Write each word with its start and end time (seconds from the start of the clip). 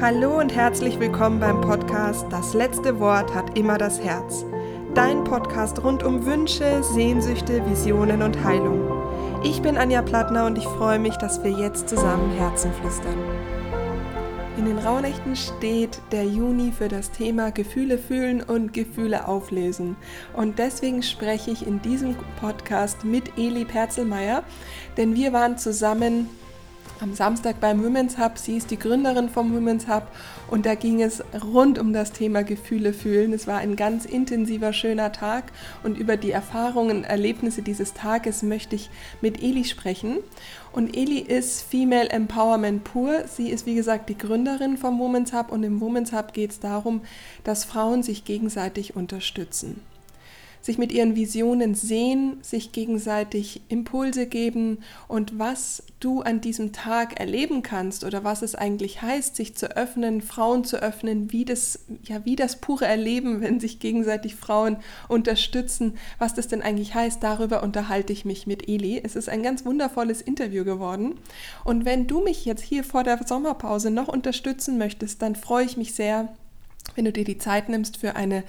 Hallo 0.00 0.38
und 0.38 0.54
herzlich 0.54 0.98
willkommen 0.98 1.40
beim 1.40 1.60
Podcast 1.60 2.24
Das 2.30 2.54
letzte 2.54 2.98
Wort 3.00 3.34
hat 3.34 3.58
immer 3.58 3.76
das 3.76 4.00
Herz. 4.00 4.46
Dein 4.94 5.24
Podcast 5.24 5.84
rund 5.84 6.02
um 6.02 6.24
Wünsche, 6.24 6.82
Sehnsüchte, 6.82 7.62
Visionen 7.68 8.22
und 8.22 8.42
Heilung. 8.42 8.80
Ich 9.44 9.60
bin 9.60 9.76
Anja 9.76 10.00
Plattner 10.00 10.46
und 10.46 10.56
ich 10.56 10.64
freue 10.64 10.98
mich, 10.98 11.16
dass 11.16 11.44
wir 11.44 11.50
jetzt 11.50 11.90
zusammen 11.90 12.32
Herzen 12.32 12.72
flüstern. 12.72 13.18
In 14.56 14.64
den 14.64 14.78
Rauhnächten 14.78 15.36
steht 15.36 16.00
der 16.12 16.24
Juni 16.24 16.72
für 16.72 16.88
das 16.88 17.10
Thema 17.10 17.50
Gefühle 17.52 17.98
fühlen 17.98 18.42
und 18.42 18.72
Gefühle 18.72 19.28
auflösen. 19.28 19.96
Und 20.32 20.58
deswegen 20.58 21.02
spreche 21.02 21.50
ich 21.50 21.66
in 21.66 21.82
diesem 21.82 22.16
Podcast 22.40 23.04
mit 23.04 23.36
Eli 23.36 23.66
Perzelmeier, 23.66 24.44
denn 24.96 25.14
wir 25.14 25.34
waren 25.34 25.58
zusammen 25.58 26.30
am 27.02 27.14
Samstag 27.14 27.60
beim 27.60 27.82
Women's 27.82 28.18
Hub. 28.18 28.36
Sie 28.36 28.56
ist 28.56 28.70
die 28.70 28.78
Gründerin 28.78 29.28
vom 29.28 29.54
Women's 29.54 29.88
Hub 29.88 30.08
und 30.48 30.66
da 30.66 30.74
ging 30.74 31.00
es 31.00 31.22
rund 31.42 31.78
um 31.78 31.92
das 31.92 32.12
Thema 32.12 32.42
Gefühle 32.42 32.92
fühlen. 32.92 33.32
Es 33.32 33.46
war 33.46 33.58
ein 33.58 33.76
ganz 33.76 34.04
intensiver, 34.04 34.72
schöner 34.72 35.12
Tag 35.12 35.52
und 35.82 35.96
über 35.96 36.16
die 36.16 36.30
Erfahrungen, 36.30 37.04
Erlebnisse 37.04 37.62
dieses 37.62 37.94
Tages 37.94 38.42
möchte 38.42 38.76
ich 38.76 38.90
mit 39.20 39.42
Eli 39.42 39.64
sprechen. 39.64 40.18
Und 40.72 40.96
Eli 40.96 41.18
ist 41.18 41.62
Female 41.62 42.10
Empowerment 42.10 42.84
pur. 42.84 43.24
Sie 43.26 43.50
ist, 43.50 43.66
wie 43.66 43.74
gesagt, 43.74 44.08
die 44.08 44.18
Gründerin 44.18 44.76
vom 44.76 44.98
Women's 44.98 45.32
Hub 45.32 45.50
und 45.50 45.62
im 45.62 45.80
Women's 45.80 46.12
Hub 46.12 46.32
geht 46.32 46.50
es 46.50 46.60
darum, 46.60 47.00
dass 47.44 47.64
Frauen 47.64 48.02
sich 48.02 48.24
gegenseitig 48.24 48.94
unterstützen 48.94 49.80
sich 50.60 50.78
mit 50.78 50.92
ihren 50.92 51.16
Visionen 51.16 51.74
sehen, 51.74 52.38
sich 52.42 52.72
gegenseitig 52.72 53.62
Impulse 53.68 54.26
geben 54.26 54.78
und 55.08 55.38
was 55.38 55.82
du 56.00 56.22
an 56.22 56.40
diesem 56.40 56.72
Tag 56.72 57.20
erleben 57.20 57.62
kannst 57.62 58.04
oder 58.04 58.24
was 58.24 58.42
es 58.42 58.54
eigentlich 58.54 59.02
heißt, 59.02 59.36
sich 59.36 59.54
zu 59.54 59.76
öffnen, 59.76 60.20
Frauen 60.22 60.64
zu 60.64 60.78
öffnen, 60.82 61.32
wie 61.32 61.44
das, 61.44 61.80
ja, 62.04 62.24
wie 62.24 62.36
das 62.36 62.56
pure 62.56 62.86
Erleben, 62.86 63.40
wenn 63.40 63.60
sich 63.60 63.78
gegenseitig 63.78 64.34
Frauen 64.34 64.76
unterstützen, 65.08 65.94
was 66.18 66.34
das 66.34 66.48
denn 66.48 66.62
eigentlich 66.62 66.94
heißt, 66.94 67.22
darüber 67.22 67.62
unterhalte 67.62 68.12
ich 68.12 68.24
mich 68.24 68.46
mit 68.46 68.68
Eli. 68.68 69.00
Es 69.02 69.16
ist 69.16 69.28
ein 69.28 69.42
ganz 69.42 69.64
wundervolles 69.64 70.22
Interview 70.22 70.64
geworden. 70.64 71.18
Und 71.64 71.84
wenn 71.84 72.06
du 72.06 72.22
mich 72.22 72.44
jetzt 72.44 72.62
hier 72.62 72.84
vor 72.84 73.04
der 73.04 73.20
Sommerpause 73.26 73.90
noch 73.90 74.08
unterstützen 74.08 74.78
möchtest, 74.78 75.22
dann 75.22 75.36
freue 75.36 75.64
ich 75.64 75.76
mich 75.76 75.94
sehr, 75.94 76.28
wenn 77.00 77.06
du 77.06 77.12
dir 77.12 77.24
die 77.24 77.38
Zeit 77.38 77.70
nimmst 77.70 77.96
für 77.96 78.14
eine 78.14 78.44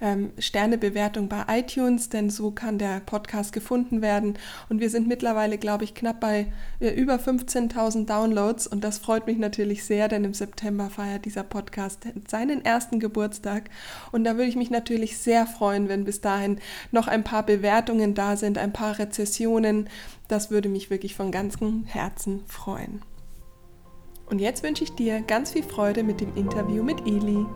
ähm, 0.00 0.32
Sternebewertung 0.36 1.28
bei 1.28 1.44
iTunes, 1.46 2.08
denn 2.08 2.30
so 2.30 2.50
kann 2.50 2.76
der 2.76 2.98
Podcast 2.98 3.52
gefunden 3.52 4.02
werden. 4.02 4.36
Und 4.68 4.80
wir 4.80 4.90
sind 4.90 5.06
mittlerweile, 5.06 5.56
glaube 5.56 5.84
ich, 5.84 5.94
knapp 5.94 6.18
bei 6.18 6.48
äh, 6.80 6.88
über 6.88 7.14
15.000 7.14 8.06
Downloads 8.06 8.66
und 8.66 8.82
das 8.82 8.98
freut 8.98 9.28
mich 9.28 9.38
natürlich 9.38 9.84
sehr, 9.84 10.08
denn 10.08 10.24
im 10.24 10.34
September 10.34 10.90
feiert 10.90 11.24
dieser 11.26 11.44
Podcast 11.44 12.00
seinen 12.26 12.64
ersten 12.64 12.98
Geburtstag. 12.98 13.70
Und 14.10 14.24
da 14.24 14.32
würde 14.32 14.48
ich 14.48 14.56
mich 14.56 14.70
natürlich 14.70 15.16
sehr 15.16 15.46
freuen, 15.46 15.88
wenn 15.88 16.02
bis 16.02 16.20
dahin 16.20 16.58
noch 16.90 17.06
ein 17.06 17.22
paar 17.22 17.46
Bewertungen 17.46 18.14
da 18.16 18.36
sind, 18.36 18.58
ein 18.58 18.72
paar 18.72 18.98
Rezessionen. 18.98 19.88
Das 20.26 20.50
würde 20.50 20.68
mich 20.68 20.90
wirklich 20.90 21.14
von 21.14 21.30
ganzem 21.30 21.84
Herzen 21.84 22.42
freuen. 22.48 23.00
Und 24.28 24.40
jetzt 24.40 24.64
wünsche 24.64 24.82
ich 24.82 24.90
dir 24.90 25.20
ganz 25.20 25.52
viel 25.52 25.62
Freude 25.62 26.02
mit 26.02 26.20
dem 26.20 26.34
Interview 26.34 26.82
mit 26.82 27.06
Eli. 27.06 27.46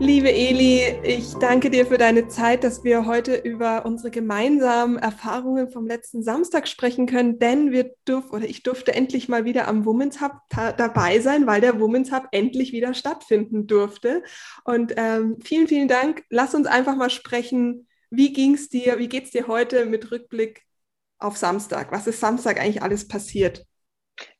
Liebe 0.00 0.32
Eli, 0.32 0.94
ich 1.02 1.34
danke 1.34 1.70
dir 1.70 1.84
für 1.84 1.98
deine 1.98 2.28
Zeit, 2.28 2.62
dass 2.62 2.84
wir 2.84 3.04
heute 3.04 3.34
über 3.34 3.84
unsere 3.84 4.12
gemeinsamen 4.12 4.96
Erfahrungen 4.96 5.72
vom 5.72 5.88
letzten 5.88 6.22
Samstag 6.22 6.68
sprechen 6.68 7.06
können, 7.06 7.40
denn 7.40 7.72
wir 7.72 7.90
durften 8.04 8.36
oder 8.36 8.44
ich 8.44 8.62
durfte 8.62 8.94
endlich 8.94 9.28
mal 9.28 9.44
wieder 9.44 9.66
am 9.66 9.84
Women's 9.84 10.20
Hub 10.20 10.34
dabei 10.50 11.18
sein, 11.18 11.48
weil 11.48 11.60
der 11.60 11.80
Women's 11.80 12.12
Hub 12.12 12.28
endlich 12.30 12.72
wieder 12.72 12.94
stattfinden 12.94 13.66
durfte. 13.66 14.22
Und 14.62 14.94
ähm, 14.96 15.38
vielen, 15.42 15.66
vielen 15.66 15.88
Dank. 15.88 16.22
Lass 16.30 16.54
uns 16.54 16.68
einfach 16.68 16.94
mal 16.94 17.10
sprechen. 17.10 17.88
Wie 18.08 18.32
ging 18.32 18.54
es 18.54 18.68
dir? 18.68 19.00
Wie 19.00 19.08
geht 19.08 19.24
es 19.24 19.30
dir 19.32 19.48
heute 19.48 19.84
mit 19.84 20.12
Rückblick 20.12 20.62
auf 21.18 21.36
Samstag? 21.36 21.90
Was 21.90 22.06
ist 22.06 22.20
Samstag 22.20 22.60
eigentlich 22.60 22.82
alles 22.82 23.08
passiert? 23.08 23.67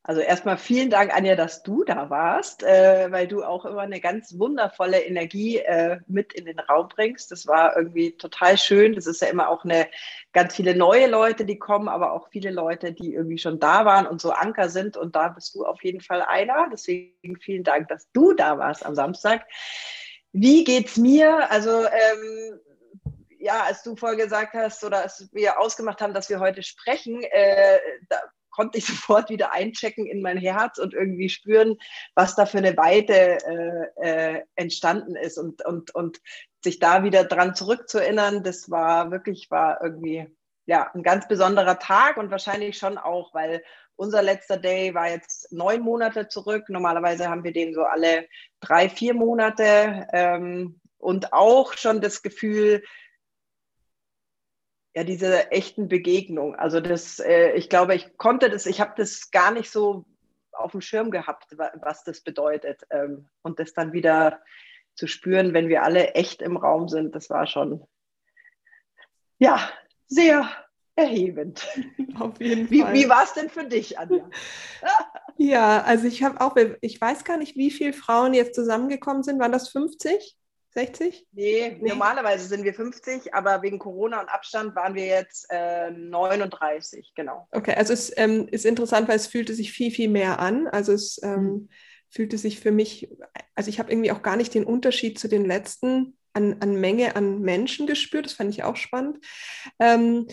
Also 0.08 0.22
erstmal 0.22 0.56
vielen 0.56 0.88
Dank, 0.88 1.14
Anja, 1.14 1.36
dass 1.36 1.62
du 1.62 1.84
da 1.84 2.08
warst, 2.08 2.62
äh, 2.62 3.12
weil 3.12 3.28
du 3.28 3.44
auch 3.44 3.66
immer 3.66 3.82
eine 3.82 4.00
ganz 4.00 4.38
wundervolle 4.38 5.02
Energie 5.02 5.58
äh, 5.58 6.00
mit 6.06 6.32
in 6.32 6.46
den 6.46 6.58
Raum 6.58 6.88
bringst. 6.88 7.30
Das 7.30 7.46
war 7.46 7.76
irgendwie 7.76 8.16
total 8.16 8.56
schön. 8.56 8.94
Das 8.94 9.06
ist 9.06 9.20
ja 9.20 9.28
immer 9.28 9.50
auch 9.50 9.64
eine 9.64 9.86
ganz 10.32 10.56
viele 10.56 10.74
neue 10.74 11.08
Leute, 11.08 11.44
die 11.44 11.58
kommen, 11.58 11.90
aber 11.90 12.12
auch 12.12 12.30
viele 12.30 12.50
Leute, 12.50 12.94
die 12.94 13.12
irgendwie 13.12 13.36
schon 13.36 13.60
da 13.60 13.84
waren 13.84 14.06
und 14.06 14.22
so 14.22 14.30
Anker 14.30 14.70
sind. 14.70 14.96
Und 14.96 15.14
da 15.14 15.28
bist 15.28 15.54
du 15.54 15.66
auf 15.66 15.84
jeden 15.84 16.00
Fall 16.00 16.22
einer. 16.22 16.70
Deswegen 16.72 17.36
vielen 17.38 17.62
Dank, 17.62 17.88
dass 17.88 18.10
du 18.12 18.32
da 18.32 18.56
warst 18.56 18.86
am 18.86 18.94
Samstag. 18.94 19.44
Wie 20.32 20.64
geht's 20.64 20.96
mir? 20.96 21.50
Also 21.50 21.84
ähm, 21.84 22.60
ja, 23.40 23.62
als 23.64 23.82
du 23.82 23.94
vorher 23.94 24.16
gesagt 24.16 24.54
hast 24.54 24.82
oder 24.84 25.02
als 25.02 25.28
wir 25.34 25.60
ausgemacht 25.60 26.00
haben, 26.00 26.14
dass 26.14 26.30
wir 26.30 26.40
heute 26.40 26.62
sprechen, 26.62 27.22
äh, 27.24 27.78
da 28.08 28.16
konnte 28.58 28.78
ich 28.78 28.86
sofort 28.86 29.30
wieder 29.30 29.52
einchecken 29.52 30.06
in 30.06 30.20
mein 30.20 30.36
Herz 30.36 30.78
und 30.78 30.92
irgendwie 30.92 31.28
spüren, 31.28 31.76
was 32.14 32.34
da 32.34 32.44
für 32.44 32.58
eine 32.58 32.76
Weite 32.76 33.38
äh, 33.46 34.34
äh, 34.36 34.42
entstanden 34.56 35.14
ist 35.14 35.38
und, 35.38 35.64
und, 35.64 35.94
und 35.94 36.20
sich 36.64 36.80
da 36.80 37.04
wieder 37.04 37.22
dran 37.22 37.54
zurückzuerinnern, 37.54 38.42
das 38.42 38.68
war 38.68 39.12
wirklich, 39.12 39.48
war 39.50 39.80
irgendwie 39.80 40.26
ja, 40.66 40.90
ein 40.92 41.04
ganz 41.04 41.28
besonderer 41.28 41.78
Tag 41.78 42.16
und 42.16 42.32
wahrscheinlich 42.32 42.76
schon 42.76 42.98
auch, 42.98 43.32
weil 43.32 43.62
unser 43.96 44.22
letzter 44.22 44.56
Day 44.56 44.92
war 44.92 45.08
jetzt 45.08 45.52
neun 45.52 45.80
Monate 45.80 46.28
zurück. 46.28 46.68
Normalerweise 46.68 47.28
haben 47.28 47.44
wir 47.44 47.52
den 47.52 47.72
so 47.72 47.84
alle 47.84 48.28
drei, 48.60 48.88
vier 48.88 49.14
Monate 49.14 50.06
ähm, 50.12 50.80
und 50.98 51.32
auch 51.32 51.74
schon 51.74 52.00
das 52.00 52.22
Gefühl, 52.22 52.82
ja, 54.98 55.04
diese 55.04 55.52
echten 55.52 55.86
Begegnung. 55.86 56.56
Also 56.56 56.80
das, 56.80 57.20
äh, 57.20 57.52
ich 57.52 57.68
glaube, 57.68 57.94
ich 57.94 58.16
konnte 58.16 58.50
das, 58.50 58.66
ich 58.66 58.80
habe 58.80 58.94
das 58.96 59.30
gar 59.30 59.52
nicht 59.52 59.70
so 59.70 60.04
auf 60.50 60.72
dem 60.72 60.80
Schirm 60.80 61.12
gehabt, 61.12 61.56
was 61.56 62.02
das 62.02 62.20
bedeutet. 62.20 62.82
Ähm, 62.90 63.28
und 63.42 63.60
das 63.60 63.72
dann 63.74 63.92
wieder 63.92 64.42
zu 64.96 65.06
spüren, 65.06 65.54
wenn 65.54 65.68
wir 65.68 65.84
alle 65.84 66.14
echt 66.14 66.42
im 66.42 66.56
Raum 66.56 66.88
sind, 66.88 67.14
das 67.14 67.30
war 67.30 67.46
schon, 67.46 67.86
ja, 69.38 69.70
sehr 70.08 70.50
erhebend. 70.96 71.64
Auf 72.18 72.40
jeden 72.40 72.66
Fall. 72.66 72.92
Wie, 72.92 73.04
wie 73.04 73.08
war 73.08 73.22
es 73.22 73.34
denn 73.34 73.50
für 73.50 73.66
dich, 73.68 74.00
Anja? 74.00 74.28
ja, 75.36 75.80
also 75.82 76.08
ich 76.08 76.24
habe 76.24 76.40
auch, 76.40 76.56
ich 76.80 77.00
weiß 77.00 77.22
gar 77.22 77.36
nicht, 77.36 77.54
wie 77.54 77.70
viele 77.70 77.92
Frauen 77.92 78.34
jetzt 78.34 78.56
zusammengekommen 78.56 79.22
sind. 79.22 79.38
Waren 79.38 79.52
das 79.52 79.68
50? 79.68 80.36
60? 80.78 81.26
Nee, 81.32 81.76
nee, 81.80 81.88
normalerweise 81.88 82.46
sind 82.46 82.62
wir 82.62 82.72
50, 82.72 83.34
aber 83.34 83.62
wegen 83.62 83.80
Corona 83.80 84.20
und 84.20 84.28
Abstand 84.28 84.76
waren 84.76 84.94
wir 84.94 85.06
jetzt 85.06 85.46
äh, 85.50 85.90
39, 85.90 87.12
genau. 87.16 87.48
Okay, 87.50 87.74
also 87.74 87.92
es 87.92 88.16
ähm, 88.16 88.46
ist 88.48 88.64
interessant, 88.64 89.08
weil 89.08 89.16
es 89.16 89.26
fühlte 89.26 89.54
sich 89.54 89.72
viel, 89.72 89.90
viel 89.90 90.08
mehr 90.08 90.38
an. 90.38 90.68
Also 90.68 90.92
es 90.92 91.20
ähm, 91.24 91.42
mhm. 91.42 91.68
fühlte 92.08 92.38
sich 92.38 92.60
für 92.60 92.70
mich, 92.70 93.08
also 93.56 93.70
ich 93.70 93.80
habe 93.80 93.90
irgendwie 93.90 94.12
auch 94.12 94.22
gar 94.22 94.36
nicht 94.36 94.54
den 94.54 94.64
Unterschied 94.64 95.18
zu 95.18 95.26
den 95.26 95.44
letzten 95.44 96.16
an, 96.32 96.58
an 96.60 96.80
Menge 96.80 97.16
an 97.16 97.40
Menschen 97.40 97.88
gespürt. 97.88 98.26
Das 98.26 98.34
fand 98.34 98.50
ich 98.50 98.62
auch 98.62 98.76
spannend. 98.76 99.18
Ähm, 99.80 100.28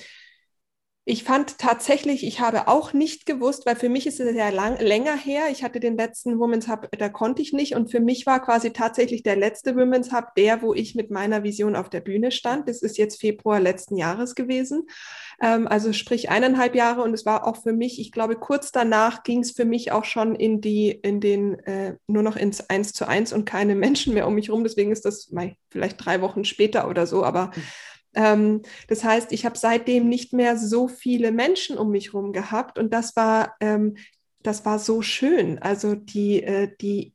ich 1.08 1.24
fand 1.24 1.60
tatsächlich, 1.60 2.26
ich 2.26 2.40
habe 2.40 2.68
auch 2.68 2.92
nicht 2.92 3.28
gewusst, 3.28 3.68
weil 3.68 3.76
für 3.76 3.90
mich 3.90 4.08
ist 4.08 4.20
es 4.20 4.36
ja 4.36 4.50
lang, 4.50 4.80
länger 4.80 5.16
her. 5.16 5.44
Ich 5.52 5.64
hatte 5.64 5.80
den 5.80 5.98
letzten 5.98 6.40
Women's 6.40 6.68
Hub, 6.68 6.90
da 6.98 7.10
konnte 7.10 7.44
ich 7.44 7.54
nicht. 7.54 7.76
Und 7.76 7.92
für 7.92 8.00
mich 8.00 8.26
war 8.26 8.42
quasi 8.42 8.74
tatsächlich 8.74 9.22
der 9.22 9.36
letzte 9.36 9.76
Women's 9.76 10.12
Hub 10.12 10.34
der, 10.36 10.64
wo 10.64 10.74
ich 10.74 10.96
mit 10.96 11.12
meiner 11.12 11.44
Vision 11.44 11.76
auf 11.76 11.90
der 11.92 12.00
Bühne 12.00 12.32
stand. 12.32 12.68
Das 12.68 12.82
ist 12.82 12.98
jetzt 12.98 13.22
Februar 13.22 13.60
letzten 13.60 13.98
Jahres 13.98 14.34
gewesen. 14.34 14.88
Ähm, 15.40 15.68
also 15.68 15.94
sprich 15.94 16.32
eineinhalb 16.32 16.74
Jahre. 16.74 17.04
Und 17.04 17.14
es 17.14 17.24
war 17.24 17.46
auch 17.46 17.62
für 17.62 17.74
mich, 17.74 18.00
ich 18.00 18.12
glaube, 18.12 18.36
kurz 18.36 18.72
danach 18.72 19.22
ging 19.22 19.42
es 19.42 19.52
für 19.52 19.66
mich 19.66 19.92
auch 19.92 20.06
schon 20.06 20.34
in 20.34 20.60
die, 20.60 20.90
in 20.90 21.20
den, 21.20 21.60
äh, 21.66 21.98
nur 22.08 22.24
noch 22.24 22.36
ins 22.36 22.68
Eins 22.72 22.94
zu 22.94 23.08
eins 23.08 23.32
und 23.32 23.46
keine 23.46 23.76
Menschen 23.76 24.16
mehr 24.16 24.26
um 24.26 24.34
mich 24.34 24.50
rum. 24.50 24.64
Deswegen 24.64 24.92
ist 24.92 25.06
das 25.06 25.32
vielleicht 25.70 26.04
drei 26.04 26.22
Wochen 26.22 26.46
später 26.46 26.90
oder 26.90 27.06
so. 27.06 27.24
Aber 27.24 27.52
ähm, 27.54 27.64
das 28.16 29.04
heißt, 29.04 29.32
ich 29.32 29.46
habe 29.46 29.58
seitdem 29.58 30.08
nicht 30.08 30.34
mehr 30.34 30.58
so 30.58 30.88
viele 30.88 31.32
Menschen 31.32 31.78
um 31.78 31.92
mich 31.92 32.14
herum 32.14 32.34
gehabt 32.34 32.80
und 32.80 32.94
das 32.94 33.16
war, 33.16 33.56
ähm, 33.60 33.96
das 34.42 34.66
war 34.66 34.80
so 34.80 35.02
schön. 35.02 35.60
Also 35.60 35.96
die, 35.96 36.44
äh, 36.44 36.70
die, 36.80 37.14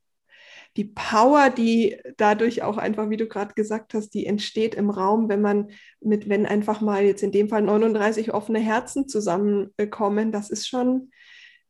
die 0.76 0.85
Power, 0.85 1.50
die 1.50 1.99
dadurch 2.17 2.62
auch 2.62 2.76
einfach, 2.76 3.11
wie 3.11 3.17
du 3.17 3.26
gerade 3.26 3.55
gesagt 3.55 3.94
hast, 3.94 4.11
die 4.11 4.26
entsteht 4.26 4.75
im 4.75 4.91
Raum, 4.91 5.29
wenn 5.29 5.41
man 5.41 5.70
mit, 6.00 6.29
wenn 6.29 6.47
einfach 6.47 6.81
mal 6.81 7.02
jetzt 7.05 7.23
in 7.23 7.32
dem 7.32 7.49
Fall 7.49 7.62
39 7.62 8.32
offene 8.32 8.61
Herzen 8.61 9.08
zusammenkommen, 9.08 10.32
das 10.32 10.50
ist 10.50 10.69
schon, 10.69 11.11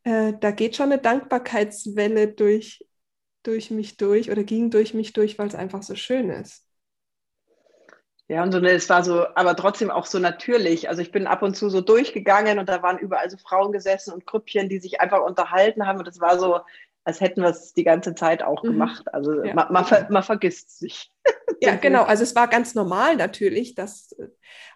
äh, 0.04 0.34
da 0.38 0.50
geht 0.50 0.76
schon 0.76 0.92
eine 0.92 1.00
Dankbarkeitswelle 1.00 2.28
durch, 2.28 2.86
durch 3.42 3.70
mich 3.70 3.96
durch 3.96 4.30
oder 4.30 4.44
ging 4.44 4.70
durch 4.70 4.94
mich 4.94 5.12
durch, 5.12 5.38
weil 5.38 5.48
es 5.48 5.54
einfach 5.54 5.82
so 5.82 5.94
schön 5.94 6.30
ist. 6.30 6.66
Ja, 8.30 8.44
und 8.44 8.52
so, 8.52 8.60
es 8.60 8.88
war 8.88 9.02
so, 9.02 9.26
aber 9.34 9.56
trotzdem 9.56 9.90
auch 9.90 10.06
so 10.06 10.20
natürlich. 10.20 10.88
Also 10.88 11.02
ich 11.02 11.10
bin 11.10 11.26
ab 11.26 11.42
und 11.42 11.56
zu 11.56 11.68
so 11.68 11.80
durchgegangen 11.80 12.60
und 12.60 12.68
da 12.68 12.80
waren 12.80 12.96
überall 12.98 13.28
so 13.28 13.36
Frauen 13.36 13.72
gesessen 13.72 14.14
und 14.14 14.24
Grüppchen, 14.24 14.68
die 14.68 14.78
sich 14.78 15.00
einfach 15.00 15.20
unterhalten 15.22 15.84
haben. 15.84 15.98
Und 15.98 16.06
es 16.06 16.20
war 16.20 16.38
so, 16.38 16.60
als 17.10 17.20
hätten 17.20 17.42
wir 17.42 17.48
es 17.48 17.74
die 17.74 17.82
ganze 17.82 18.14
Zeit 18.14 18.42
auch 18.44 18.62
mhm. 18.62 18.68
gemacht. 18.68 19.12
Also 19.12 19.42
ja. 19.42 19.52
man, 19.52 19.72
man, 19.72 19.84
ver, 19.84 20.06
man, 20.10 20.22
vergisst 20.22 20.78
sich. 20.78 21.12
Ja, 21.60 21.74
genau. 21.80 22.04
Also 22.04 22.22
es 22.22 22.36
war 22.36 22.46
ganz 22.46 22.76
normal 22.76 23.16
natürlich, 23.16 23.74
dass, 23.74 24.14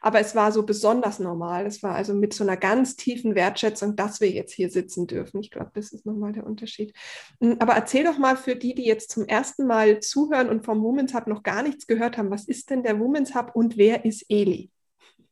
aber 0.01 0.19
es 0.19 0.35
war 0.35 0.51
so 0.51 0.65
besonders 0.65 1.21
normal. 1.21 1.65
Es 1.67 1.85
war 1.85 1.95
also 1.95 2.13
mit 2.13 2.35
so 2.35 2.43
einer 2.43 2.57
ganz 2.57 2.97
tiefen 2.97 3.37
Wertschätzung, 3.37 3.95
dass 3.95 4.21
wir 4.21 4.31
jetzt 4.31 4.53
hier 4.53 4.69
sitzen 4.69 5.07
dürfen. 5.07 5.41
Ich 5.41 5.53
glaube, 5.53 5.71
das 5.75 5.93
ist 5.93 6.07
nochmal 6.07 6.33
der 6.33 6.45
Unterschied. 6.45 6.93
Hm, 7.41 7.57
aber 7.61 7.75
erzähl 7.75 8.03
doch 8.03 8.19
mal 8.19 8.37
für 8.37 8.57
die, 8.57 8.75
die 8.75 8.85
jetzt 8.85 9.13
zum 9.13 9.27
ersten 9.27 9.67
Mal 9.67 10.01
zuhören 10.01 10.49
und 10.49 10.65
vom 10.65 10.83
Women's 10.83 11.15
Hub 11.15 11.29
noch 11.29 11.45
gar 11.45 11.63
nichts 11.63 11.87
gehört 11.87 12.19
haben, 12.19 12.33
was 12.33 12.47
ist 12.47 12.69
denn 12.71 12.83
der 12.83 12.99
Women's 12.99 13.37
Hub 13.37 13.53
und 13.55 13.77
wer 13.77 14.05
ist 14.05 14.27
Eli? 14.29 14.71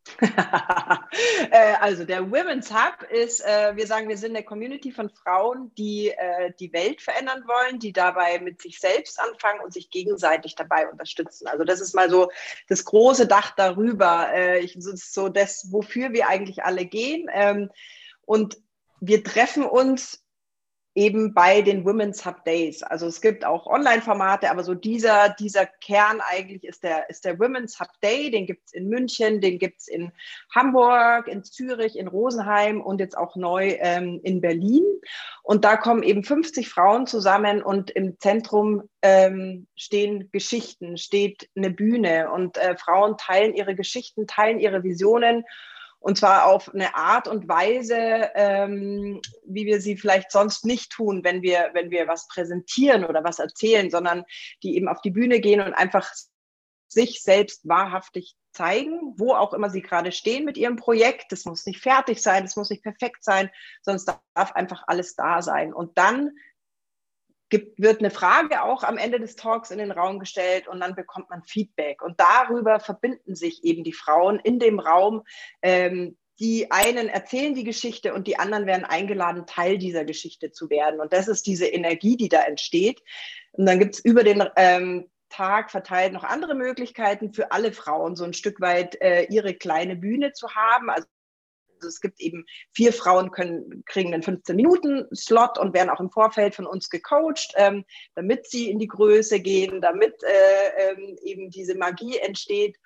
Äh, 1.50 1.75
also 1.81 2.04
der 2.04 2.31
Women's 2.31 2.72
Hub 2.72 3.02
ist, 3.10 3.44
äh, 3.44 3.76
wir 3.76 3.87
sagen, 3.87 4.08
wir 4.08 4.16
sind 4.16 4.34
eine 4.34 4.44
Community 4.44 4.90
von 4.90 5.10
Frauen, 5.10 5.70
die 5.76 6.08
äh, 6.08 6.52
die 6.58 6.72
Welt 6.72 7.02
verändern 7.02 7.44
wollen, 7.46 7.78
die 7.78 7.93
dabei 7.93 8.38
mit 8.38 8.62
sich 8.62 8.81
selbst 8.81 9.20
anfangen 9.20 9.60
und 9.60 9.72
sich 9.72 9.90
gegenseitig 9.90 10.54
dabei 10.54 10.88
unterstützen. 10.88 11.46
Also 11.49 11.64
das 11.64 11.81
ist 11.81 11.94
mal 11.94 12.08
so 12.08 12.31
das 12.69 12.84
große 12.84 13.26
Dach 13.26 13.54
darüber. 13.54 14.32
Äh, 14.32 14.60
ich, 14.60 14.75
das 14.75 15.12
so 15.12 15.28
das, 15.28 15.70
wofür 15.70 16.12
wir 16.12 16.28
eigentlich 16.28 16.64
alle 16.64 16.87
gehen. 16.87 17.28
Ähm, 17.32 17.70
und 18.25 18.56
wir 19.00 19.22
treffen 19.22 19.64
uns 19.64 20.25
eben 20.94 21.32
bei 21.32 21.62
den 21.62 21.84
Women's 21.84 22.26
Hub 22.26 22.44
Days. 22.44 22.82
Also 22.82 23.06
es 23.06 23.20
gibt 23.22 23.44
auch 23.44 23.66
Online-Formate, 23.66 24.50
aber 24.50 24.62
so 24.62 24.74
dieser, 24.74 25.30
dieser 25.38 25.64
Kern 25.64 26.20
eigentlich 26.20 26.64
ist 26.64 26.82
der, 26.82 27.08
ist 27.08 27.24
der 27.24 27.38
Women's 27.38 27.80
Hub 27.80 27.88
Day. 28.02 28.30
Den 28.30 28.46
gibt 28.46 28.66
es 28.66 28.72
in 28.74 28.88
München, 28.88 29.40
den 29.40 29.58
gibt 29.58 29.80
es 29.80 29.88
in 29.88 30.12
Hamburg, 30.54 31.28
in 31.28 31.44
Zürich, 31.44 31.98
in 31.98 32.08
Rosenheim 32.08 32.82
und 32.82 33.00
jetzt 33.00 33.16
auch 33.16 33.36
neu 33.36 33.76
ähm, 33.80 34.20
in 34.22 34.42
Berlin. 34.42 34.84
Und 35.42 35.64
da 35.64 35.76
kommen 35.76 36.02
eben 36.02 36.24
50 36.24 36.68
Frauen 36.68 37.06
zusammen 37.06 37.62
und 37.62 37.90
im 37.90 38.18
Zentrum 38.18 38.82
ähm, 39.00 39.66
stehen 39.74 40.30
Geschichten, 40.30 40.98
steht 40.98 41.48
eine 41.56 41.70
Bühne 41.70 42.30
und 42.30 42.58
äh, 42.58 42.76
Frauen 42.76 43.16
teilen 43.16 43.54
ihre 43.54 43.74
Geschichten, 43.74 44.26
teilen 44.26 44.60
ihre 44.60 44.82
Visionen 44.82 45.44
und 46.02 46.19
zwar 46.19 46.46
auf 46.46 46.72
eine 46.75 46.96
Art 46.96 47.28
und 47.28 47.49
Weise, 47.49 48.31
ähm, 48.34 49.20
wie 49.46 49.66
wir 49.66 49.81
sie 49.81 49.96
vielleicht 49.96 50.32
sonst 50.32 50.64
nicht 50.64 50.90
tun, 50.90 51.22
wenn 51.22 51.43
wir, 51.43 51.70
wenn 51.75 51.90
wir 51.90 52.08
was 52.08 52.26
präsentieren 52.26 53.04
oder 53.04 53.22
was 53.22 53.38
erzählen, 53.38 53.88
sondern 53.88 54.25
die 54.62 54.76
eben 54.76 54.88
auf 54.88 55.00
die 55.00 55.12
Bühne 55.12 55.40
gehen 55.40 55.60
und 55.60 55.75
einfach 55.75 56.12
sich 56.88 57.22
selbst 57.22 57.66
wahrhaftig 57.69 58.37
zeigen, 58.52 59.14
wo 59.16 59.32
auch 59.32 59.54
immer 59.54 59.70
sie 59.70 59.81
gerade 59.81 60.12
stehen 60.12 60.44
mit 60.44 60.58
ihrem 60.58 60.76
Projekt. 60.76 61.31
Das 61.31 61.44
muss 61.44 61.64
nicht 61.64 61.81
fertig 61.81 62.20
sein, 62.20 62.43
das 62.43 62.56
muss 62.56 62.69
nicht 62.69 62.82
perfekt 62.82 63.25
sein, 63.25 63.50
es 63.87 64.05
darf 64.05 64.52
einfach 64.52 64.82
alles 64.88 65.14
da 65.14 65.40
sein. 65.40 65.72
Und 65.72 65.96
dann 65.96 66.32
gibt, 67.52 67.81
wird 67.81 68.00
eine 68.00 68.10
Frage 68.10 68.62
auch 68.62 68.82
am 68.82 68.96
Ende 68.96 69.20
des 69.20 69.37
Talks 69.37 69.70
in 69.70 69.76
den 69.76 69.93
Raum 69.93 70.19
gestellt 70.19 70.66
und 70.69 70.81
dann 70.81 70.94
bekommt 70.94 71.28
man 71.28 71.44
Feedback. 71.44 72.02
Und 72.02 72.19
darüber 72.19 72.81
verbinden 72.81 73.34
sich 73.37 73.62
eben 73.62 73.84
die 73.84 73.93
Frauen 73.93 74.40
in 74.40 74.58
dem 74.58 74.81
Raum. 74.81 75.22
Ähm, 75.60 76.16
die 76.40 76.70
einen 76.72 77.08
erzählen 77.08 77.54
die 77.54 77.62
Geschichte 77.62 78.14
und 78.14 78.26
die 78.26 78.38
anderen 78.38 78.66
werden 78.66 78.87
eingeladen, 78.87 79.46
Teil 79.46 79.76
dieser 79.76 80.06
Geschichte 80.06 80.50
zu 80.50 80.70
werden. 80.70 80.99
Und 80.99 81.12
das 81.12 81.28
ist 81.28 81.46
diese 81.46 81.66
Energie, 81.66 82.16
die 82.16 82.31
da 82.31 82.40
entsteht. 82.43 83.02
Und 83.52 83.66
dann 83.66 83.78
gibt 83.78 83.96
es 83.96 84.00
über 84.00 84.25
den 84.25 84.43
ähm, 84.56 85.10
Tag 85.28 85.70
verteilt 85.70 86.14
noch 86.14 86.25
andere 86.25 86.55
Möglichkeiten 86.55 87.34
für 87.34 87.52
alle 87.52 87.72
Frauen, 87.72 88.16
so 88.16 88.25
ein 88.25 88.32
Stück 88.32 88.62
weit 88.62 88.98
äh, 89.02 89.25
ihre 89.25 89.52
kleine 89.52 89.94
Bühne 89.94 90.32
zu 90.32 90.48
haben. 90.55 90.88
Also 90.88 91.06
also 91.82 91.88
es 91.88 92.00
gibt 92.00 92.20
eben 92.20 92.46
vier 92.73 92.93
Frauen 92.93 93.32
können, 93.32 93.82
kriegen 93.87 94.14
einen 94.14 94.23
15-Minuten-Slot 94.23 95.58
und 95.58 95.75
werden 95.75 95.90
auch 95.90 96.00
im 96.00 96.11
Vorfeld 96.11 96.55
von 96.55 96.67
uns 96.67 96.88
gecoacht, 96.88 97.52
ähm, 97.56 97.84
damit 98.14 98.49
sie 98.49 98.70
in 98.70 98.79
die 98.79 98.87
Größe 98.87 99.40
gehen, 99.40 99.81
damit 99.81 100.14
äh, 100.23 100.93
ähm, 100.93 101.19
eben 101.23 101.50
diese 101.50 101.76
Magie 101.76 102.19
entsteht. 102.19 102.79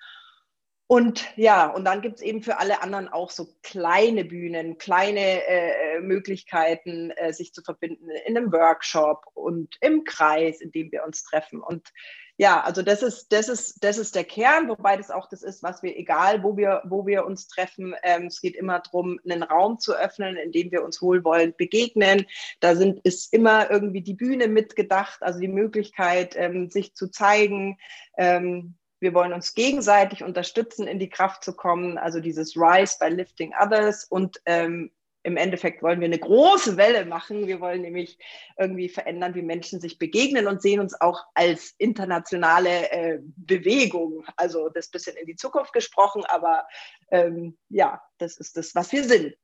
Und 0.89 1.27
ja, 1.35 1.67
und 1.67 1.83
dann 1.83 2.01
gibt 2.01 2.15
es 2.15 2.21
eben 2.21 2.41
für 2.41 2.59
alle 2.59 2.81
anderen 2.81 3.09
auch 3.09 3.29
so 3.29 3.49
kleine 3.61 4.23
Bühnen, 4.23 4.77
kleine 4.77 5.45
äh, 5.45 5.99
Möglichkeiten, 5.99 7.11
äh, 7.11 7.33
sich 7.33 7.53
zu 7.53 7.61
verbinden 7.61 8.09
in 8.25 8.37
einem 8.37 8.53
Workshop 8.53 9.25
und 9.33 9.75
im 9.81 10.05
Kreis, 10.05 10.61
in 10.61 10.71
dem 10.71 10.91
wir 10.91 11.03
uns 11.03 11.23
treffen. 11.23 11.61
Und 11.61 11.89
ja, 12.39 12.61
also 12.61 12.83
das 12.83 13.01
ist, 13.01 13.31
das 13.33 13.49
ist, 13.49 13.83
das 13.83 13.97
ist 13.97 14.13
der 14.13 14.23
Kern, 14.23 14.69
wobei 14.69 14.95
das 14.95 15.09
auch 15.09 15.27
das 15.27 15.41
ist, 15.41 15.63
was 15.63 15.81
wir, 15.81 15.97
egal 15.97 16.43
wo 16.43 16.55
wir, 16.55 16.83
wo 16.85 17.07
wir 17.07 17.25
uns 17.25 17.47
treffen, 17.47 17.95
ähm, 18.03 18.27
es 18.27 18.41
geht 18.41 18.55
immer 18.55 18.79
darum, 18.79 19.19
einen 19.25 19.41
Raum 19.41 19.79
zu 19.79 19.95
öffnen, 19.95 20.37
in 20.37 20.51
dem 20.51 20.71
wir 20.71 20.83
uns 20.83 21.01
wohlwollend 21.01 21.57
begegnen. 21.57 22.27
Da 22.59 22.75
sind, 22.75 22.99
ist 22.99 23.33
immer 23.33 23.71
irgendwie 23.71 24.01
die 24.01 24.13
Bühne 24.13 24.47
mitgedacht, 24.47 25.23
also 25.23 25.39
die 25.39 25.47
Möglichkeit, 25.47 26.35
ähm, 26.37 26.69
sich 26.69 26.93
zu 26.93 27.09
zeigen. 27.09 27.79
Ähm, 28.17 28.75
wir 28.99 29.15
wollen 29.15 29.33
uns 29.33 29.55
gegenseitig 29.55 30.23
unterstützen, 30.23 30.87
in 30.87 30.99
die 30.99 31.09
Kraft 31.09 31.43
zu 31.43 31.53
kommen, 31.53 31.97
also 31.97 32.19
dieses 32.19 32.55
Rise 32.55 32.97
by 32.99 33.09
Lifting 33.09 33.53
Others 33.59 34.05
und 34.05 34.41
ähm, 34.45 34.91
im 35.27 35.35
Endeffekt 35.35 35.83
wollen 35.83 35.99
wir 35.99 36.05
eine 36.05 36.19
große 36.19 36.77
Welle 36.77 37.03
machen. 37.03 37.47
Wir 37.47 37.59
wollen 37.59 37.81
nämlich 37.81 38.17
irgendwie 38.57 38.87
verändern, 38.87 39.35
wie 39.35 39.41
Menschen 39.41 39.81
sich 39.81 39.99
begegnen 39.99 40.47
und 40.47 40.61
sehen 40.61 40.79
uns 40.79 40.99
auch 41.01 41.25
als 41.33 41.75
internationale 41.77 42.89
äh, 42.91 43.19
Bewegung. 43.35 44.23
Also 44.37 44.69
das 44.69 44.87
bisschen 44.87 45.17
in 45.17 45.25
die 45.25 45.35
Zukunft 45.35 45.73
gesprochen, 45.73 46.23
aber 46.23 46.65
ähm, 47.11 47.57
ja, 47.67 48.01
das 48.19 48.37
ist 48.37 48.55
das, 48.55 48.73
was 48.73 48.93
wir 48.93 49.03
sind. 49.03 49.35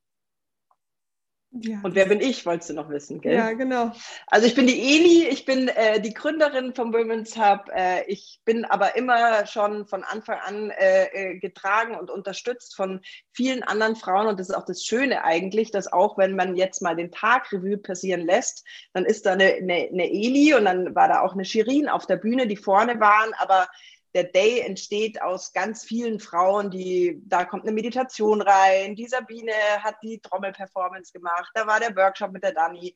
Ja. 1.55 1.79
Und 1.83 1.93
wer 1.93 2.07
bin 2.07 2.19
ich, 2.19 2.47
wolltest 2.47 2.71
du 2.71 2.73
noch 2.73 2.89
wissen, 2.89 3.21
gell? 3.21 3.35
Ja, 3.35 3.53
genau. 3.53 3.91
Also 4.25 4.47
ich 4.47 4.55
bin 4.55 4.65
die 4.65 4.79
Eli, 4.79 5.27
ich 5.27 5.45
bin 5.45 5.67
äh, 5.67 6.01
die 6.01 6.13
Gründerin 6.13 6.73
vom 6.73 6.91
Women's 6.91 7.37
Hub. 7.37 7.69
Äh, 7.71 8.05
ich 8.07 8.41
bin 8.43 8.65
aber 8.65 8.95
immer 8.95 9.45
schon 9.45 9.85
von 9.85 10.03
Anfang 10.03 10.39
an 10.39 10.71
äh, 10.71 11.05
äh, 11.05 11.39
getragen 11.39 11.95
und 11.95 12.09
unterstützt 12.09 12.75
von 12.75 13.01
vielen 13.33 13.61
anderen 13.61 13.95
Frauen. 13.95 14.25
Und 14.25 14.39
das 14.39 14.49
ist 14.49 14.55
auch 14.55 14.65
das 14.65 14.83
Schöne 14.83 15.23
eigentlich, 15.23 15.69
dass 15.69 15.91
auch 15.91 16.17
wenn 16.17 16.35
man 16.35 16.55
jetzt 16.55 16.81
mal 16.81 16.95
den 16.95 17.11
Tag 17.11 17.51
Revue 17.53 17.77
passieren 17.77 18.25
lässt, 18.25 18.65
dann 18.93 19.05
ist 19.05 19.27
da 19.27 19.33
eine, 19.33 19.53
eine, 19.53 19.89
eine 19.91 20.11
Eli 20.11 20.55
und 20.55 20.65
dann 20.65 20.95
war 20.95 21.07
da 21.07 21.21
auch 21.21 21.33
eine 21.33 21.45
Shirin 21.45 21.87
auf 21.87 22.07
der 22.07 22.17
Bühne, 22.17 22.47
die 22.47 22.57
vorne 22.57 22.99
waren, 22.99 23.33
aber 23.35 23.67
der 24.13 24.25
Day 24.25 24.59
entsteht 24.59 25.21
aus 25.21 25.53
ganz 25.53 25.83
vielen 25.83 26.19
Frauen, 26.19 26.69
die, 26.69 27.21
da 27.25 27.45
kommt 27.45 27.63
eine 27.63 27.71
Meditation 27.71 28.41
rein, 28.41 28.95
die 28.95 29.07
Sabine 29.07 29.53
hat 29.79 29.95
die 30.03 30.19
Trommelperformance 30.19 31.11
gemacht, 31.11 31.51
da 31.53 31.67
war 31.67 31.79
der 31.79 31.95
Workshop 31.95 32.31
mit 32.31 32.43
der 32.43 32.53
Dani, 32.53 32.95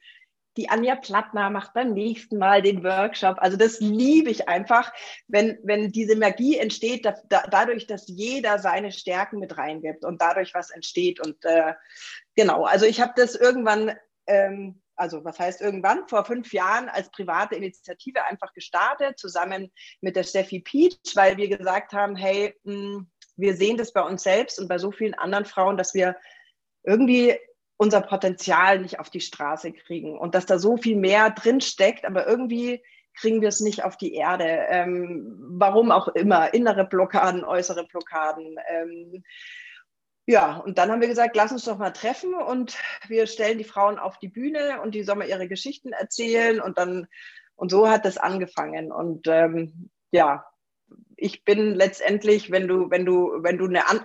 die 0.58 0.70
Anja 0.70 0.96
Plattner 0.96 1.50
macht 1.50 1.74
beim 1.74 1.94
nächsten 1.94 2.38
Mal 2.38 2.62
den 2.62 2.84
Workshop. 2.84 3.38
Also 3.40 3.58
das 3.58 3.80
liebe 3.80 4.32
ich 4.32 4.50
einfach, 4.50 4.92
wenn, 5.28 5.60
wenn 5.64 5.92
diese 5.92 6.16
Magie 6.16 6.58
entsteht, 6.58 7.06
da, 7.06 7.16
da, 7.30 7.44
dadurch, 7.50 7.86
dass 7.86 8.08
jeder 8.08 8.58
seine 8.58 8.92
Stärken 8.92 9.40
mit 9.40 9.58
reingibt 9.58 10.04
und 10.04 10.20
dadurch 10.20 10.56
was 10.56 10.72
entsteht. 10.72 11.20
Und 11.20 11.46
äh, 11.46 11.74
genau, 12.36 12.66
also 12.66 12.86
ich 12.86 13.00
habe 13.00 13.14
das 13.16 13.36
irgendwann 13.36 13.96
ähm, 14.26 14.82
also 14.98 15.24
was 15.24 15.40
heißt 15.40 15.62
irgendwann, 15.62 16.08
vor 16.08 16.26
fünf 16.26 16.52
Jahren 16.54 16.90
als 16.90 17.10
private 17.12 17.56
Initiative 17.56 18.26
einfach 18.26 18.54
gestartet, 18.54 19.18
zusammen 19.18 19.72
mit 20.02 20.16
der 20.16 20.24
Steffi 20.24 20.60
Peach, 20.60 20.98
weil 21.16 21.38
wir 21.38 21.48
gesagt 21.48 21.94
haben, 21.94 22.16
hey, 22.16 22.56
hm, 22.64 23.10
wir 23.36 23.56
sehen 23.56 23.78
das 23.78 23.94
bei 23.94 24.02
uns 24.02 24.24
selbst 24.24 24.60
und 24.60 24.68
bei 24.68 24.80
so 24.80 24.92
vielen 24.92 25.14
anderen 25.14 25.46
Frauen, 25.46 25.78
dass 25.78 25.94
wir 25.94 26.18
irgendwie 26.84 27.38
unser 27.78 28.02
Potenzial 28.02 28.80
nicht 28.80 29.00
auf 29.00 29.10
die 29.10 29.22
Straße 29.22 29.72
kriegen 29.72 30.18
und 30.18 30.34
dass 30.34 30.48
da 30.48 30.58
so 30.58 30.78
viel 30.78 30.96
mehr 30.96 31.30
drin 31.30 31.62
steckt, 31.62 32.06
aber 32.06 32.28
irgendwie 32.28 32.84
kriegen 33.14 33.42
wir 33.42 33.50
es 33.50 33.60
nicht 33.60 33.84
auf 33.84 33.98
die 33.98 34.14
Erde. 34.14 34.46
Ähm, 34.70 35.36
warum 35.50 35.92
auch 35.92 36.08
immer, 36.10 36.54
innere 36.54 36.86
Blockaden, 36.86 37.44
äußere 37.44 37.86
Blockaden. 37.86 38.58
Ähm, 38.70 39.24
ja, 40.30 40.58
und 40.58 40.78
dann 40.78 40.92
haben 40.92 41.00
wir 41.00 41.08
gesagt, 41.08 41.38
lass 41.38 41.54
uns 41.54 41.64
doch 41.64 41.78
mal 41.78 41.92
treffen 41.92 42.34
und 42.34 42.78
wir 43.08 43.28
stellen 43.28 43.58
die 43.58 43.64
Frauen 43.64 43.98
auf 43.98 44.20
die 44.20 44.28
Bühne 44.28 44.82
und 44.82 44.94
die 44.94 45.04
sollen 45.04 45.20
mal 45.20 45.30
ihre 45.30 45.48
Geschichten 45.48 45.94
erzählen 45.94 46.60
und 46.60 46.78
dann, 46.78 47.08
und 47.56 47.72
so 47.72 47.90
hat 47.90 48.04
das 48.04 48.18
angefangen. 48.18 48.92
Und 48.92 49.28
ähm, 49.28 49.90
ja, 50.12 50.46
ich 51.16 51.46
bin 51.46 51.76
letztendlich, 51.76 52.52
wenn 52.52 52.68
du, 52.68 52.92
wenn 52.92 53.06
du, 53.06 53.42
wenn 53.42 53.58
du 53.58 53.68
eine 53.68 53.88
an, 53.88 54.02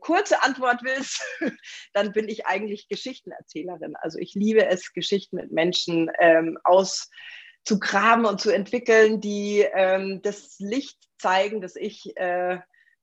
kurze 0.00 0.42
Antwort 0.42 0.82
willst, 0.82 1.22
dann 1.94 2.12
bin 2.12 2.28
ich 2.28 2.44
eigentlich 2.44 2.88
Geschichtenerzählerin. 2.88 3.96
Also 3.96 4.18
ich 4.18 4.34
liebe 4.34 4.66
es, 4.66 4.92
Geschichten 4.92 5.36
mit 5.36 5.52
Menschen 5.52 6.10
ähm, 6.20 6.58
auszugraben 6.64 8.26
und 8.26 8.42
zu 8.42 8.50
entwickeln, 8.50 9.22
die 9.22 9.66
ähm, 9.72 10.20
das 10.20 10.58
Licht 10.58 10.98
zeigen, 11.16 11.62
das 11.62 11.76
ich 11.76 12.14
äh, 12.18 12.58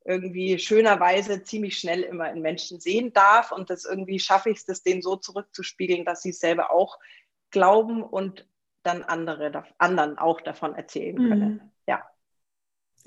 irgendwie 0.09 0.57
schönerweise 0.57 1.43
ziemlich 1.43 1.77
schnell 1.77 2.01
immer 2.01 2.31
in 2.31 2.41
Menschen 2.41 2.79
sehen 2.79 3.13
darf. 3.13 3.51
Und 3.51 3.69
das 3.69 3.85
irgendwie 3.85 4.19
schaffe 4.19 4.49
ich 4.49 4.57
es, 4.57 4.65
das 4.65 4.81
denen 4.81 5.03
so 5.03 5.15
zurückzuspiegeln, 5.15 6.03
dass 6.03 6.23
sie 6.23 6.31
es 6.31 6.39
selber 6.39 6.71
auch 6.71 6.97
glauben 7.51 8.01
und 8.01 8.47
dann 8.81 9.03
andere, 9.03 9.63
anderen 9.77 10.17
auch 10.17 10.41
davon 10.41 10.73
erzählen 10.73 11.15
können. 11.15 11.71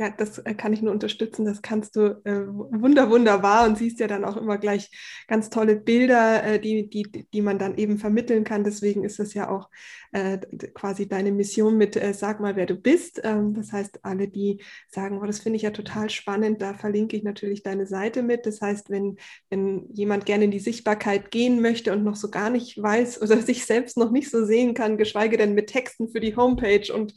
Ja, 0.02 0.10
das 0.10 0.38
äh, 0.38 0.54
kann 0.54 0.72
ich 0.72 0.82
nur 0.82 0.92
unterstützen. 0.92 1.44
Das 1.44 1.62
kannst 1.62 1.94
du 1.94 2.20
äh, 2.24 2.44
wunder, 2.48 3.08
wunderbar 3.08 3.68
und 3.68 3.78
siehst 3.78 4.00
ja 4.00 4.08
dann 4.08 4.24
auch 4.24 4.36
immer 4.36 4.58
gleich 4.58 4.90
ganz 5.28 5.48
tolle 5.48 5.76
Bilder, 5.76 6.42
äh, 6.42 6.58
die, 6.58 6.90
die, 6.90 7.04
die 7.32 7.40
man 7.40 7.60
dann 7.60 7.76
eben 7.78 7.98
vermitteln 7.98 8.42
kann. 8.42 8.64
Deswegen 8.64 9.04
ist 9.04 9.20
das 9.20 9.32
ja 9.32 9.48
auch 9.48 9.70
äh, 10.10 10.38
quasi 10.74 11.08
deine 11.08 11.30
Mission 11.30 11.76
mit 11.76 11.94
äh, 11.94 12.14
Sag 12.14 12.40
mal, 12.40 12.56
wer 12.56 12.66
du 12.66 12.74
bist. 12.74 13.20
Ähm, 13.22 13.54
das 13.54 13.70
heißt, 13.70 14.04
alle, 14.04 14.26
die 14.26 14.60
sagen, 14.90 15.20
oh, 15.22 15.24
das 15.24 15.38
finde 15.38 15.58
ich 15.58 15.62
ja 15.62 15.70
total 15.70 16.10
spannend, 16.10 16.60
da 16.62 16.74
verlinke 16.74 17.16
ich 17.16 17.22
natürlich 17.22 17.62
deine 17.62 17.86
Seite 17.86 18.24
mit. 18.24 18.44
Das 18.44 18.60
heißt, 18.60 18.90
wenn, 18.90 19.18
wenn 19.50 19.86
jemand 19.92 20.26
gerne 20.26 20.46
in 20.46 20.50
die 20.50 20.58
Sichtbarkeit 20.58 21.30
gehen 21.30 21.62
möchte 21.62 21.92
und 21.92 22.02
noch 22.02 22.16
so 22.16 22.28
gar 22.28 22.50
nicht 22.50 22.82
weiß 22.82 23.22
oder 23.22 23.36
sich 23.40 23.66
selbst 23.66 23.96
noch 23.96 24.10
nicht 24.10 24.30
so 24.30 24.44
sehen 24.44 24.74
kann, 24.74 24.96
geschweige 24.98 25.36
denn 25.36 25.54
mit 25.54 25.68
Texten 25.68 26.08
für 26.08 26.18
die 26.18 26.34
Homepage 26.34 26.92
und 26.92 27.14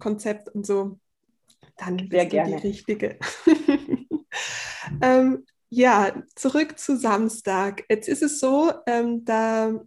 Konzept 0.00 0.48
und 0.48 0.66
so, 0.66 0.98
dann 1.76 1.96
bist 1.96 2.10
Sehr 2.10 2.26
gerne. 2.26 2.56
die 2.56 2.66
Richtige. 2.68 3.18
ähm, 5.02 5.44
ja, 5.70 6.22
zurück 6.34 6.78
zu 6.78 6.96
Samstag. 6.96 7.84
Jetzt 7.88 8.08
ist 8.08 8.22
es 8.22 8.38
so, 8.38 8.72
ähm, 8.86 9.24
da, 9.24 9.80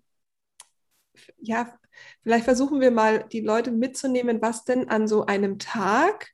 ja, 1.39 1.73
vielleicht 2.23 2.45
versuchen 2.45 2.81
wir 2.81 2.91
mal 2.91 3.25
die 3.31 3.41
Leute 3.41 3.71
mitzunehmen, 3.71 4.41
was 4.41 4.65
denn 4.65 4.89
an 4.89 5.07
so 5.07 5.25
einem 5.25 5.59
Tag 5.59 6.31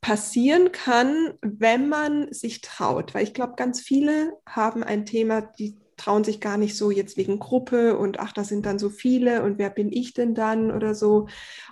passieren 0.00 0.72
kann, 0.72 1.34
wenn 1.42 1.88
man 1.88 2.32
sich 2.32 2.60
traut. 2.60 3.14
Weil 3.14 3.24
ich 3.24 3.34
glaube, 3.34 3.54
ganz 3.56 3.80
viele 3.80 4.32
haben 4.48 4.82
ein 4.82 5.04
Thema, 5.04 5.40
die 5.40 5.76
trauen 5.96 6.24
sich 6.24 6.40
gar 6.40 6.58
nicht 6.58 6.76
so 6.76 6.90
jetzt 6.90 7.16
wegen 7.16 7.38
Gruppe 7.38 7.96
und 7.98 8.20
ach, 8.20 8.32
da 8.32 8.44
sind 8.44 8.66
dann 8.66 8.78
so 8.78 8.90
viele 8.90 9.42
und 9.42 9.58
wer 9.58 9.70
bin 9.70 9.90
ich 9.90 10.14
denn 10.14 10.34
dann 10.34 10.70
oder 10.70 10.94
so. 10.94 11.26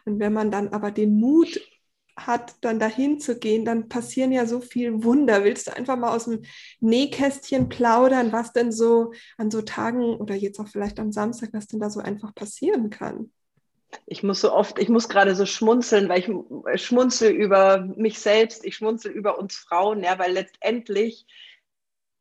Und 0.04 0.18
wenn 0.18 0.32
man 0.32 0.50
dann 0.50 0.68
aber 0.68 0.90
den 0.90 1.18
Mut 1.20 1.60
hat, 2.16 2.54
dann 2.60 2.78
dahin 2.78 3.18
zu 3.20 3.38
gehen, 3.38 3.64
dann 3.64 3.88
passieren 3.88 4.32
ja 4.32 4.46
so 4.46 4.60
viel 4.60 5.02
Wunder. 5.02 5.44
Willst 5.44 5.66
du 5.66 5.76
einfach 5.76 5.96
mal 5.96 6.14
aus 6.14 6.26
dem 6.26 6.42
Nähkästchen 6.80 7.68
plaudern, 7.68 8.32
was 8.32 8.52
denn 8.52 8.72
so 8.72 9.12
an 9.36 9.50
so 9.50 9.62
Tagen 9.62 10.16
oder 10.16 10.34
jetzt 10.34 10.60
auch 10.60 10.68
vielleicht 10.68 11.00
am 11.00 11.12
Samstag, 11.12 11.50
was 11.52 11.66
denn 11.66 11.80
da 11.80 11.90
so 11.90 12.00
einfach 12.00 12.34
passieren 12.34 12.90
kann? 12.90 13.32
Ich 14.06 14.22
muss 14.22 14.40
so 14.40 14.52
oft, 14.52 14.78
ich 14.78 14.88
muss 14.88 15.08
gerade 15.08 15.34
so 15.34 15.46
schmunzeln, 15.46 16.08
weil 16.08 16.20
ich 16.20 16.82
schmunzel 16.82 17.30
über 17.30 17.78
mich 17.96 18.18
selbst, 18.18 18.64
ich 18.64 18.76
schmunzel 18.76 19.12
über 19.12 19.38
uns 19.38 19.56
Frauen, 19.56 20.02
ja, 20.02 20.18
weil 20.18 20.32
letztendlich 20.32 21.26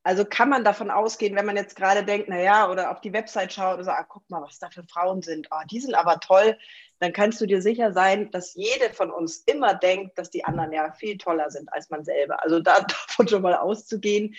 also 0.03 0.25
kann 0.25 0.49
man 0.49 0.65
davon 0.65 0.91
ausgehen, 0.91 1.35
wenn 1.35 1.45
man 1.45 1.55
jetzt 1.55 1.77
gerade 1.77 2.03
denkt, 2.03 2.27
naja, 2.27 2.69
oder 2.69 2.91
auf 2.91 2.99
die 2.99 3.13
Website 3.13 3.53
schaut 3.53 3.75
oder 3.75 3.85
sagt, 3.85 3.99
ah, 4.01 4.05
guck 4.07 4.29
mal, 4.29 4.41
was 4.41 4.59
da 4.59 4.69
für 4.69 4.83
Frauen 4.83 5.21
sind, 5.21 5.47
oh, 5.49 5.63
die 5.71 5.79
sind 5.79 5.95
aber 5.95 6.19
toll, 6.19 6.57
dann 7.03 7.13
kannst 7.13 7.41
du 7.41 7.45
dir 7.45 7.61
sicher 7.61 7.91
sein, 7.91 8.31
dass 8.31 8.53
jede 8.55 8.93
von 8.93 9.11
uns 9.11 9.39
immer 9.45 9.73
denkt, 9.73 10.17
dass 10.17 10.29
die 10.29 10.45
anderen 10.45 10.71
ja 10.71 10.91
viel 10.93 11.17
toller 11.17 11.51
sind 11.51 11.71
als 11.73 11.89
man 11.89 12.05
selber. 12.05 12.41
Also 12.41 12.59
da, 12.59 12.79
davon 13.07 13.27
schon 13.27 13.41
mal 13.41 13.55
auszugehen, 13.55 14.35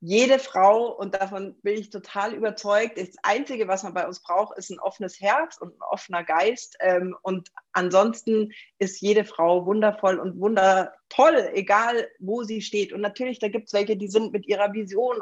jede 0.00 0.38
Frau, 0.38 0.92
und 0.92 1.14
davon 1.14 1.56
bin 1.62 1.74
ich 1.74 1.90
total 1.90 2.34
überzeugt, 2.34 2.98
das 2.98 3.16
Einzige, 3.22 3.66
was 3.66 3.82
man 3.82 3.94
bei 3.94 4.06
uns 4.06 4.20
braucht, 4.22 4.56
ist 4.58 4.70
ein 4.70 4.78
offenes 4.78 5.20
Herz 5.20 5.56
und 5.58 5.74
ein 5.74 5.82
offener 5.90 6.22
Geist. 6.22 6.76
Ähm, 6.80 7.16
und 7.22 7.50
ansonsten 7.72 8.52
ist 8.78 9.00
jede 9.00 9.24
Frau 9.24 9.64
wundervoll 9.66 10.18
und 10.18 10.38
wundertoll, 10.38 11.50
egal 11.54 12.08
wo 12.18 12.42
sie 12.42 12.60
steht. 12.60 12.92
Und 12.92 13.00
natürlich, 13.00 13.38
da 13.38 13.48
gibt 13.48 13.68
es 13.68 13.72
welche, 13.72 13.96
die 13.96 14.08
sind 14.08 14.32
mit 14.32 14.46
ihrer 14.46 14.72
Vision 14.74 15.16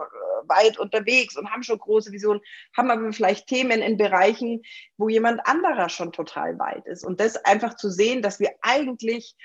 weit 0.48 0.78
unterwegs 0.78 1.36
und 1.36 1.50
haben 1.50 1.62
schon 1.62 1.78
große 1.78 2.12
Visionen, 2.12 2.40
haben 2.76 2.90
aber 2.90 3.12
vielleicht 3.12 3.46
Themen 3.46 3.82
in 3.82 3.96
Bereichen, 3.96 4.62
wo 4.96 5.08
jemand 5.08 5.46
anderer 5.46 5.88
schon 5.88 6.12
total 6.12 6.58
weit 6.58 6.86
ist. 6.86 7.04
Und 7.04 7.20
das 7.20 7.36
einfach 7.36 7.74
zu 7.74 7.90
sehen, 7.90 8.22
dass 8.22 8.40
wir 8.40 8.50
eigentlich 8.62 9.36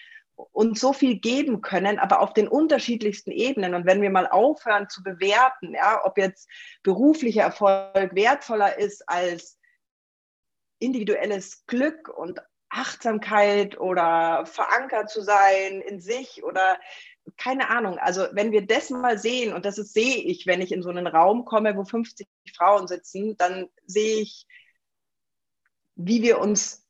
uns 0.52 0.80
so 0.80 0.94
viel 0.94 1.20
geben 1.20 1.62
können, 1.62 2.00
aber 2.00 2.22
auf 2.22 2.34
den 2.34 2.48
unterschiedlichsten 2.48 3.32
Ebenen. 3.32 3.74
Und 3.74 3.86
wenn 3.86 4.02
wir 4.02 4.10
mal 4.10 4.28
aufhören 4.28 4.90
zu 4.90 5.04
bewerten, 5.04 5.74
ja, 5.74 6.02
ob 6.06 6.18
jetzt 6.18 6.48
beruflicher 6.84 7.44
Erfolg 7.44 8.16
wertvoller 8.16 8.78
ist 8.78 9.08
als 9.08 9.60
individuelles 10.80 11.66
Glück 11.66 12.08
und 12.08 12.40
Achtsamkeit 12.70 13.80
oder 13.80 14.46
verankert 14.46 15.10
zu 15.10 15.22
sein 15.22 15.82
in 15.82 16.00
sich 16.00 16.44
oder 16.44 16.78
keine 17.38 17.70
Ahnung. 17.70 17.98
Also 17.98 18.28
wenn 18.34 18.52
wir 18.52 18.66
das 18.66 18.90
mal 18.90 19.18
sehen, 19.18 19.54
und 19.54 19.66
das 19.66 19.78
ist, 19.78 19.94
sehe 19.94 20.18
ich, 20.18 20.48
wenn 20.48 20.62
ich 20.62 20.72
in 20.72 20.84
so 20.84 20.90
einen 20.90 21.08
Raum 21.08 21.46
komme, 21.46 21.76
wo 21.76 21.84
50 21.84 22.28
Frauen 22.56 22.88
sitzen, 22.88 23.38
dann 23.38 23.68
sehe 23.86 24.22
ich, 24.22 24.46
wie 25.96 26.22
wir 26.22 26.40
uns 26.40 26.86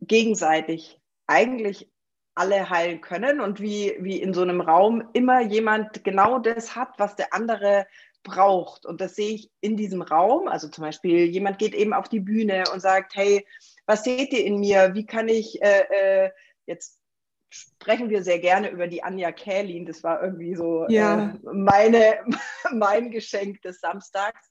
gegenseitig 0.00 1.00
eigentlich 1.26 1.90
alle 2.34 2.68
heilen 2.68 3.00
können 3.00 3.40
und 3.40 3.60
wie, 3.60 3.96
wie 4.00 4.20
in 4.20 4.34
so 4.34 4.42
einem 4.42 4.60
Raum 4.60 5.08
immer 5.12 5.40
jemand 5.40 6.02
genau 6.04 6.38
das 6.38 6.74
hat, 6.74 6.98
was 6.98 7.14
der 7.16 7.32
andere 7.32 7.86
braucht. 8.24 8.86
Und 8.86 9.00
das 9.00 9.14
sehe 9.14 9.34
ich 9.34 9.50
in 9.60 9.76
diesem 9.76 10.02
Raum. 10.02 10.48
Also 10.48 10.68
zum 10.68 10.82
Beispiel, 10.82 11.26
jemand 11.26 11.58
geht 11.58 11.74
eben 11.74 11.92
auf 11.92 12.08
die 12.08 12.20
Bühne 12.20 12.64
und 12.72 12.80
sagt, 12.80 13.14
hey, 13.14 13.46
was 13.86 14.02
seht 14.02 14.32
ihr 14.32 14.44
in 14.44 14.58
mir? 14.58 14.94
Wie 14.94 15.06
kann 15.06 15.28
ich 15.28 15.62
äh, 15.62 16.26
äh, 16.26 16.30
jetzt 16.66 16.98
sprechen 17.54 18.10
wir 18.10 18.22
sehr 18.22 18.38
gerne 18.38 18.70
über 18.70 18.86
die 18.86 19.02
Anja 19.02 19.32
Kählin. 19.32 19.86
Das 19.86 20.02
war 20.02 20.22
irgendwie 20.22 20.54
so 20.54 20.86
ja. 20.88 21.30
äh, 21.30 21.38
meine, 21.52 22.18
mein 22.72 23.10
Geschenk 23.10 23.62
des 23.62 23.80
Samstags. 23.80 24.48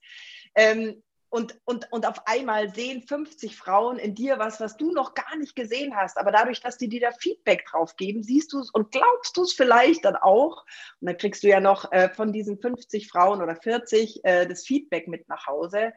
Ähm, 0.54 1.02
und, 1.28 1.58
und, 1.64 1.90
und 1.90 2.06
auf 2.06 2.28
einmal 2.28 2.72
sehen 2.72 3.02
50 3.02 3.56
Frauen 3.56 3.98
in 3.98 4.14
dir 4.14 4.38
was, 4.38 4.60
was 4.60 4.76
du 4.76 4.92
noch 4.92 5.14
gar 5.14 5.36
nicht 5.36 5.56
gesehen 5.56 5.96
hast. 5.96 6.16
Aber 6.16 6.30
dadurch, 6.30 6.60
dass 6.60 6.78
die 6.78 6.88
dir 6.88 7.00
da 7.00 7.10
Feedback 7.10 7.66
drauf 7.66 7.96
geben, 7.96 8.22
siehst 8.22 8.52
du 8.52 8.60
es 8.60 8.70
und 8.70 8.92
glaubst 8.92 9.36
du 9.36 9.42
es 9.42 9.52
vielleicht 9.52 10.04
dann 10.04 10.14
auch. 10.14 10.64
Und 11.00 11.08
dann 11.08 11.16
kriegst 11.16 11.42
du 11.42 11.48
ja 11.48 11.58
noch 11.58 11.90
äh, 11.90 12.08
von 12.08 12.32
diesen 12.32 12.60
50 12.60 13.08
Frauen 13.08 13.42
oder 13.42 13.56
40 13.56 14.24
äh, 14.24 14.46
das 14.46 14.64
Feedback 14.64 15.08
mit 15.08 15.28
nach 15.28 15.48
Hause. 15.48 15.92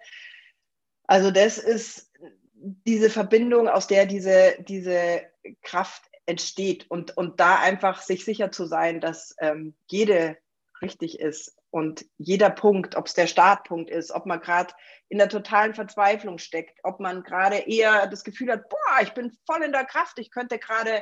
Also 1.06 1.30
das 1.30 1.60
ist 1.60 2.12
diese 2.60 3.12
Verbindung, 3.12 3.70
aus 3.70 3.86
der 3.86 4.08
diese, 4.08 4.56
diese 4.68 5.22
Kraft 5.62 6.04
entsteht 6.28 6.90
und, 6.90 7.18
und 7.18 7.40
da 7.40 7.60
einfach 7.60 8.02
sich 8.02 8.24
sicher 8.24 8.52
zu 8.52 8.66
sein, 8.66 9.02
dass 9.02 9.36
ähm, 9.40 9.76
jede 9.88 10.38
richtig 10.82 11.20
ist 11.20 11.58
und 11.72 12.06
jeder 12.18 12.50
Punkt, 12.50 12.96
ob 12.96 13.08
es 13.08 13.14
der 13.14 13.28
Startpunkt 13.28 13.90
ist, 13.90 14.12
ob 14.12 14.26
man 14.26 14.40
gerade 14.40 14.74
in 15.10 15.18
der 15.18 15.30
totalen 15.30 15.74
Verzweiflung 15.74 16.38
steckt, 16.38 16.80
ob 16.84 17.00
man 17.00 17.24
gerade 17.24 17.58
eher 17.58 18.08
das 18.08 18.24
Gefühl 18.24 18.52
hat, 18.52 18.70
boah, 18.70 19.02
ich 19.02 19.14
bin 19.14 19.36
voll 19.46 19.64
in 19.64 19.72
der 19.72 19.86
Kraft, 19.86 20.20
ich 20.20 20.32
könnte 20.32 20.60
gerade 20.60 21.02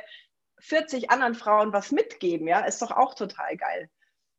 40 0.60 1.10
anderen 1.10 1.34
Frauen 1.34 1.72
was 1.72 1.92
mitgeben, 1.92 2.48
ja, 2.48 2.60
ist 2.60 2.80
doch 2.80 2.92
auch 2.92 3.14
total 3.14 3.56
geil. 3.56 3.90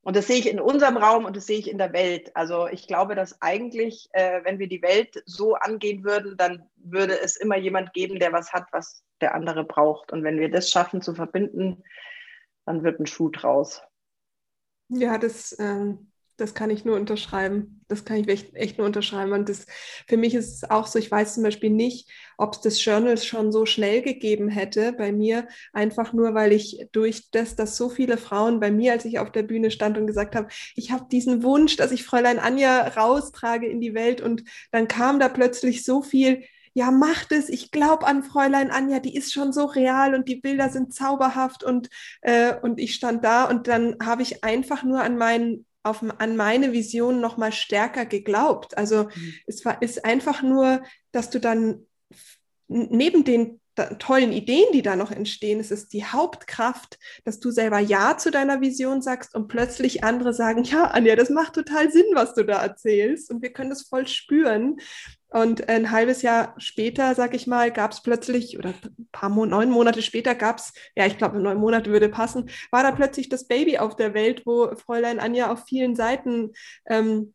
Und 0.08 0.16
das 0.16 0.28
sehe 0.28 0.38
ich 0.38 0.48
in 0.48 0.62
unserem 0.62 0.96
Raum 0.96 1.26
und 1.26 1.36
das 1.36 1.48
sehe 1.48 1.60
ich 1.60 1.70
in 1.70 1.78
der 1.78 1.92
Welt. 1.92 2.34
Also 2.34 2.70
ich 2.70 2.88
glaube, 2.88 3.14
dass 3.14 3.42
eigentlich, 3.42 4.08
äh, 4.14 4.40
wenn 4.46 4.58
wir 4.58 4.70
die 4.70 4.82
Welt 4.82 5.22
so 5.26 5.56
angehen 5.56 6.06
würden, 6.06 6.38
dann 6.38 6.70
würde 6.78 7.20
es 7.20 7.36
immer 7.36 7.58
jemand 7.58 7.92
geben, 7.92 8.18
der 8.18 8.32
was 8.32 8.54
hat, 8.54 8.68
was 8.72 9.04
der 9.20 9.36
andere 9.36 9.66
braucht. 9.66 10.14
Und 10.14 10.24
wenn 10.24 10.40
wir 10.40 10.50
das 10.50 10.70
schaffen 10.70 11.02
zu 11.02 11.14
verbinden, 11.14 11.84
dann 12.66 12.86
wird 12.86 13.02
ein 13.02 13.06
Schuh 13.06 13.28
draus. 13.28 13.82
Ja, 14.88 15.18
das 15.18 15.54
ähm, 15.60 16.10
das 16.38 16.54
kann 16.54 16.70
ich 16.70 16.86
nur 16.86 16.96
unterschreiben. 16.96 17.82
Das 17.88 18.06
kann 18.06 18.18
ich 18.18 18.28
echt, 18.28 18.56
echt 18.56 18.78
nur 18.78 18.86
unterschreiben. 18.86 19.34
Und 19.34 19.50
das, 19.50 19.66
für 20.08 20.18
mich 20.18 20.36
ist 20.36 20.54
es 20.54 20.70
auch 20.70 20.88
so, 20.88 21.00
ich 21.00 21.10
weiß 21.10 21.34
zum 21.34 21.44
Beispiel 21.44 21.72
nicht, 21.72 22.10
ob 22.38 22.54
es 22.54 22.62
das 22.62 22.84
Journal 22.84 23.18
schon 23.18 23.52
so 23.52 23.66
schnell 23.66 24.02
gegeben 24.04 24.48
hätte 24.48 24.94
bei 24.94 25.12
mir, 25.12 25.48
einfach 25.74 26.14
nur, 26.14 26.36
weil 26.36 26.54
ich 26.54 26.88
durch 26.92 27.32
das, 27.32 27.56
dass 27.56 27.76
so 27.76 27.90
viele 27.90 28.18
Frauen 28.18 28.60
bei 28.60 28.72
mir, 28.72 28.94
als 28.94 29.06
ich 29.06 29.20
auf 29.20 29.32
der 29.32 29.44
Bühne 29.44 29.72
stand 29.72 29.98
und 29.98 30.08
gesagt 30.08 30.36
habe, 30.36 30.48
ich 30.76 30.92
habe 30.92 31.06
diesen 31.12 31.44
Wunsch, 31.44 31.76
dass 31.76 31.92
ich 31.92 32.04
Fräulein 32.06 32.40
Anja 32.40 32.88
raustrage 32.88 33.68
in 33.68 33.82
die 33.82 33.96
Welt 33.96 34.22
und 34.22 34.44
dann 34.72 34.88
kam 34.88 35.20
da 35.20 35.30
plötzlich 35.30 35.84
so 35.84 36.04
viel, 36.04 36.44
ja, 36.74 36.92
macht 36.92 37.32
es, 37.32 37.50
ich 37.50 37.72
glaube 37.72 38.06
an 38.06 38.22
Fräulein 38.22 38.70
Anja, 38.70 39.00
die 39.00 39.16
ist 39.16 39.34
schon 39.34 39.52
so 39.52 39.66
real 39.66 40.14
und 40.14 40.30
die 40.30 40.36
Bilder 40.36 40.70
sind 40.70 40.94
zauberhaft 40.94 41.64
und, 41.64 41.90
äh, 42.22 42.54
und 42.62 42.80
ich 42.80 42.94
stand 42.94 43.24
da 43.24 43.46
und 43.46 43.68
dann 43.68 43.96
habe 44.04 44.22
ich 44.22 44.44
einfach 44.44 44.84
nur 44.84 45.02
an 45.02 45.18
meinen 45.18 45.66
auf, 45.84 46.04
an 46.20 46.36
meine 46.36 46.74
Vision 46.74 47.22
noch 47.22 47.38
mal 47.38 47.52
stärker 47.52 48.06
geglaubt. 48.06 48.78
Also 48.78 49.06
mhm. 49.06 49.34
es 49.48 49.64
war, 49.66 49.82
ist 49.82 50.06
einfach 50.06 50.42
nur, 50.42 50.84
dass 51.12 51.30
du 51.30 51.40
dann 51.40 51.86
neben 52.68 53.24
den 53.24 53.60
tollen 54.00 54.32
Ideen, 54.32 54.66
die 54.74 54.82
da 54.82 54.96
noch 54.96 55.12
entstehen, 55.12 55.60
es 55.60 55.72
ist 55.72 55.94
die 55.94 56.06
Hauptkraft, 56.06 56.98
dass 57.26 57.40
du 57.40 57.52
selber 57.52 57.80
Ja 57.80 58.18
zu 58.18 58.32
deiner 58.32 58.62
Vision 58.62 59.02
sagst 59.02 59.36
und 59.36 59.48
plötzlich 59.48 60.04
andere 60.04 60.34
sagen, 60.34 60.64
ja, 60.64 60.86
Anja, 60.86 61.16
das 61.16 61.30
macht 61.30 61.54
total 61.54 61.92
Sinn, 61.92 62.06
was 62.14 62.34
du 62.34 62.44
da 62.44 62.62
erzählst 62.62 63.30
und 63.30 63.42
wir 63.42 63.54
können 63.54 63.70
das 63.70 63.84
voll 63.84 64.08
spüren. 64.08 64.78
Und 65.30 65.68
ein 65.68 65.92
halbes 65.92 66.22
Jahr 66.22 66.56
später, 66.58 67.14
sag 67.14 67.34
ich 67.34 67.48
mal, 67.48 67.72
gab 67.72 67.92
es 67.92 68.02
plötzlich, 68.02 68.58
oder 68.58 68.70
ein 68.70 69.10
paar 69.12 69.30
Mon 69.30 69.50
neun 69.50 69.70
Monate 69.70 70.02
später 70.02 70.36
gab 70.36 70.60
es, 70.60 70.74
ja, 70.96 71.06
ich 71.06 71.18
glaube, 71.18 71.40
neun 71.40 71.58
Monate 71.58 71.92
würde 71.92 72.08
passen, 72.08 72.50
war 72.72 72.84
da 72.84 72.92
plötzlich 72.92 73.28
das 73.28 73.48
Baby 73.48 73.78
auf 73.78 73.96
der 73.98 74.14
Welt, 74.14 74.44
wo 74.46 74.74
Fräulein 74.76 75.20
Anja 75.20 75.52
auf 75.52 75.66
vielen 75.66 75.96
Seiten 75.96 76.54
ähm, 76.86 77.34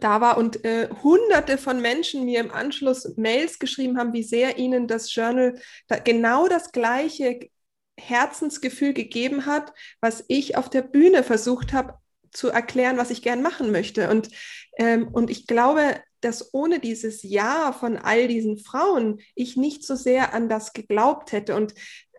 da 0.00 0.20
war 0.20 0.38
und 0.38 0.64
äh, 0.64 0.88
hunderte 1.02 1.58
von 1.58 1.80
Menschen 1.80 2.24
mir 2.24 2.40
im 2.40 2.50
Anschluss 2.50 3.16
Mails 3.16 3.58
geschrieben 3.58 3.98
haben, 3.98 4.12
wie 4.12 4.22
sehr 4.22 4.56
ihnen 4.56 4.86
das 4.86 5.14
Journal 5.14 5.58
da 5.88 5.98
genau 5.98 6.48
das 6.48 6.72
Gleiche 6.72 7.50
Herzensgefühl 7.96 8.92
gegeben 8.92 9.46
hat, 9.46 9.72
was 10.00 10.24
ich 10.28 10.56
auf 10.56 10.70
der 10.70 10.82
Bühne 10.82 11.22
versucht 11.22 11.72
habe 11.72 11.94
zu 12.30 12.48
erklären, 12.48 12.96
was 12.96 13.10
ich 13.10 13.22
gern 13.22 13.42
machen 13.42 13.70
möchte. 13.70 14.10
Und, 14.10 14.30
ähm, 14.78 15.08
und 15.08 15.30
ich 15.30 15.46
glaube, 15.46 16.00
dass 16.24 16.52
ohne 16.54 16.80
dieses 16.80 17.22
Ja 17.22 17.72
von 17.72 17.96
all 17.96 18.28
diesen 18.28 18.58
Frauen 18.58 19.20
ich 19.34 19.56
nicht 19.56 19.84
so 19.84 19.94
sehr 19.94 20.34
an 20.34 20.48
das 20.48 20.72
geglaubt 20.72 21.32
hätte. 21.32 21.54
Und 21.54 21.74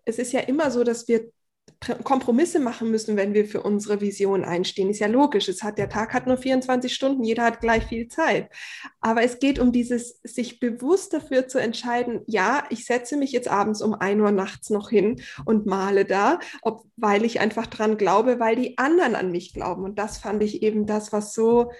es 0.05 0.19
ist 0.19 0.31
ja 0.31 0.41
immer 0.41 0.71
so, 0.71 0.83
dass 0.83 1.07
wir 1.07 1.29
Kompromisse 2.03 2.59
machen 2.59 2.89
müssen, 2.89 3.15
wenn 3.15 3.33
wir 3.33 3.45
für 3.45 3.61
unsere 3.61 4.01
Vision 4.01 4.43
einstehen. 4.43 4.89
Ist 4.89 4.99
ja 4.99 5.07
logisch. 5.07 5.49
Es 5.49 5.61
hat, 5.61 5.77
der 5.77 5.89
Tag 5.89 6.13
hat 6.13 6.25
nur 6.25 6.37
24 6.37 6.93
Stunden, 6.93 7.23
jeder 7.23 7.43
hat 7.43 7.59
gleich 7.59 7.85
viel 7.85 8.07
Zeit. 8.07 8.49
Aber 9.01 9.23
es 9.23 9.39
geht 9.39 9.59
um 9.59 9.71
dieses, 9.71 10.19
sich 10.23 10.59
bewusst 10.59 11.13
dafür 11.13 11.47
zu 11.47 11.59
entscheiden, 11.59 12.21
ja, 12.27 12.63
ich 12.69 12.85
setze 12.85 13.17
mich 13.17 13.31
jetzt 13.31 13.47
abends 13.47 13.81
um 13.81 13.93
1 13.93 14.21
Uhr 14.21 14.31
nachts 14.31 14.69
noch 14.69 14.89
hin 14.89 15.21
und 15.45 15.65
male 15.65 16.05
da, 16.05 16.39
ob, 16.61 16.85
weil 16.95 17.23
ich 17.23 17.39
einfach 17.39 17.67
dran 17.67 17.97
glaube, 17.97 18.39
weil 18.39 18.55
die 18.55 18.77
anderen 18.77 19.15
an 19.15 19.31
mich 19.31 19.53
glauben. 19.53 19.83
Und 19.83 19.99
das 19.99 20.17
fand 20.17 20.41
ich 20.43 20.63
eben 20.63 20.85
das, 20.85 21.11
was 21.11 21.33
so, 21.33 21.71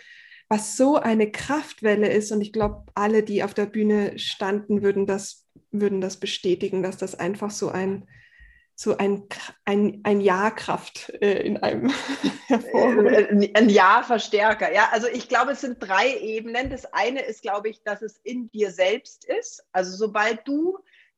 was 0.48 0.78
so 0.78 0.96
eine 0.98 1.32
Kraftwelle 1.32 2.12
ist. 2.12 2.32
Und 2.32 2.42
ich 2.42 2.54
glaube, 2.54 2.86
alle, 2.94 3.24
die 3.24 3.44
auf 3.44 3.54
der 3.54 3.66
Bühne 3.66 4.18
standen, 4.20 4.84
würden 4.84 5.06
das, 5.06 5.46
würden 5.72 6.02
das 6.02 6.18
bestätigen, 6.18 6.84
dass 6.84 6.98
das 6.98 7.16
einfach 7.16 7.52
so 7.52 7.70
ein, 7.70 8.08
so 8.76 8.98
ein, 8.98 9.24
ein, 9.64 10.02
ein 10.04 10.22
Ja-Kraft 10.22 11.10
äh, 11.22 11.42
in 11.42 11.58
einem 11.58 11.92
hervorholt. 12.48 13.56
Ein 13.56 13.70
Ja-Verstärker. 13.70 14.72
Ja, 14.74 14.90
also 14.92 15.08
ich 15.08 15.30
glaube, 15.30 15.54
es 15.54 15.62
sind 15.62 15.78
drei 15.80 16.16
Ebenen. 16.18 16.70
Das 16.70 16.86
eine 16.94 17.22
ist, 17.22 17.42
glaube 17.42 17.70
ich, 17.70 17.82
dass 17.84 18.02
es 18.02 18.20
in 18.24 18.52
dir 18.52 18.72
selbst 18.72 19.26
ist. 19.26 19.66
Also 19.72 19.96
sobald 19.96 20.48
du 20.48 20.78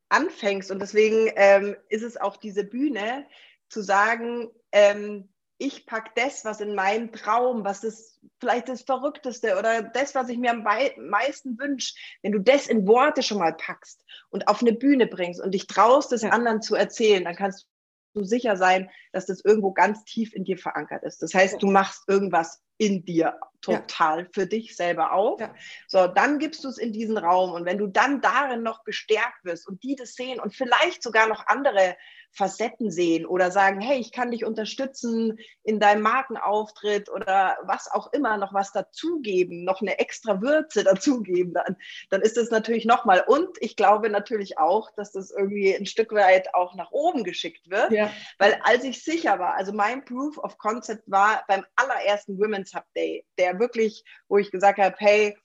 anfängst, 0.10 0.72
und 0.72 0.80
deswegen 0.80 1.32
ähm, 1.36 1.76
ist 1.90 2.04
es 2.04 2.16
auch 2.16 2.38
diese 2.38 2.64
Bühne, 2.64 3.26
zu 3.70 3.82
sagen, 3.82 4.50
ähm, 4.72 5.28
ich 5.60 5.86
packe 5.86 6.12
das, 6.16 6.46
was 6.46 6.62
in 6.62 6.76
meinem 6.76 7.12
Traum, 7.12 7.66
was 7.66 7.84
ist 7.84 8.20
vielleicht 8.40 8.70
das 8.70 8.84
Verrückteste 8.84 9.58
oder 9.58 9.82
das, 9.82 10.14
was 10.14 10.30
ich 10.30 10.38
mir 10.38 10.52
am 10.52 10.64
meisten 10.64 11.58
wünsche, 11.58 11.96
wenn 12.22 12.32
du 12.32 12.40
das 12.40 12.68
in 12.68 12.88
Worte 12.88 13.24
schon 13.24 13.40
mal 13.40 13.54
packst 13.54 14.04
und 14.30 14.48
auf 14.48 14.62
eine 14.62 14.74
Bühne 14.74 15.08
bringst 15.08 15.42
und 15.42 15.52
dich 15.52 15.68
traust, 15.68 16.12
das 16.12 16.24
anderen 16.24 16.62
zu 16.62 16.76
erzählen, 16.76 17.24
dann 17.24 17.36
kannst 17.36 17.68
du 18.14 18.24
sicher 18.24 18.56
sein, 18.56 18.90
dass 19.12 19.26
das 19.26 19.44
irgendwo 19.44 19.72
ganz 19.72 20.04
tief 20.04 20.34
in 20.34 20.44
dir 20.44 20.58
verankert 20.58 21.04
ist. 21.04 21.22
Das 21.22 21.34
heißt, 21.34 21.62
du 21.62 21.68
machst 21.68 22.04
irgendwas 22.08 22.62
in 22.78 23.04
dir 23.06 23.40
total 23.62 24.22
ja. 24.22 24.28
für 24.32 24.46
dich 24.46 24.76
selber 24.76 25.14
auf. 25.14 25.40
Ja. 25.40 25.54
So, 25.88 26.08
dann 26.08 26.38
gibst 26.38 26.64
du 26.64 26.70
es 26.70 26.78
in 26.78 26.94
diesen 26.94 27.18
Raum 27.18 27.52
und 27.52 27.66
wenn 27.66 27.80
du 27.80 27.88
dann 27.88 28.22
darin 28.22 28.62
noch 28.62 28.84
bestärkt 28.84 29.44
wirst 29.44 29.68
und 29.68 29.82
die 29.84 29.96
das 29.96 30.14
sehen 30.14 30.40
und 30.40 30.56
vielleicht 30.56 31.02
sogar 31.02 31.28
noch 31.28 31.48
andere 31.48 31.96
Facetten 32.32 32.92
sehen 32.92 33.26
oder 33.26 33.52
sagen, 33.52 33.82
hey, 33.82 34.00
ich 34.00 34.12
kann 34.12 34.32
dich 34.32 34.46
unterstützen 34.46 35.40
in 35.64 35.80
deinem 35.80 36.02
Markenauftritt 36.02 37.10
oder 37.10 37.58
was 37.64 37.90
auch 37.92 38.14
immer, 38.14 38.38
noch 38.38 38.54
was 38.54 38.72
dazugeben, 38.72 39.64
noch 39.64 39.82
eine 39.82 40.00
extra 40.00 40.42
Würze 40.42 40.84
dazugeben, 40.84 41.54
dann, 41.54 41.76
dann 42.10 42.22
ist 42.22 42.38
es 42.38 42.52
natürlich 42.52 42.86
nochmal. 42.86 43.24
Und 43.26 43.58
ich 43.60 43.76
glaube 43.76 44.10
natürlich 44.10 44.58
auch, 44.58 44.92
dass 44.96 45.12
das 45.12 45.32
irgendwie 45.32 45.76
ein 45.76 45.86
Stück 45.86 46.12
weit 46.14 46.54
auch 46.54 46.76
nach 46.76 46.92
oben 46.92 47.24
geschickt 47.24 47.70
wird, 47.70 47.92
ja. 47.92 48.12
weil 48.38 48.60
als 48.64 48.84
ich 48.84 49.04
sicher 49.04 49.40
war, 49.40 49.56
also 49.56 49.74
mein 49.74 50.06
Proof 50.06 50.38
of 50.38 50.58
Concept 50.58 51.04
war 51.10 51.44
beim 51.48 51.66
allerersten 51.76 52.38
Women's 52.38 52.74
Hub 52.74 52.86
Day, 52.96 53.26
der 53.38 53.60
wirklich, 53.60 54.04
wo 54.28 54.38
ich 54.38 54.52
gesagt 54.52 54.80
habe, 54.80 54.96
hey, 55.00 55.36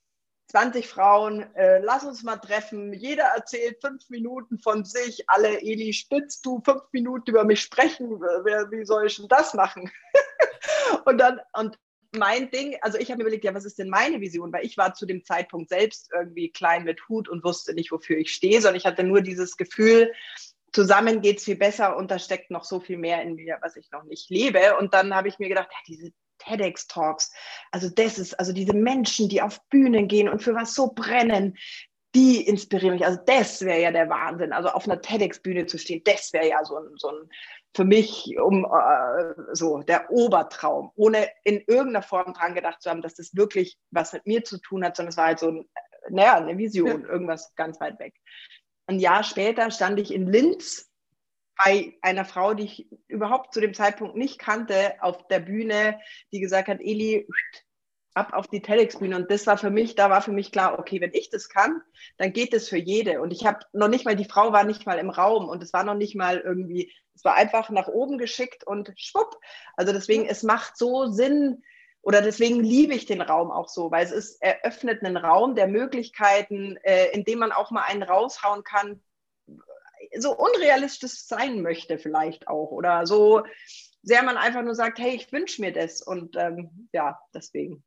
20 0.53 0.87
Frauen, 0.87 1.47
äh, 1.55 1.79
lass 1.79 2.05
uns 2.05 2.23
mal 2.23 2.37
treffen. 2.37 2.93
Jeder 2.93 3.25
erzählt 3.25 3.79
fünf 3.81 4.11
Minuten 4.11 4.59
von 4.59 4.85
sich. 4.85 5.25
Alle, 5.27 5.63
Eli, 5.63 5.95
spitzt 5.95 6.45
du 6.45 6.61
fünf 6.63 6.83
Minuten 6.93 7.31
über 7.31 7.45
mich 7.45 7.63
sprechen? 7.63 8.21
Wie 8.21 8.85
soll 8.85 9.07
ich 9.07 9.17
denn 9.17 9.29
das 9.29 9.55
machen? 9.55 9.91
und 11.07 11.17
dann, 11.17 11.41
und 11.55 11.79
mein 12.15 12.51
Ding, 12.51 12.77
also 12.83 12.99
ich 12.99 13.09
habe 13.09 13.17
mir 13.17 13.23
überlegt, 13.23 13.45
ja, 13.45 13.55
was 13.55 13.65
ist 13.65 13.79
denn 13.79 13.89
meine 13.89 14.21
Vision? 14.21 14.53
Weil 14.53 14.67
ich 14.67 14.77
war 14.77 14.93
zu 14.93 15.07
dem 15.07 15.25
Zeitpunkt 15.25 15.71
selbst 15.71 16.11
irgendwie 16.13 16.51
klein 16.51 16.85
mit 16.85 17.09
Hut 17.09 17.31
und 17.31 17.45
wusste 17.45 17.73
nicht, 17.73 17.91
wofür 17.91 18.19
ich 18.19 18.31
stehe, 18.31 18.61
sondern 18.61 18.77
ich 18.77 18.85
hatte 18.85 19.05
nur 19.05 19.23
dieses 19.23 19.57
Gefühl, 19.57 20.13
zusammen 20.71 21.23
geht 21.23 21.39
es 21.39 21.45
viel 21.45 21.57
besser 21.57 21.97
und 21.97 22.11
da 22.11 22.19
steckt 22.19 22.51
noch 22.51 22.65
so 22.65 22.79
viel 22.79 22.99
mehr 22.99 23.23
in 23.23 23.37
mir, 23.37 23.57
was 23.63 23.77
ich 23.77 23.91
noch 23.91 24.05
nicht 24.05 24.29
lebe. 24.29 24.77
Und 24.77 24.93
dann 24.93 25.15
habe 25.15 25.29
ich 25.29 25.39
mir 25.39 25.49
gedacht, 25.49 25.71
ja, 25.71 25.79
diese 25.89 26.13
TEDx-Talks. 26.45 27.33
Also 27.71 27.89
das 27.89 28.19
ist, 28.19 28.39
also 28.39 28.53
diese 28.53 28.75
Menschen, 28.75 29.29
die 29.29 29.43
auf 29.43 29.61
Bühnen 29.69 30.09
gehen 30.09 30.29
und 30.29 30.43
für 30.43 30.55
was 30.55 30.75
so 30.75 30.93
brennen, 30.95 31.57
die 32.15 32.47
inspirieren 32.47 32.95
mich. 32.95 33.07
Also 33.07 33.19
das 33.25 33.63
wäre 33.63 33.81
ja 33.81 33.91
der 33.91 34.09
Wahnsinn. 34.09 34.53
Also 34.53 34.69
auf 34.69 34.85
einer 34.85 35.01
TEDx-Bühne 35.01 35.67
zu 35.67 35.79
stehen, 35.79 36.03
das 36.05 36.33
wäre 36.33 36.49
ja 36.49 36.65
so 36.65 36.77
ein, 36.77 36.91
so 36.97 37.09
ein 37.09 37.29
für 37.75 37.85
mich 37.85 38.37
um 38.39 38.65
äh, 38.65 39.55
so 39.55 39.79
der 39.79 40.11
Obertraum, 40.11 40.93
ohne 40.95 41.29
in 41.45 41.63
irgendeiner 41.67 42.03
Form 42.03 42.35
dran 42.35 42.55
gedacht 42.55 42.83
zu 42.83 42.91
haben, 42.91 43.03
dass 43.03 43.15
das 43.15 43.35
wirklich 43.35 43.79
was 43.91 44.13
mit 44.13 44.27
mir 44.27 44.45
zu 44.45 44.59
tun 44.59 44.85
hat, 44.85 44.97
sondern 44.97 45.11
es 45.11 45.17
war 45.17 45.27
halt 45.27 45.39
so 45.39 45.49
ein, 45.49 45.69
naja, 46.11 46.37
eine 46.37 46.59
Vision, 46.59 47.05
irgendwas 47.05 47.55
ganz 47.55 47.81
weit 47.81 47.99
weg. 47.99 48.15
Ein 48.87 48.99
Jahr 48.99 49.25
später 49.25 49.71
stand 49.71 49.99
ich 49.99 50.13
in 50.13 50.27
Linz 50.27 50.92
bei 51.57 51.95
einer 52.03 52.25
Frau, 52.25 52.55
die 52.55 52.65
ich 52.65 52.89
überhaupt 53.09 53.55
zu 53.55 53.61
dem 53.61 53.75
Zeitpunkt 53.75 54.17
nicht 54.17 54.39
kannte, 54.39 54.95
auf 55.01 55.27
der 55.29 55.41
Bühne, 55.41 55.99
die 56.33 56.41
gesagt 56.41 56.69
hat, 56.69 56.81
Eli, 56.81 57.27
ab 58.15 58.33
auf 58.33 58.47
die 58.47 58.61
TEDx-Bühne. 58.61 59.17
Und 59.17 59.31
das 59.31 59.47
war 59.47 59.57
für 59.57 59.71
mich, 59.71 59.95
da 59.95 60.11
war 60.11 60.23
für 60.23 60.33
mich 60.33 60.53
klar, 60.53 60.79
okay, 60.79 61.01
wenn 61.01 61.15
ich 61.15 61.31
das 61.31 61.49
kann, 61.49 61.83
dann 62.19 62.33
geht 62.33 62.53
das 62.53 62.69
für 62.69 62.79
jede. 62.79 63.21
Und 63.21 63.33
ich 63.33 63.47
habe 63.47 63.61
noch 63.73 63.89
nicht 63.89 64.05
mal, 64.05 64.17
die 64.17 64.25
Frau 64.25 64.53
war 64.53 64.65
nicht 64.65 64.87
mal 64.87 64.99
im 64.99 65.11
Raum 65.11 65.49
und 65.49 65.63
es 65.63 65.73
war 65.73 65.85
noch 65.85 65.95
nicht 65.95 66.15
mal 66.15 66.39
irgendwie, 66.39 66.93
es 67.15 67.25
war 67.25 67.35
einfach 67.35 67.71
nach 67.71 67.89
oben 67.89 68.19
geschickt 68.19 68.65
und 68.67 68.93
schwupp. 68.97 69.37
Also 69.77 69.93
deswegen, 69.93 70.27
es 70.27 70.43
macht 70.43 70.77
so 70.77 71.07
Sinn, 71.07 71.63
oder 72.03 72.21
deswegen 72.21 72.65
liebe 72.65 72.95
ich 72.95 73.07
den 73.07 73.23
Raum 73.23 73.53
auch 73.53 73.69
so, 73.69 73.93
weil 73.93 74.05
es 74.05 74.11
ist, 74.11 74.43
eröffnet 74.43 75.05
einen 75.05 75.17
Raum 75.17 75.55
der 75.55 75.69
Möglichkeiten, 75.69 76.77
äh, 76.83 77.11
in 77.13 77.25
dem 77.25 77.39
man 77.39 77.53
auch 77.53 77.71
mal 77.71 77.83
einen 77.83 78.03
raushauen 78.03 78.65
kann, 78.65 79.01
so 80.19 80.37
unrealistisch 80.37 81.25
sein 81.27 81.63
möchte 81.63 81.99
vielleicht 81.99 82.49
auch 82.49 82.71
oder 82.71 83.07
so 83.07 83.43
sehr 84.03 84.23
man 84.23 84.37
einfach 84.37 84.63
nur 84.63 84.75
sagt, 84.75 84.99
hey, 84.99 85.15
ich 85.15 85.33
wünsche 85.33 85.61
mir 85.61 85.73
das 85.73 86.03
und 86.03 86.37
ähm, 86.37 86.89
ja, 86.93 87.21
deswegen. 87.35 87.85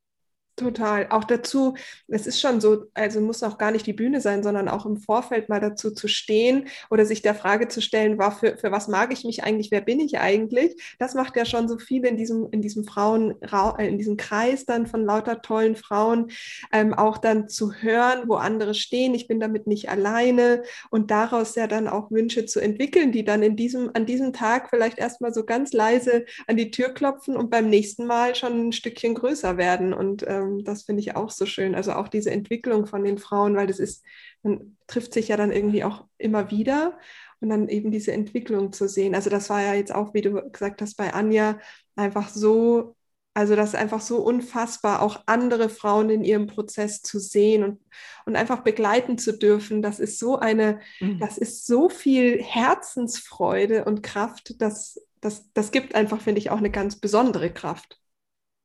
Total. 0.58 1.08
Auch 1.10 1.26
dazu, 1.26 1.76
es 2.08 2.26
ist 2.26 2.40
schon 2.40 2.62
so, 2.62 2.86
also 2.94 3.20
muss 3.20 3.44
auch 3.44 3.58
gar 3.58 3.72
nicht 3.72 3.86
die 3.86 3.92
Bühne 3.92 4.22
sein, 4.22 4.42
sondern 4.42 4.70
auch 4.70 4.86
im 4.86 4.96
Vorfeld 4.96 5.50
mal 5.50 5.60
dazu 5.60 5.92
zu 5.92 6.08
stehen 6.08 6.70
oder 6.90 7.06
sich 7.06 7.22
der 7.22 7.36
Frage 7.36 7.68
zu 7.68 7.82
stellen, 7.82 8.18
war 8.18 8.32
für, 8.32 8.58
für 8.58 8.72
was 8.72 8.88
mag 8.88 9.12
ich 9.12 9.26
mich 9.26 9.44
eigentlich, 9.44 9.70
wer 9.70 9.82
bin 9.82 10.00
ich 10.00 10.18
eigentlich? 10.18 10.96
Das 10.98 11.14
macht 11.14 11.36
ja 11.36 11.44
schon 11.44 11.68
so 11.68 11.78
viel 11.78 12.06
in 12.06 12.16
diesem, 12.16 12.48
in 12.52 12.62
diesem 12.62 12.86
Frauen, 12.86 13.36
äh, 13.42 13.86
in 13.86 13.98
diesem 13.98 14.16
Kreis 14.16 14.66
dann 14.66 14.88
von 14.88 15.04
lauter 15.04 15.42
tollen 15.42 15.76
Frauen, 15.76 16.32
ähm, 16.72 16.94
auch 16.94 17.18
dann 17.18 17.50
zu 17.50 17.74
hören, 17.74 18.30
wo 18.30 18.36
andere 18.36 18.76
stehen, 18.76 19.14
ich 19.14 19.28
bin 19.28 19.42
damit 19.42 19.68
nicht 19.68 19.90
alleine 19.90 20.64
und 20.90 21.12
daraus 21.12 21.56
ja 21.56 21.68
dann 21.68 21.90
auch 21.90 22.12
Wünsche 22.12 22.46
zu 22.46 22.62
entwickeln, 22.62 23.12
die 23.12 23.26
dann 23.26 23.44
in 23.44 23.58
diesem, 23.58 23.92
an 23.94 24.06
diesem 24.06 24.32
Tag 24.32 24.70
vielleicht 24.70 25.00
erstmal 25.00 25.34
so 25.34 25.44
ganz 25.44 25.74
leise 25.74 26.24
an 26.48 26.56
die 26.56 26.72
Tür 26.72 26.94
klopfen 26.94 27.36
und 27.36 27.50
beim 27.50 27.70
nächsten 27.70 28.06
Mal 28.06 28.36
schon 28.36 28.70
ein 28.70 28.72
Stückchen 28.72 29.16
größer 29.16 29.58
werden 29.58 29.94
und 29.94 30.24
ähm, 30.26 30.45
ähm, 30.46 30.64
das 30.64 30.84
finde 30.84 31.02
ich 31.02 31.16
auch 31.16 31.30
so 31.30 31.46
schön. 31.46 31.76
Also 31.76 31.94
auch 31.94 32.08
diese 32.08 32.32
Entwicklung 32.32 32.86
von 32.86 33.04
den 33.04 33.18
Frauen, 33.18 33.56
weil 33.56 33.68
das 33.68 33.80
ist, 33.80 34.04
man 34.44 34.78
trifft 34.88 35.14
sich 35.14 35.28
ja 35.30 35.38
dann 35.38 35.52
irgendwie 35.52 35.84
auch 35.84 36.06
immer 36.18 36.52
wieder 36.52 36.98
und 37.40 37.50
dann 37.50 37.68
eben 37.68 37.92
diese 37.92 38.14
Entwicklung 38.14 38.72
zu 38.72 38.88
sehen. 38.88 39.16
Also 39.16 39.30
das 39.30 39.50
war 39.50 39.62
ja 39.62 39.74
jetzt 39.74 39.94
auch, 39.94 40.14
wie 40.14 40.22
du 40.22 40.50
gesagt 40.52 40.82
hast, 40.82 40.96
bei 40.96 41.14
Anja 41.14 41.60
einfach 41.96 42.30
so, 42.30 42.96
also 43.34 43.56
das 43.56 43.70
ist 43.70 43.76
einfach 43.76 44.02
so 44.02 44.20
unfassbar, 44.24 45.02
auch 45.02 45.24
andere 45.26 45.70
Frauen 45.70 46.10
in 46.10 46.24
ihrem 46.24 46.48
Prozess 46.48 47.02
zu 47.02 47.20
sehen 47.20 47.64
und, 47.64 47.80
und 48.26 48.36
einfach 48.36 48.62
begleiten 48.62 49.18
zu 49.18 49.38
dürfen. 49.38 49.82
Das 49.82 50.00
ist 50.00 50.20
so 50.20 50.38
eine, 50.40 50.80
mhm. 51.02 51.20
das 51.20 51.38
ist 51.38 51.68
so 51.68 51.90
viel 51.90 52.42
Herzensfreude 52.42 53.86
und 53.86 54.04
Kraft, 54.04 54.62
dass 54.62 55.02
das, 55.22 55.52
das 55.54 55.72
gibt 55.72 55.96
einfach, 55.96 56.22
finde 56.22 56.40
ich, 56.40 56.52
auch 56.52 56.60
eine 56.60 56.70
ganz 56.70 56.98
besondere 56.98 57.52
Kraft. 57.52 58.00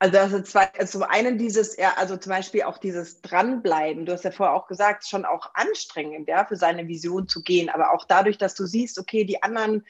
Also 0.03 0.29
sind 0.29 0.47
zwei, 0.47 0.71
also 0.79 0.99
zum 0.99 1.03
einen 1.03 1.37
dieses, 1.37 1.77
ja, 1.77 1.93
also 1.97 2.17
zum 2.17 2.31
Beispiel 2.31 2.63
auch 2.63 2.79
dieses 2.79 3.21
Dranbleiben. 3.21 4.07
Du 4.07 4.13
hast 4.13 4.25
ja 4.25 4.31
vorher 4.31 4.57
auch 4.57 4.67
gesagt, 4.67 5.07
schon 5.07 5.27
auch 5.27 5.51
anstrengend, 5.53 6.27
ja, 6.27 6.47
für 6.47 6.57
seine 6.57 6.89
Vision 6.89 7.29
zu 7.29 7.43
gehen. 7.43 7.69
Aber 7.69 7.93
auch 7.93 8.07
dadurch, 8.07 8.39
dass 8.39 8.55
du 8.55 8.65
siehst, 8.65 8.99
okay, 8.99 9.25
die 9.25 9.43
anderen 9.43 9.85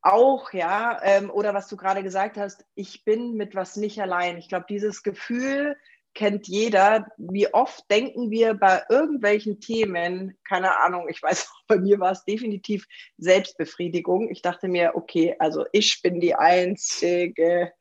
auch, 0.00 0.54
ja, 0.54 0.98
ähm, 1.02 1.30
oder 1.30 1.52
was 1.52 1.68
du 1.68 1.76
gerade 1.76 2.02
gesagt 2.02 2.38
hast, 2.38 2.64
ich 2.76 3.04
bin 3.04 3.34
mit 3.34 3.54
was 3.54 3.76
nicht 3.76 4.00
allein. 4.00 4.38
Ich 4.38 4.48
glaube, 4.48 4.64
dieses 4.70 5.02
Gefühl 5.02 5.76
kennt 6.14 6.48
jeder. 6.48 7.06
Wie 7.18 7.52
oft 7.52 7.90
denken 7.90 8.30
wir 8.30 8.54
bei 8.54 8.84
irgendwelchen 8.88 9.60
Themen, 9.60 10.38
keine 10.44 10.78
Ahnung, 10.78 11.08
ich 11.10 11.22
weiß, 11.22 11.46
bei 11.68 11.76
mir 11.76 12.00
war 12.00 12.12
es 12.12 12.24
definitiv 12.24 12.86
Selbstbefriedigung. 13.18 14.30
Ich 14.30 14.40
dachte 14.40 14.66
mir, 14.66 14.92
okay, 14.94 15.36
also 15.38 15.66
ich 15.72 16.00
bin 16.00 16.20
die 16.20 16.34
Einzige 16.34 17.72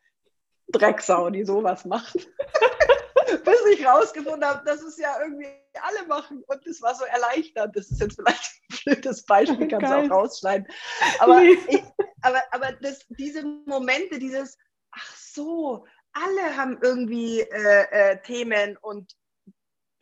Drecksau, 0.67 1.29
die 1.29 1.45
sowas 1.45 1.85
macht. 1.85 2.15
bis 3.43 3.65
ich 3.73 3.85
rausgefunden 3.85 4.45
habe, 4.45 4.63
dass 4.65 4.81
es 4.81 4.97
ja 4.97 5.15
irgendwie 5.21 5.47
alle 5.81 6.07
machen 6.07 6.43
und 6.47 6.65
es 6.67 6.81
war 6.81 6.95
so 6.95 7.05
erleichternd. 7.05 7.75
Das 7.75 7.89
ist 7.89 7.99
jetzt 7.99 8.15
vielleicht 8.15 8.61
ein 8.71 8.77
blödes 8.83 9.25
Beispiel, 9.25 9.67
kannst 9.67 9.91
du 9.91 9.95
auch 9.95 10.09
rausschneiden. 10.09 10.67
Aber, 11.19 11.41
ich, 11.41 11.83
aber, 12.21 12.41
aber 12.51 12.71
das, 12.81 13.05
diese 13.09 13.43
Momente, 13.65 14.19
dieses, 14.19 14.57
ach 14.91 15.15
so, 15.15 15.85
alle 16.13 16.55
haben 16.55 16.79
irgendwie 16.81 17.41
äh, 17.41 17.85
äh, 17.91 18.21
Themen 18.21 18.77
und 18.77 19.13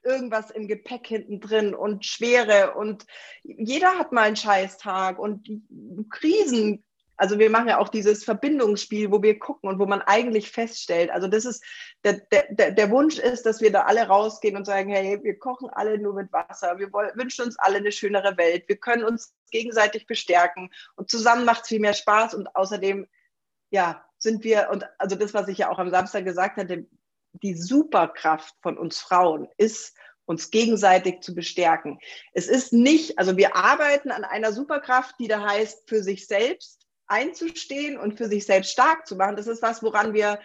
irgendwas 0.04 0.52
im 0.52 0.68
Gepäck 0.68 1.08
hinten 1.08 1.40
drin 1.40 1.74
und 1.74 2.06
Schwere 2.06 2.76
und 2.76 3.06
jeder 3.44 3.98
hat 3.98 4.12
mal 4.12 4.24
einen 4.24 4.36
Scheißtag 4.36 5.18
und 5.18 5.48
Krisen. 6.10 6.84
Also 7.24 7.40
wir 7.40 7.50
machen 7.50 7.70
ja 7.70 7.78
auch 7.78 7.88
dieses 7.88 8.26
Verbindungsspiel, 8.26 9.10
wo 9.10 9.24
wir 9.24 9.40
gucken 9.40 9.70
und 9.70 9.80
wo 9.80 9.86
man 9.86 10.02
eigentlich 10.02 10.52
feststellt, 10.52 11.10
also 11.10 11.30
das 11.30 11.46
ist, 11.46 11.64
der, 12.04 12.16
der, 12.50 12.72
der 12.72 12.90
Wunsch 12.90 13.18
ist, 13.18 13.46
dass 13.46 13.62
wir 13.62 13.72
da 13.72 13.84
alle 13.84 14.06
rausgehen 14.08 14.58
und 14.58 14.66
sagen, 14.66 14.90
hey, 14.90 15.24
wir 15.24 15.40
kochen 15.40 15.70
alle 15.70 15.98
nur 15.98 16.14
mit 16.16 16.34
Wasser, 16.34 16.78
wir 16.80 16.92
wollen, 16.92 17.12
wünschen 17.16 17.46
uns 17.46 17.58
alle 17.58 17.78
eine 17.78 17.94
schönere 17.94 18.36
Welt, 18.36 18.68
wir 18.68 18.76
können 18.76 19.06
uns 19.06 19.34
gegenseitig 19.52 20.06
bestärken 20.06 20.70
und 20.98 21.10
zusammen 21.10 21.46
macht 21.46 21.62
es 21.62 21.70
viel 21.70 21.80
mehr 21.80 21.94
Spaß 21.94 22.34
und 22.34 22.54
außerdem, 22.58 23.08
ja, 23.70 24.04
sind 24.18 24.44
wir, 24.44 24.68
und 24.70 24.86
also 24.98 25.16
das, 25.16 25.34
was 25.34 25.48
ich 25.48 25.60
ja 25.60 25.70
auch 25.70 25.80
am 25.80 25.92
Samstag 25.92 26.26
gesagt 26.26 26.58
hatte, 26.58 26.88
die 27.32 27.56
Superkraft 27.56 28.54
von 28.62 28.78
uns 28.78 29.00
Frauen 29.00 29.48
ist, 29.56 29.96
uns 30.26 30.52
gegenseitig 30.52 31.22
zu 31.22 31.34
bestärken. 31.34 32.00
Es 32.34 32.50
ist 32.50 32.74
nicht, 32.74 33.18
also 33.18 33.38
wir 33.38 33.56
arbeiten 33.56 34.12
an 34.12 34.26
einer 34.26 34.52
Superkraft, 34.52 35.16
die 35.20 35.30
da 35.30 35.42
heißt, 35.42 35.88
für 35.88 36.04
sich 36.04 36.28
selbst 36.28 36.83
einzustehen 37.08 37.98
und 37.98 38.18
für 38.18 38.28
sich 38.28 38.46
selbst 38.46 38.72
stark 38.72 39.08
zu 39.08 39.16
machen. 39.16 39.36
Das 39.36 39.48
ist 39.48 39.62
was, 39.62 39.84
woran 39.84 40.14
wir 40.14 40.40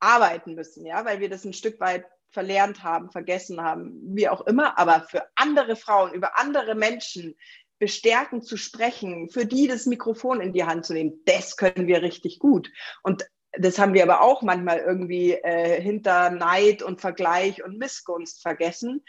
arbeiten 0.00 0.54
müssen, 0.54 0.84
ja, 0.84 1.04
weil 1.04 1.20
wir 1.20 1.28
das 1.28 1.44
ein 1.44 1.52
Stück 1.52 1.78
weit 1.80 2.04
verlernt 2.30 2.82
haben, 2.82 3.10
vergessen 3.10 3.60
haben, 3.60 4.00
wie 4.16 4.28
auch 4.28 4.40
immer. 4.46 4.78
Aber 4.78 5.06
für 5.08 5.26
andere 5.36 5.76
Frauen, 5.76 6.12
über 6.14 6.38
andere 6.38 6.74
Menschen 6.74 7.36
bestärkend 7.78 8.44
zu 8.44 8.56
sprechen, 8.56 9.28
für 9.28 9.44
die 9.44 9.66
das 9.66 9.86
Mikrofon 9.86 10.40
in 10.40 10.52
die 10.52 10.64
Hand 10.64 10.86
zu 10.86 10.94
nehmen, 10.94 11.20
das 11.26 11.56
können 11.56 11.86
wir 11.86 12.02
richtig 12.02 12.38
gut. 12.38 12.70
Und 13.02 13.26
das 13.52 13.78
haben 13.78 13.92
wir 13.92 14.02
aber 14.02 14.22
auch 14.22 14.42
manchmal 14.42 14.78
irgendwie 14.78 15.32
äh, 15.32 15.80
hinter 15.80 16.30
Neid 16.30 16.82
und 16.82 17.00
Vergleich 17.00 17.62
und 17.62 17.78
Missgunst 17.78 18.40
vergessen. 18.40 19.04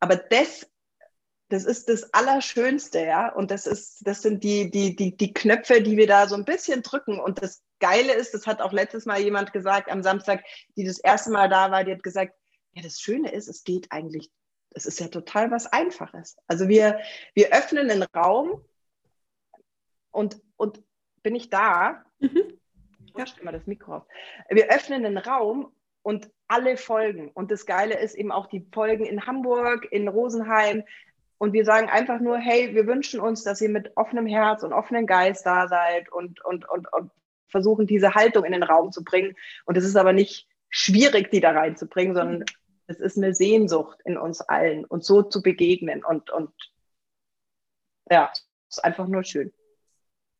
Aber 0.00 0.16
das, 0.16 0.70
das 1.48 1.64
ist 1.64 1.88
das 1.88 2.12
Allerschönste, 2.12 3.04
ja. 3.04 3.32
Und 3.32 3.50
das 3.50 3.66
ist, 3.66 4.06
das 4.06 4.22
sind 4.22 4.42
die, 4.42 4.70
die, 4.70 4.96
die, 4.96 5.16
die 5.16 5.32
Knöpfe, 5.32 5.82
die 5.82 5.96
wir 5.96 6.06
da 6.06 6.26
so 6.26 6.34
ein 6.34 6.44
bisschen 6.44 6.82
drücken. 6.82 7.20
Und 7.20 7.42
das 7.42 7.62
Geile 7.78 8.14
ist, 8.14 8.34
das 8.34 8.46
hat 8.46 8.60
auch 8.60 8.72
letztes 8.72 9.06
Mal 9.06 9.20
jemand 9.20 9.52
gesagt 9.52 9.90
am 9.90 10.02
Samstag, 10.02 10.44
die 10.76 10.84
das 10.84 10.98
erste 10.98 11.30
Mal 11.30 11.48
da 11.48 11.70
war, 11.70 11.84
die 11.84 11.92
hat 11.92 12.02
gesagt, 12.02 12.34
ja, 12.72 12.82
das 12.82 13.00
Schöne 13.00 13.32
ist, 13.32 13.48
es 13.48 13.64
geht 13.64 13.90
eigentlich, 13.90 14.30
es 14.70 14.86
ist 14.86 15.00
ja 15.00 15.08
total 15.08 15.50
was 15.50 15.66
Einfaches. 15.66 16.36
Also 16.46 16.68
wir, 16.68 17.00
wir 17.34 17.52
öffnen 17.52 17.88
den 17.88 18.02
Raum 18.02 18.64
und, 20.10 20.40
und 20.56 20.82
bin 21.22 21.34
ich 21.34 21.48
da? 21.48 22.04
Mhm 22.18 22.56
rutscht 23.16 23.38
immer 23.38 23.52
das 23.52 23.66
Mikro 23.66 23.96
auf. 23.96 24.06
Wir 24.50 24.70
öffnen 24.70 25.02
den 25.02 25.18
Raum 25.18 25.72
und 26.02 26.30
alle 26.48 26.76
folgen. 26.76 27.30
Und 27.30 27.50
das 27.50 27.66
Geile 27.66 27.98
ist 27.98 28.14
eben 28.14 28.32
auch 28.32 28.46
die 28.46 28.66
Folgen 28.72 29.04
in 29.04 29.26
Hamburg, 29.26 29.88
in 29.90 30.08
Rosenheim. 30.08 30.84
Und 31.38 31.52
wir 31.52 31.64
sagen 31.64 31.88
einfach 31.88 32.20
nur, 32.20 32.38
hey, 32.38 32.74
wir 32.74 32.86
wünschen 32.86 33.20
uns, 33.20 33.44
dass 33.44 33.60
ihr 33.60 33.68
mit 33.68 33.96
offenem 33.96 34.26
Herz 34.26 34.62
und 34.62 34.72
offenem 34.72 35.06
Geist 35.06 35.44
da 35.44 35.68
seid 35.68 36.10
und, 36.10 36.42
und, 36.44 36.68
und, 36.68 36.92
und 36.92 37.10
versuchen, 37.48 37.86
diese 37.86 38.14
Haltung 38.14 38.44
in 38.44 38.52
den 38.52 38.62
Raum 38.62 38.92
zu 38.92 39.04
bringen. 39.04 39.36
Und 39.64 39.76
es 39.76 39.84
ist 39.84 39.96
aber 39.96 40.12
nicht 40.12 40.48
schwierig, 40.68 41.30
die 41.30 41.40
da 41.40 41.50
reinzubringen, 41.50 42.14
sondern 42.14 42.44
es 42.86 42.98
ist 43.00 43.16
eine 43.16 43.34
Sehnsucht 43.34 43.98
in 44.04 44.16
uns 44.16 44.40
allen, 44.40 44.84
uns 44.84 45.06
so 45.06 45.22
zu 45.22 45.42
begegnen. 45.42 46.04
Und, 46.04 46.30
und 46.30 46.50
ja, 48.10 48.30
es 48.68 48.78
ist 48.78 48.84
einfach 48.84 49.06
nur 49.06 49.24
schön. 49.24 49.52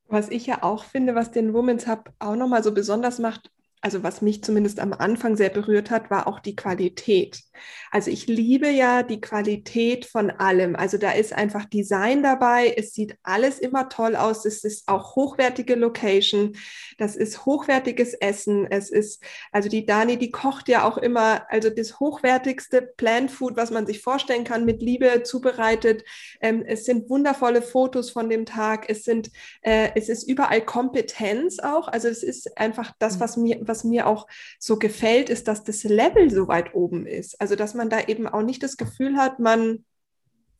Was 0.08 0.28
ich 0.28 0.46
ja 0.46 0.62
auch 0.62 0.84
finde, 0.84 1.14
was 1.14 1.32
den 1.32 1.52
Women's 1.52 1.86
Hub 1.88 2.12
auch 2.20 2.36
nochmal 2.36 2.62
so 2.62 2.72
besonders 2.72 3.18
macht, 3.18 3.50
also 3.80 4.02
was 4.02 4.22
mich 4.22 4.42
zumindest 4.42 4.80
am 4.80 4.92
Anfang 4.92 5.36
sehr 5.36 5.50
berührt 5.50 5.90
hat, 5.90 6.10
war 6.10 6.26
auch 6.26 6.40
die 6.40 6.56
Qualität. 6.56 7.42
Also 7.90 8.10
ich 8.10 8.26
liebe 8.26 8.68
ja 8.68 9.02
die 9.02 9.20
Qualität 9.20 10.06
von 10.06 10.30
allem. 10.30 10.76
Also 10.76 10.98
da 10.98 11.12
ist 11.12 11.32
einfach 11.32 11.64
Design 11.66 12.22
dabei. 12.22 12.74
Es 12.76 12.92
sieht 12.92 13.16
alles 13.22 13.58
immer 13.58 13.88
toll 13.88 14.16
aus. 14.16 14.44
Es 14.44 14.64
ist 14.64 14.88
auch 14.88 15.16
hochwertige 15.16 15.74
Location. 15.74 16.56
Das 16.98 17.16
ist 17.16 17.46
hochwertiges 17.46 18.14
Essen. 18.14 18.66
Es 18.70 18.90
ist, 18.90 19.22
also 19.52 19.68
die 19.68 19.86
Dani, 19.86 20.16
die 20.16 20.30
kocht 20.30 20.68
ja 20.68 20.84
auch 20.84 20.98
immer, 20.98 21.46
also 21.50 21.70
das 21.70 22.00
hochwertigste 22.00 22.82
Plant 22.82 23.30
Food, 23.30 23.56
was 23.56 23.70
man 23.70 23.86
sich 23.86 24.02
vorstellen 24.02 24.44
kann, 24.44 24.64
mit 24.64 24.82
Liebe 24.82 25.22
zubereitet. 25.22 26.04
Ähm, 26.40 26.64
es 26.66 26.84
sind 26.84 27.08
wundervolle 27.08 27.62
Fotos 27.62 28.10
von 28.10 28.28
dem 28.28 28.46
Tag. 28.46 28.88
Es 28.88 29.04
sind, 29.04 29.30
äh, 29.62 29.90
es 29.94 30.08
ist 30.08 30.28
überall 30.28 30.62
Kompetenz 30.62 31.58
auch. 31.58 31.88
Also 31.88 32.08
es 32.08 32.22
ist 32.22 32.58
einfach 32.58 32.92
das, 32.98 33.16
mhm. 33.16 33.20
was 33.20 33.36
mir, 33.36 33.65
was 33.68 33.84
mir 33.84 34.06
auch 34.06 34.26
so 34.58 34.78
gefällt, 34.78 35.30
ist, 35.30 35.48
dass 35.48 35.64
das 35.64 35.84
Level 35.84 36.30
so 36.30 36.48
weit 36.48 36.74
oben 36.74 37.06
ist. 37.06 37.40
Also, 37.40 37.56
dass 37.56 37.74
man 37.74 37.90
da 37.90 38.00
eben 38.00 38.26
auch 38.26 38.42
nicht 38.42 38.62
das 38.62 38.76
Gefühl 38.76 39.16
hat, 39.16 39.38
man, 39.38 39.84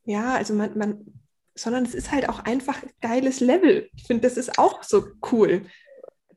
ja, 0.05 0.35
also 0.35 0.55
man, 0.55 0.77
man, 0.77 1.07
sondern 1.55 1.85
es 1.85 1.95
ist 1.95 2.12
halt 2.12 2.29
auch 2.29 2.40
einfach 2.40 2.83
geiles 3.01 3.40
Level. 3.40 3.88
Ich 3.97 4.05
finde, 4.07 4.29
das 4.29 4.37
ist 4.37 4.59
auch 4.59 4.83
so 4.83 5.07
cool. 5.33 5.62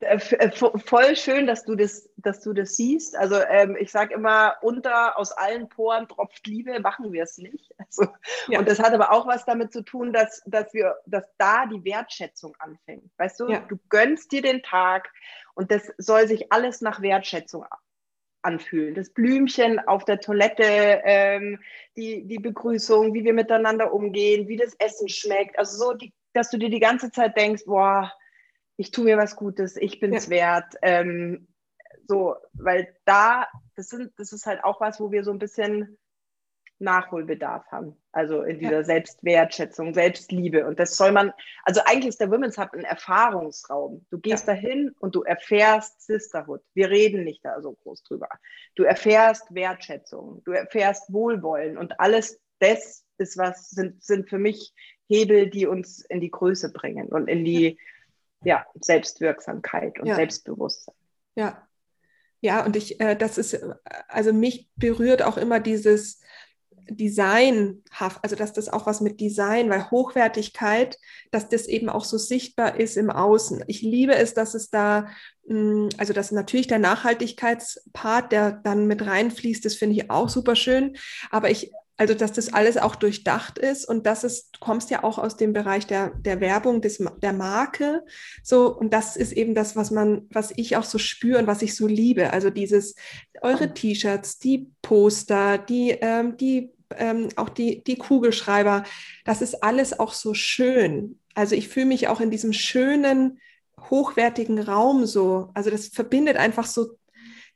Äh, 0.02 0.16
äh, 0.16 0.52
voll 0.52 1.16
schön, 1.18 1.46
dass 1.46 1.66
du 1.66 1.76
das, 1.76 2.10
dass 2.16 2.42
du 2.42 2.54
das 2.54 2.78
siehst. 2.78 3.18
Also 3.18 3.36
ähm, 3.50 3.76
ich 3.78 3.92
sage 3.92 4.14
immer, 4.14 4.56
unter 4.62 5.18
aus 5.18 5.34
allen 5.34 5.68
Poren 5.68 6.08
tropft 6.08 6.48
Liebe, 6.48 6.80
machen 6.80 7.12
wir 7.12 7.24
es 7.24 7.38
nicht. 7.38 7.74
Also, 7.90 8.08
ja. 8.48 8.60
Und 8.60 8.68
das 8.68 8.80
hat 8.80 8.94
aber 8.94 9.12
auch 9.12 9.26
was 9.26 9.46
damit 9.46 9.74
zu 9.74 9.82
tun, 9.82 10.14
dass, 10.14 10.44
dass 10.46 10.76
wir, 10.76 10.98
dass 11.08 11.26
da 11.40 11.66
die 11.66 11.84
Wertschätzung 11.84 12.56
anfängt. 12.60 13.10
Weißt 13.18 13.40
du, 13.40 13.50
ja. 13.50 13.62
du 13.68 13.80
gönnst 13.90 14.32
dir 14.32 14.44
den 14.44 14.62
Tag 14.62 15.12
und 15.56 15.72
das 15.72 15.92
soll 15.98 16.28
sich 16.28 16.52
alles 16.52 16.82
nach 16.82 17.02
Wertschätzung 17.02 17.66
anfühlen. 18.44 18.94
Das 18.94 19.10
Blümchen 19.10 19.80
auf 19.80 20.06
der 20.06 20.20
Toilette, 20.20 21.02
ähm, 21.04 21.60
die, 21.98 22.28
die 22.28 22.38
Begrüßung, 22.38 23.16
wie 23.16 23.24
wir 23.24 23.34
miteinander 23.34 23.92
umgehen, 23.92 24.48
wie 24.48 24.58
das 24.58 24.76
Essen 24.76 25.10
schmeckt. 25.10 25.58
Also 25.58 25.78
so, 25.78 25.94
die, 25.94 26.14
dass 26.34 26.52
du 26.52 26.58
dir 26.60 26.70
die 26.70 26.80
ganze 26.80 27.12
Zeit 27.12 27.36
denkst, 27.36 27.64
boah, 27.66 28.12
ich 28.80 28.92
tue 28.92 29.04
mir 29.04 29.18
was 29.18 29.36
Gutes, 29.36 29.76
ich 29.76 30.00
bin 30.00 30.14
es 30.14 30.28
ja. 30.28 30.32
wert. 30.32 30.76
Ähm, 30.82 31.50
so, 32.08 32.38
weil 32.54 32.96
da, 33.04 33.46
das, 33.76 33.90
sind, 33.90 34.14
das 34.18 34.32
ist 34.32 34.46
halt 34.46 34.64
auch 34.64 34.80
was, 34.80 35.02
wo 35.02 35.12
wir 35.12 35.26
so 35.26 35.32
ein 35.32 35.38
bisschen 35.38 35.98
Nachholbedarf 36.80 37.66
haben. 37.74 38.02
Also 38.14 38.42
in 38.42 38.58
dieser 38.60 38.78
ja. 38.78 38.84
Selbstwertschätzung, 38.86 39.94
Selbstliebe. 39.94 40.66
Und 40.66 40.80
das 40.80 40.96
soll 40.96 41.12
man, 41.12 41.34
also 41.66 41.82
eigentlich 41.86 42.08
ist 42.08 42.22
der 42.22 42.32
Women's 42.32 42.58
Hub 42.58 42.72
ein 42.72 42.86
Erfahrungsraum. 42.86 44.06
Du 44.12 44.18
gehst 44.18 44.48
ja. 44.48 44.54
dahin 44.54 44.96
und 45.00 45.14
du 45.14 45.24
erfährst 45.24 46.02
Sisterhood. 46.02 46.62
Wir 46.74 46.90
reden 46.90 47.26
nicht 47.26 47.44
da 47.44 47.62
so 47.62 47.74
groß 47.74 48.04
drüber. 48.04 48.30
Du 48.76 48.84
erfährst 48.84 49.54
Wertschätzung, 49.54 50.42
du 50.46 50.52
erfährst 50.52 51.12
Wohlwollen 51.12 51.78
und 51.78 52.00
alles 52.00 52.40
das 52.60 53.06
ist 53.18 53.38
was, 53.38 53.72
sind, 53.72 54.02
sind 54.02 54.30
für 54.30 54.40
mich 54.40 54.74
Hebel, 55.08 55.50
die 55.50 55.66
uns 55.66 56.06
in 56.06 56.22
die 56.22 56.32
Größe 56.32 56.72
bringen 56.72 57.08
und 57.08 57.28
in 57.28 57.44
die, 57.44 57.78
ja, 58.44 58.66
Selbstwirksamkeit 58.80 60.00
und 60.00 60.08
ja. 60.08 60.16
Selbstbewusstsein. 60.16 60.96
Ja. 61.36 61.66
Ja, 62.42 62.66
und 62.66 62.78
ich, 62.78 63.02
äh, 63.02 63.16
das 63.18 63.38
ist, 63.38 63.60
also 64.08 64.32
mich 64.32 64.70
berührt 64.78 65.22
auch 65.22 65.36
immer 65.36 65.60
dieses 65.60 66.22
Designhaft, 66.90 68.20
also 68.24 68.36
dass 68.36 68.54
das 68.54 68.70
auch 68.70 68.86
was 68.86 69.02
mit 69.02 69.20
Design, 69.20 69.70
weil 69.70 69.92
Hochwertigkeit, 69.92 70.98
dass 71.32 71.50
das 71.50 71.68
eben 71.68 71.90
auch 71.90 72.06
so 72.06 72.18
sichtbar 72.18 72.80
ist 72.80 72.98
im 72.98 73.10
Außen. 73.10 73.64
Ich 73.68 73.82
liebe 73.82 74.16
es, 74.16 74.34
dass 74.34 74.54
es 74.54 74.70
da, 74.70 75.10
hm, 75.48 75.90
also 75.98 76.14
dass 76.14 76.32
natürlich 76.32 76.68
der 76.68 76.80
Nachhaltigkeitspart, 76.80 78.32
der 78.32 78.52
dann 78.52 78.88
mit 78.88 79.06
reinfließt, 79.06 79.64
das 79.66 79.76
finde 79.76 79.96
ich 79.96 80.10
auch 80.10 80.30
super 80.30 80.56
schön. 80.56 80.96
Aber 81.32 81.50
ich 81.50 81.72
also, 82.00 82.14
dass 82.14 82.32
das 82.32 82.54
alles 82.54 82.78
auch 82.78 82.96
durchdacht 82.96 83.58
ist 83.58 83.84
und 83.84 84.06
dass 84.06 84.24
es, 84.24 84.52
du 84.52 84.60
kommst 84.62 84.90
ja 84.90 85.04
auch 85.04 85.18
aus 85.18 85.36
dem 85.36 85.52
Bereich 85.52 85.86
der, 85.86 86.12
der 86.12 86.40
Werbung, 86.40 86.80
des, 86.80 87.04
der 87.22 87.34
Marke. 87.34 88.06
So, 88.42 88.74
und 88.74 88.94
das 88.94 89.18
ist 89.18 89.34
eben 89.34 89.54
das, 89.54 89.76
was 89.76 89.92
man, 89.92 90.26
was 90.30 90.54
ich 90.56 90.78
auch 90.78 90.86
so 90.86 90.98
spüre 90.98 91.40
und 91.40 91.48
was 91.48 91.62
ich 91.62 91.76
so 91.76 91.88
liebe. 91.88 92.32
Also 92.32 92.52
dieses, 92.52 92.96
eure 93.42 93.74
T-Shirts, 93.74 94.40
die 94.40 94.72
Poster, 94.82 95.58
die, 95.58 95.90
ähm, 95.90 96.38
die, 96.38 96.72
ähm, 96.96 97.28
auch 97.36 97.50
die, 97.50 97.84
die 97.84 97.98
Kugelschreiber, 97.98 98.86
das 99.26 99.42
ist 99.42 99.62
alles 99.62 100.00
auch 100.00 100.14
so 100.14 100.34
schön. 100.34 101.20
Also 101.36 101.56
ich 101.56 101.68
fühle 101.68 101.88
mich 101.88 102.08
auch 102.08 102.22
in 102.22 102.32
diesem 102.32 102.54
schönen, 102.54 103.42
hochwertigen 103.90 104.60
Raum 104.60 105.06
so. 105.06 105.50
Also 105.54 105.70
das 105.70 105.88
verbindet 105.88 106.38
einfach 106.38 106.66
so 106.66 106.98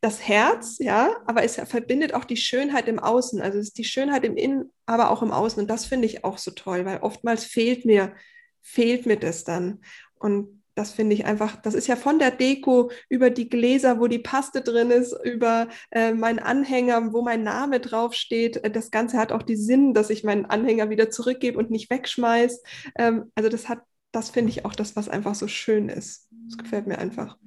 das 0.03 0.27
Herz, 0.27 0.79
ja, 0.79 1.15
aber 1.25 1.43
es 1.43 1.55
verbindet 1.55 2.13
auch 2.13 2.25
die 2.25 2.35
Schönheit 2.35 2.89
im 2.89 2.99
Außen. 2.99 3.41
Also 3.41 3.57
es 3.57 3.67
ist 3.67 3.77
die 3.77 3.85
Schönheit 3.85 4.25
im 4.25 4.35
Innen, 4.35 4.69
aber 4.85 5.09
auch 5.09 5.21
im 5.21 5.31
Außen. 5.31 5.61
Und 5.61 5.69
das 5.69 5.85
finde 5.85 6.07
ich 6.07 6.25
auch 6.25 6.37
so 6.37 6.51
toll, 6.51 6.83
weil 6.85 6.97
oftmals 6.97 7.45
fehlt 7.45 7.85
mir, 7.85 8.13
fehlt 8.61 9.05
mir 9.05 9.15
das 9.15 9.45
dann. 9.45 9.79
Und 10.15 10.61
das 10.75 10.91
finde 10.91 11.15
ich 11.15 11.23
einfach, 11.23 11.55
das 11.55 11.73
ist 11.73 11.87
ja 11.87 11.95
von 11.95 12.19
der 12.19 12.31
Deko 12.31 12.91
über 13.07 13.29
die 13.29 13.47
Gläser, 13.47 14.01
wo 14.01 14.07
die 14.07 14.19
Paste 14.19 14.61
drin 14.61 14.91
ist, 14.91 15.15
über 15.23 15.69
äh, 15.91 16.11
meinen 16.13 16.39
Anhänger, 16.39 17.13
wo 17.13 17.21
mein 17.21 17.43
Name 17.43 17.79
draufsteht. 17.79 18.61
Das 18.75 18.91
Ganze 18.91 19.17
hat 19.17 19.31
auch 19.31 19.43
die 19.43 19.55
Sinn, 19.55 19.93
dass 19.93 20.09
ich 20.09 20.25
meinen 20.25 20.45
Anhänger 20.45 20.89
wieder 20.89 21.11
zurückgebe 21.11 21.57
und 21.57 21.71
nicht 21.71 21.89
wegschmeiß. 21.89 22.61
Ähm, 22.97 23.31
also 23.35 23.47
das 23.47 23.69
hat, 23.69 23.79
das 24.11 24.31
finde 24.31 24.49
ich 24.49 24.65
auch 24.65 24.75
das, 24.75 24.97
was 24.97 25.07
einfach 25.07 25.35
so 25.35 25.47
schön 25.47 25.87
ist. 25.87 26.27
Das 26.49 26.57
gefällt 26.57 26.87
mir 26.87 26.97
einfach. 26.97 27.37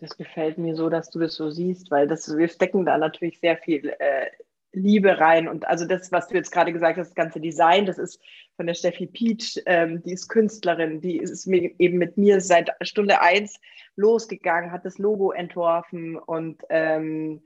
Das 0.00 0.16
gefällt 0.16 0.56
mir 0.56 0.74
so, 0.74 0.88
dass 0.88 1.10
du 1.10 1.18
das 1.18 1.34
so 1.34 1.50
siehst, 1.50 1.90
weil 1.90 2.08
das, 2.08 2.36
wir 2.36 2.48
stecken 2.48 2.86
da 2.86 2.96
natürlich 2.96 3.38
sehr 3.38 3.58
viel 3.58 3.90
äh, 3.98 4.26
Liebe 4.72 5.18
rein. 5.18 5.48
Und 5.48 5.66
also 5.66 5.84
das, 5.84 6.10
was 6.10 6.28
du 6.28 6.36
jetzt 6.36 6.52
gerade 6.52 6.72
gesagt 6.72 6.98
hast, 6.98 7.08
das 7.08 7.14
ganze 7.14 7.40
Design, 7.40 7.86
das 7.86 7.98
ist 7.98 8.20
von 8.56 8.66
der 8.66 8.74
Steffi 8.74 9.06
Peach, 9.06 9.60
ähm, 9.66 10.02
die 10.02 10.12
ist 10.12 10.28
Künstlerin, 10.28 11.00
die 11.00 11.18
ist 11.18 11.46
mir, 11.46 11.70
eben 11.78 11.98
mit 11.98 12.16
mir 12.16 12.40
seit 12.40 12.70
Stunde 12.82 13.20
eins 13.20 13.60
losgegangen, 13.96 14.72
hat 14.72 14.84
das 14.84 14.98
Logo 14.98 15.32
entworfen 15.32 16.16
und 16.16 16.62
ähm, 16.70 17.42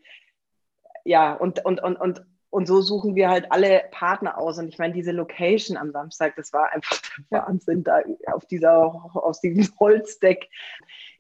ja, 1.05 1.35
und, 1.35 1.65
und, 1.65 1.83
und, 1.83 1.97
und, 1.97 2.23
und 2.55 2.67
so 2.67 2.83
suchen 2.83 3.17
wir 3.17 3.31
halt 3.31 3.51
alle 3.51 3.83
Partner 3.91 4.39
aus. 4.39 4.59
Und 4.59 4.69
ich 4.69 4.79
meine, 4.79 4.95
diese 4.95 5.11
Location 5.11 5.77
am 5.77 5.91
Samstag, 5.91 6.37
das 6.37 6.53
war 6.53 6.73
einfach 6.73 7.03
der 7.29 7.41
Wahnsinn 7.41 7.83
da 7.83 8.01
auf 8.33 8.47
dieser, 8.47 8.95
aus 9.13 9.41
diesem 9.41 9.69
Holzdeck 9.81 10.49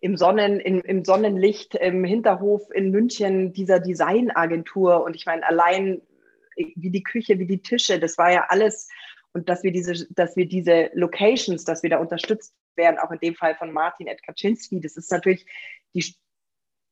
im, 0.00 0.16
Sonnen, 0.16 0.60
im, 0.60 0.80
im 0.82 1.04
Sonnenlicht 1.04 1.74
im 1.74 2.04
Hinterhof 2.04 2.62
in 2.72 2.92
München 2.92 3.52
dieser 3.52 3.80
Designagentur. 3.80 5.02
Und 5.02 5.16
ich 5.16 5.26
meine, 5.26 5.44
allein 5.44 6.02
äh, 6.54 6.66
wie 6.76 6.90
die 6.90 7.02
Küche, 7.02 7.36
wie 7.40 7.46
die 7.46 7.62
Tische, 7.62 7.98
das 7.98 8.16
war 8.16 8.30
ja 8.30 8.46
alles. 8.50 8.88
Und 9.32 9.48
dass 9.48 9.64
wir 9.64 9.72
diese, 9.72 10.06
dass 10.10 10.36
wir 10.36 10.46
diese 10.46 10.92
Locations, 10.94 11.64
dass 11.64 11.82
wir 11.82 11.90
da 11.90 11.98
unterstützt 11.98 12.54
werden, 12.76 13.00
auch 13.00 13.10
in 13.10 13.18
dem 13.18 13.34
Fall 13.34 13.56
von 13.56 13.72
Martin 13.72 14.06
Edkaczynski, 14.06 14.78
das 14.78 14.96
ist 14.96 15.10
natürlich 15.10 15.44
die, 15.94 16.14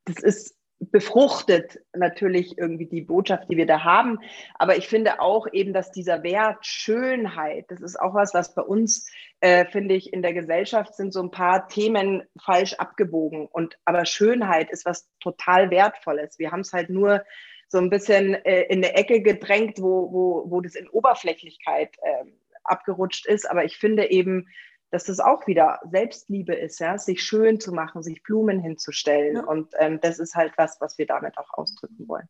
das 0.05 0.21
ist 0.21 0.57
befruchtet 0.91 1.79
natürlich 1.95 2.59
irgendwie 2.59 2.87
die 2.87 3.03
Botschaft, 3.03 3.49
die 3.51 3.57
wir 3.57 3.67
da 3.67 3.85
haben. 3.85 4.19
Aber 4.55 4.77
ich 4.77 4.89
finde 4.89 5.21
auch 5.21 5.47
eben, 5.53 5.73
dass 5.73 5.93
dieser 5.93 6.23
Wert 6.23 6.67
Schönheit, 6.67 7.67
das 7.69 7.81
ist 7.81 8.01
auch 8.01 8.15
was, 8.15 8.35
was 8.35 8.55
bei 8.55 8.63
uns, 8.63 9.09
äh, 9.41 9.65
finde 9.67 9.95
ich, 9.95 10.13
in 10.13 10.23
der 10.23 10.33
Gesellschaft 10.33 10.95
sind 10.95 11.13
so 11.13 11.23
ein 11.23 11.31
paar 11.31 11.69
Themen 11.69 12.23
falsch 12.43 12.75
abgebogen. 12.75 13.47
Und 13.47 13.79
aber 13.85 14.05
Schönheit 14.05 14.71
ist 14.71 14.85
was 14.85 15.09
total 15.21 15.71
Wertvolles. 15.71 16.39
Wir 16.39 16.51
haben 16.51 16.61
es 16.61 16.73
halt 16.73 16.91
nur 16.91 17.25
so 17.69 17.79
ein 17.79 17.91
bisschen 17.91 18.35
äh, 18.35 18.63
in 18.63 18.85
eine 18.85 18.95
Ecke 18.95 19.23
gedrängt, 19.23 19.81
wo, 19.81 20.13
wo, 20.13 20.51
wo 20.51 20.61
das 20.61 20.75
in 20.75 20.89
Oberflächlichkeit 20.89 21.97
äh, 22.03 22.25
abgerutscht 22.65 23.27
ist. 23.27 23.49
Aber 23.49 23.65
ich 23.65 23.77
finde 23.77 24.11
eben, 24.11 24.49
dass 24.93 25.05
das 25.05 25.21
auch 25.21 25.47
wieder 25.47 25.81
Selbstliebe 25.91 26.55
ist, 26.55 26.79
ja, 26.79 26.99
sich 26.99 27.23
schön 27.23 27.59
zu 27.59 27.73
machen, 27.73 28.03
sich 28.03 28.23
Blumen 28.23 28.61
hinzustellen. 28.61 29.37
Ja. 29.37 29.45
Und 29.45 29.73
ähm, 29.79 29.99
das 30.01 30.19
ist 30.19 30.35
halt 30.35 30.53
was, 30.57 30.81
was 30.81 30.99
wir 30.99 31.07
damit 31.07 31.39
auch 31.39 31.53
ausdrücken 31.55 32.07
wollen. 32.07 32.29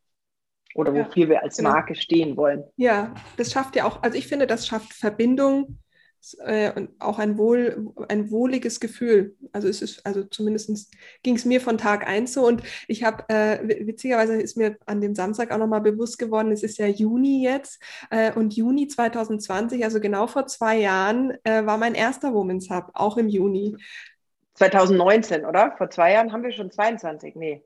Oder 0.75 0.95
wofür 0.95 1.25
ja, 1.25 1.29
wir 1.29 1.43
als 1.43 1.57
genau. 1.57 1.71
Marke 1.71 1.97
stehen 1.97 2.37
wollen. 2.37 2.65
Ja, 2.77 3.13
das 3.37 3.53
schafft 3.53 3.75
ja 3.77 3.85
auch, 3.85 4.03
also 4.03 4.17
ich 4.17 4.29
finde, 4.29 4.47
das 4.47 4.67
schafft 4.67 4.95
Verbindung 4.95 5.79
äh, 6.45 6.73
und 6.73 6.91
auch 7.01 7.19
ein, 7.19 7.39
wohl, 7.39 7.93
ein 8.09 8.31
wohliges 8.31 8.81
Gefühl. 8.81 9.37
Also 9.53 9.69
es 9.69 9.83
ist, 9.83 10.07
also 10.07 10.25
zumindest 10.25 10.93
ging 11.23 11.37
es 11.37 11.45
mir 11.45 11.61
von 11.61 11.79
Tag 11.79 12.07
eins 12.07 12.33
so 12.33 12.47
und 12.47 12.63
ich 12.89 13.05
habe, 13.05 13.25
äh, 13.29 13.87
witzigerweise 13.87 14.41
ist 14.41 14.57
mir 14.57 14.77
an 14.87 15.01
dem 15.01 15.15
Samstag 15.15 15.51
auch 15.51 15.59
nochmal 15.59 15.81
bewusst 15.81 16.19
geworden, 16.19 16.53
es 16.53 16.63
ist 16.63 16.79
ja 16.79 16.87
Juni 16.87 17.43
jetzt 17.43 17.83
äh, 18.11 18.33
und 18.33 18.55
Juni 18.55 18.89
2020, 18.89 19.85
also 19.85 20.01
genau 20.01 20.27
vor 20.27 20.47
zwei 20.47 20.79
Jahren, 20.79 21.33
äh, 21.45 21.67
war 21.67 21.79
mein 21.79 21.95
erster 21.95 22.33
Women's 22.35 22.71
Hub, 22.71 22.91
auch 22.95 23.17
im 23.17 23.29
Juni. 23.29 23.77
2019, 24.55 25.45
oder? 25.45 25.75
Vor 25.77 25.91
zwei 25.91 26.13
Jahren 26.13 26.33
haben 26.33 26.43
wir 26.43 26.53
schon 26.53 26.71
22, 26.71 27.35
nee. 27.37 27.65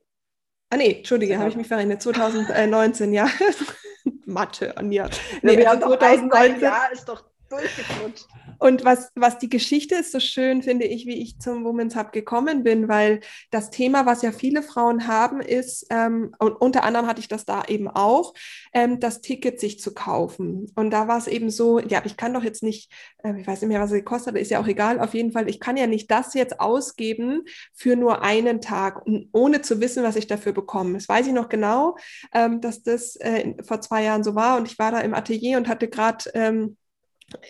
Ah 0.71 0.77
nee, 0.77 0.97
Entschuldige, 0.99 1.39
habe 1.39 1.49
ich 1.49 1.57
mich 1.57 1.69
verrechnet. 1.69 2.03
2019, 2.03 3.13
ja. 3.13 3.29
Mathe, 4.25 4.77
Anja. 4.77 5.09
Nee, 5.43 5.53
ja, 5.53 5.59
wir 5.59 5.71
also 5.71 5.87
haben 5.87 5.99
2019. 5.99 6.61
Jahr 6.61 6.93
ist 6.93 7.09
doch 7.09 7.25
durchgeflutscht. 7.49 8.27
Und 8.59 8.85
was, 8.85 9.11
was 9.15 9.39
die 9.39 9.49
Geschichte 9.49 9.97
ist 9.97 10.13
so 10.13 10.21
schön, 10.21 10.63
finde 10.63 10.87
ich, 10.87 11.07
wie 11.07 11.21
ich 11.21 11.39
zum 11.39 11.65
Women's 11.65 11.97
Hub 11.97 12.13
gekommen 12.13 12.63
bin, 12.63 12.89
weil 12.89 13.21
das 13.51 13.71
Thema, 13.71 14.07
was 14.07 14.23
ja 14.23 14.33
viele 14.33 14.63
Frauen 14.63 15.07
haben, 15.07 15.41
ist, 15.41 15.87
ähm, 15.91 16.35
und 16.39 16.53
unter 16.55 16.85
anderem 16.85 17.07
hatte 17.07 17.21
ich 17.21 17.29
das 17.29 17.45
da 17.45 17.65
eben 17.69 17.89
auch, 17.89 18.35
ähm, 18.73 18.99
das 19.01 19.21
Ticket 19.21 19.61
sich 19.61 19.81
zu 19.81 19.95
kaufen. 19.95 20.73
Und 20.75 20.91
da 20.91 21.09
war 21.09 21.19
es 21.19 21.27
eben 21.27 21.51
so, 21.51 21.79
ja, 21.79 22.03
ich 22.05 22.17
kann 22.17 22.33
doch 22.33 22.45
jetzt 22.45 22.63
nicht, 22.63 22.91
äh, 23.23 23.39
ich 23.39 23.47
weiß 23.47 23.61
nicht 23.61 23.69
mehr, 23.69 23.81
was 23.81 23.91
es 23.91 23.99
gekostet 23.99 24.35
hat, 24.35 24.41
ist 24.41 24.51
ja 24.51 24.61
auch 24.61 24.67
egal, 24.67 25.01
auf 25.01 25.15
jeden 25.15 25.33
Fall, 25.33 25.49
ich 25.49 25.61
kann 25.61 25.77
ja 25.77 25.87
nicht 25.87 26.11
das 26.11 26.35
jetzt 26.35 26.61
ausgeben 26.61 27.43
für 27.75 27.97
nur 27.97 28.23
einen 28.23 28.61
Tag, 28.61 29.03
ohne 29.33 29.63
zu 29.63 29.81
wissen, 29.81 30.03
was 30.03 30.17
ich 30.17 30.27
dafür 30.27 30.53
bekomme. 30.53 30.95
Das 30.95 31.09
weiß 31.09 31.27
ich 31.27 31.33
noch 31.33 31.49
genau, 31.49 31.97
ähm, 32.33 32.61
dass 32.61 32.83
das 32.83 33.17
äh, 33.17 33.55
vor 33.65 33.81
zwei 33.81 34.05
Jahren 34.05 34.25
so 34.25 34.35
war 34.35 34.57
und 34.57 34.67
ich 34.67 34.79
war 34.79 34.93
da 34.93 35.01
im 35.01 35.15
Atelier 35.15 35.59
und 35.59 35.69
hatte 35.69 35.89
gerade 35.89 36.31
ähm, 36.35 36.77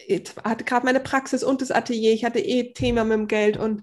ich 0.07 0.23
hatte 0.43 0.65
gerade 0.65 0.87
meine 0.87 1.01
Praxis 1.01 1.43
und 1.43 1.61
das 1.61 1.71
Atelier. 1.71 2.13
Ich 2.13 2.25
hatte 2.25 2.41
eh 2.41 2.73
Thema 2.73 3.05
mit 3.05 3.19
dem 3.19 3.29
Geld 3.29 3.57
und 3.57 3.83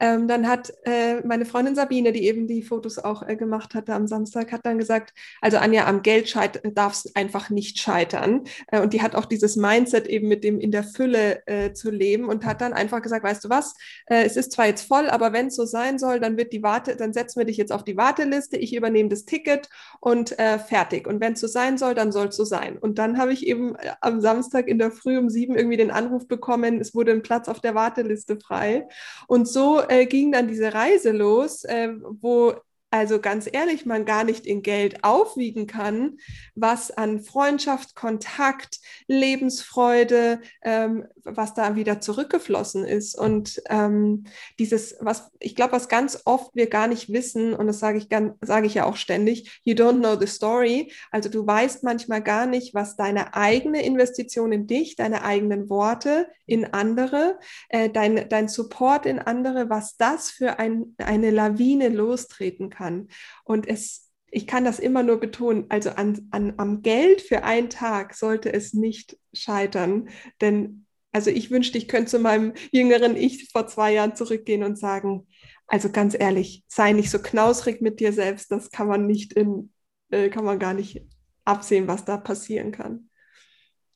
ähm, 0.00 0.28
dann 0.28 0.46
hat 0.46 0.72
äh, 0.84 1.20
meine 1.26 1.44
Freundin 1.44 1.74
Sabine, 1.74 2.12
die 2.12 2.26
eben 2.26 2.46
die 2.46 2.62
Fotos 2.62 2.98
auch 2.98 3.26
äh, 3.26 3.36
gemacht 3.36 3.74
hatte 3.74 3.94
am 3.94 4.06
Samstag, 4.06 4.52
hat 4.52 4.64
dann 4.64 4.78
gesagt, 4.78 5.12
also 5.40 5.58
Anja, 5.58 5.86
am 5.86 6.02
Geld 6.02 6.34
darf 6.74 6.92
es 6.92 7.14
einfach 7.16 7.50
nicht 7.50 7.78
scheitern. 7.78 8.44
Äh, 8.68 8.80
und 8.80 8.92
die 8.92 9.02
hat 9.02 9.14
auch 9.14 9.24
dieses 9.24 9.56
Mindset 9.56 10.06
eben 10.06 10.28
mit 10.28 10.44
dem 10.44 10.60
in 10.60 10.70
der 10.70 10.84
Fülle 10.84 11.46
äh, 11.46 11.72
zu 11.72 11.90
leben 11.90 12.26
und 12.26 12.44
hat 12.44 12.60
dann 12.60 12.72
einfach 12.72 13.02
gesagt, 13.02 13.24
weißt 13.24 13.44
du 13.44 13.50
was, 13.50 13.74
äh, 14.06 14.24
es 14.24 14.36
ist 14.36 14.52
zwar 14.52 14.66
jetzt 14.66 14.86
voll, 14.86 15.08
aber 15.08 15.32
wenn 15.32 15.48
es 15.48 15.56
so 15.56 15.64
sein 15.64 15.98
soll, 15.98 16.20
dann 16.20 16.36
wird 16.36 16.52
die 16.52 16.62
Warte, 16.62 16.96
dann 16.96 17.12
setzen 17.12 17.40
wir 17.40 17.46
dich 17.46 17.56
jetzt 17.56 17.72
auf 17.72 17.84
die 17.84 17.96
Warteliste, 17.96 18.56
ich 18.56 18.74
übernehme 18.74 19.08
das 19.08 19.24
Ticket 19.24 19.68
und 20.00 20.38
äh, 20.38 20.58
fertig. 20.58 21.06
Und 21.06 21.20
wenn 21.20 21.32
es 21.32 21.40
so 21.40 21.46
sein 21.46 21.78
soll, 21.78 21.94
dann 21.94 22.12
soll 22.12 22.28
es 22.28 22.36
so 22.36 22.44
sein. 22.44 22.78
Und 22.78 22.98
dann 22.98 23.18
habe 23.18 23.32
ich 23.32 23.46
eben 23.46 23.76
am 24.00 24.20
Samstag 24.20 24.68
in 24.68 24.78
der 24.78 24.92
Früh 24.92 25.18
um 25.18 25.28
sieben 25.28 25.56
irgendwie 25.56 25.76
den 25.76 25.90
Anruf 25.90 26.28
bekommen, 26.28 26.80
es 26.80 26.94
wurde 26.94 27.12
ein 27.12 27.22
Platz 27.22 27.48
auf 27.48 27.60
der 27.60 27.74
Warteliste 27.74 28.38
frei. 28.38 28.86
Und 29.26 29.48
so 29.48 29.80
äh, 29.88 30.06
ging 30.06 30.32
dann 30.32 30.48
diese 30.48 30.72
Reise 30.74 31.12
los, 31.12 31.64
äh, 31.64 31.90
wo 32.20 32.54
also 32.90 33.20
ganz 33.20 33.48
ehrlich, 33.52 33.84
man 33.84 34.06
gar 34.06 34.24
nicht 34.24 34.46
in 34.46 34.62
Geld 34.62 35.04
aufwiegen 35.04 35.66
kann, 35.66 36.16
was 36.54 36.90
an 36.90 37.20
Freundschaft, 37.20 37.94
Kontakt, 37.94 38.78
Lebensfreude, 39.06 40.40
ähm, 40.62 41.06
was 41.22 41.52
da 41.52 41.76
wieder 41.76 42.00
zurückgeflossen 42.00 42.86
ist. 42.86 43.14
Und 43.18 43.60
ähm, 43.68 44.24
dieses, 44.58 44.96
was 45.00 45.30
ich 45.38 45.54
glaube, 45.54 45.72
was 45.72 45.88
ganz 45.88 46.22
oft 46.24 46.54
wir 46.54 46.70
gar 46.70 46.88
nicht 46.88 47.12
wissen, 47.12 47.52
und 47.52 47.66
das 47.66 47.78
sage 47.78 47.98
ich, 47.98 48.08
sage 48.40 48.66
ich 48.66 48.74
ja 48.74 48.84
auch 48.86 48.96
ständig, 48.96 49.60
you 49.64 49.74
don't 49.74 49.98
know 49.98 50.18
the 50.18 50.26
story. 50.26 50.90
Also 51.10 51.28
du 51.28 51.46
weißt 51.46 51.84
manchmal 51.84 52.22
gar 52.22 52.46
nicht, 52.46 52.74
was 52.74 52.96
deine 52.96 53.34
eigene 53.34 53.84
Investition 53.84 54.50
in 54.50 54.66
dich, 54.66 54.96
deine 54.96 55.24
eigenen 55.24 55.68
Worte 55.68 56.28
in 56.46 56.72
andere, 56.72 57.38
äh, 57.68 57.90
dein, 57.90 58.30
dein 58.30 58.48
Support 58.48 59.04
in 59.04 59.18
andere, 59.18 59.68
was 59.68 59.98
das 59.98 60.30
für 60.30 60.58
ein, 60.58 60.94
eine 60.96 61.30
Lawine 61.30 61.90
lostreten 61.90 62.70
kann 62.70 62.77
kann. 62.78 63.08
Und 63.44 63.68
es, 63.68 64.10
ich 64.30 64.46
kann 64.46 64.64
das 64.64 64.78
immer 64.78 65.02
nur 65.02 65.18
betonen, 65.18 65.66
also 65.68 65.90
an, 65.90 66.28
an, 66.30 66.54
am 66.56 66.82
Geld 66.82 67.20
für 67.20 67.42
einen 67.42 67.70
Tag 67.70 68.14
sollte 68.14 68.52
es 68.52 68.72
nicht 68.72 69.18
scheitern, 69.32 70.08
denn 70.40 70.86
also 71.10 71.30
ich 71.30 71.50
wünschte, 71.50 71.78
ich 71.78 71.88
könnte 71.88 72.10
zu 72.10 72.18
meinem 72.18 72.52
jüngeren 72.70 73.16
Ich 73.16 73.50
vor 73.50 73.66
zwei 73.66 73.94
Jahren 73.94 74.14
zurückgehen 74.14 74.62
und 74.62 74.78
sagen, 74.78 75.26
also 75.66 75.90
ganz 75.90 76.14
ehrlich, 76.18 76.64
sei 76.68 76.92
nicht 76.92 77.10
so 77.10 77.18
knausrig 77.18 77.80
mit 77.80 77.98
dir 77.98 78.12
selbst, 78.12 78.52
das 78.52 78.70
kann 78.70 78.88
man 78.88 79.06
nicht 79.06 79.32
in, 79.32 79.72
äh, 80.10 80.28
kann 80.28 80.44
man 80.44 80.58
gar 80.58 80.74
nicht 80.74 81.02
absehen, 81.44 81.88
was 81.88 82.04
da 82.04 82.18
passieren 82.18 82.72
kann. 82.72 83.07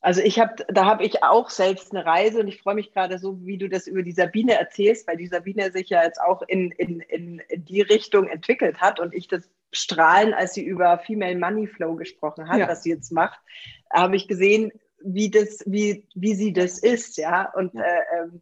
Also 0.03 0.19
ich 0.19 0.37
habe, 0.37 0.53
da 0.67 0.83
habe 0.83 1.05
ich 1.05 1.23
auch 1.23 1.49
selbst 1.49 1.95
eine 1.95 2.05
Reise 2.05 2.41
und 2.41 2.49
ich 2.49 2.61
freue 2.61 2.75
mich 2.75 2.91
gerade 2.91 3.17
so, 3.17 3.45
wie 3.45 3.57
du 3.57 3.69
das 3.69 3.87
über 3.87 4.03
die 4.03 4.11
Sabine 4.11 4.59
erzählst, 4.59 5.07
weil 5.07 5.15
die 5.15 5.27
Sabine 5.27 5.71
sich 5.71 5.87
ja 5.89 6.03
jetzt 6.03 6.19
auch 6.19 6.41
in, 6.41 6.71
in, 6.71 6.99
in, 6.99 7.39
in 7.39 7.63
die 7.63 7.81
Richtung 7.81 8.27
entwickelt 8.27 8.81
hat 8.81 8.99
und 8.99 9.13
ich 9.13 9.29
das 9.29 9.49
Strahlen, 9.71 10.33
als 10.33 10.55
sie 10.55 10.63
über 10.65 10.99
Female 10.99 11.37
Money 11.37 11.67
Flow 11.67 11.95
gesprochen 11.95 12.49
hat, 12.49 12.59
ja. 12.59 12.67
was 12.67 12.83
sie 12.83 12.89
jetzt 12.89 13.13
macht, 13.13 13.39
habe 13.93 14.17
ich 14.17 14.27
gesehen, 14.27 14.73
wie 15.01 15.31
das, 15.31 15.63
wie, 15.65 16.05
wie 16.15 16.35
sie 16.35 16.51
das 16.51 16.79
ist, 16.79 17.15
ja. 17.15 17.49
Und 17.53 17.73
ja. 17.73 17.83
Äh, 17.83 18.01
ähm, 18.17 18.41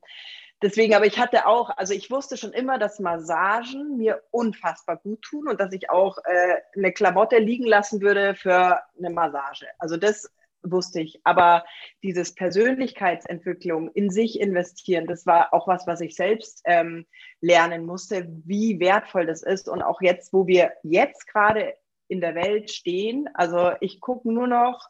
deswegen, 0.64 0.96
aber 0.96 1.06
ich 1.06 1.20
hatte 1.20 1.46
auch, 1.46 1.70
also 1.78 1.94
ich 1.94 2.10
wusste 2.10 2.38
schon 2.38 2.54
immer, 2.54 2.80
dass 2.80 3.00
Massagen 3.00 3.98
mir 3.98 4.24
unfassbar 4.32 4.98
gut 4.98 5.22
tun 5.22 5.48
und 5.48 5.62
dass 5.62 5.72
ich 5.74 5.92
auch 5.92 6.18
äh, 6.26 6.56
eine 6.76 6.92
Klamotte 6.92 7.38
liegen 7.38 7.68
lassen 7.68 8.02
würde 8.02 8.34
für 8.34 8.80
eine 8.98 9.12
Massage. 9.12 9.68
Also 9.78 9.96
das 9.96 10.28
wusste 10.64 11.02
ich. 11.02 11.20
Aber 11.24 11.64
dieses 12.04 12.36
Persönlichkeitsentwicklung 12.36 13.90
in 13.92 14.10
sich 14.10 14.40
investieren, 14.40 15.08
das 15.08 15.26
war 15.26 15.54
auch 15.54 15.68
was, 15.68 15.88
was 15.88 16.02
ich 16.02 16.16
selbst 16.16 16.62
ähm, 16.66 17.06
lernen 17.40 17.86
musste, 17.86 18.28
wie 18.46 18.80
wertvoll 18.80 19.26
das 19.26 19.44
ist. 19.44 19.70
Und 19.70 19.82
auch 19.82 20.02
jetzt, 20.02 20.34
wo 20.34 20.48
wir 20.48 20.72
jetzt 20.84 21.28
gerade 21.28 21.74
in 22.08 22.22
der 22.22 22.36
Welt 22.36 22.72
stehen, 22.72 23.30
also 23.34 23.72
ich 23.80 24.00
gucke 24.02 24.32
nur 24.32 24.48
noch 24.48 24.90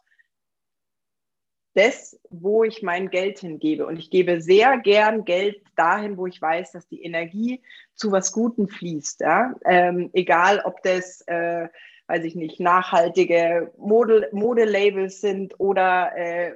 das, 1.74 2.20
wo 2.30 2.64
ich 2.64 2.82
mein 2.82 3.10
Geld 3.10 3.40
hingebe. 3.40 3.86
Und 3.86 3.98
ich 3.98 4.10
gebe 4.10 4.42
sehr 4.42 4.78
gern 4.78 5.24
Geld 5.24 5.64
dahin, 5.76 6.18
wo 6.18 6.28
ich 6.28 6.42
weiß, 6.42 6.72
dass 6.74 6.88
die 6.88 7.04
Energie 7.04 7.62
zu 7.96 8.12
was 8.12 8.34
Gutem 8.34 8.68
fließt. 8.68 9.22
Ja? 9.22 9.56
Ähm, 9.66 10.10
egal, 10.14 10.62
ob 10.66 10.82
das, 10.84 11.22
äh, 11.28 11.70
weiß 12.12 12.26
ich 12.26 12.36
nicht, 12.36 12.60
nachhaltige 12.60 13.72
Mode, 13.78 14.28
Modelabels 14.34 15.22
sind 15.22 15.58
oder 15.62 16.12
äh, 16.18 16.56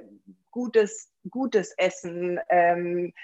gutes, 0.50 1.10
gutes 1.30 1.72
Essen. 1.78 2.38
Ähm, 2.50 3.14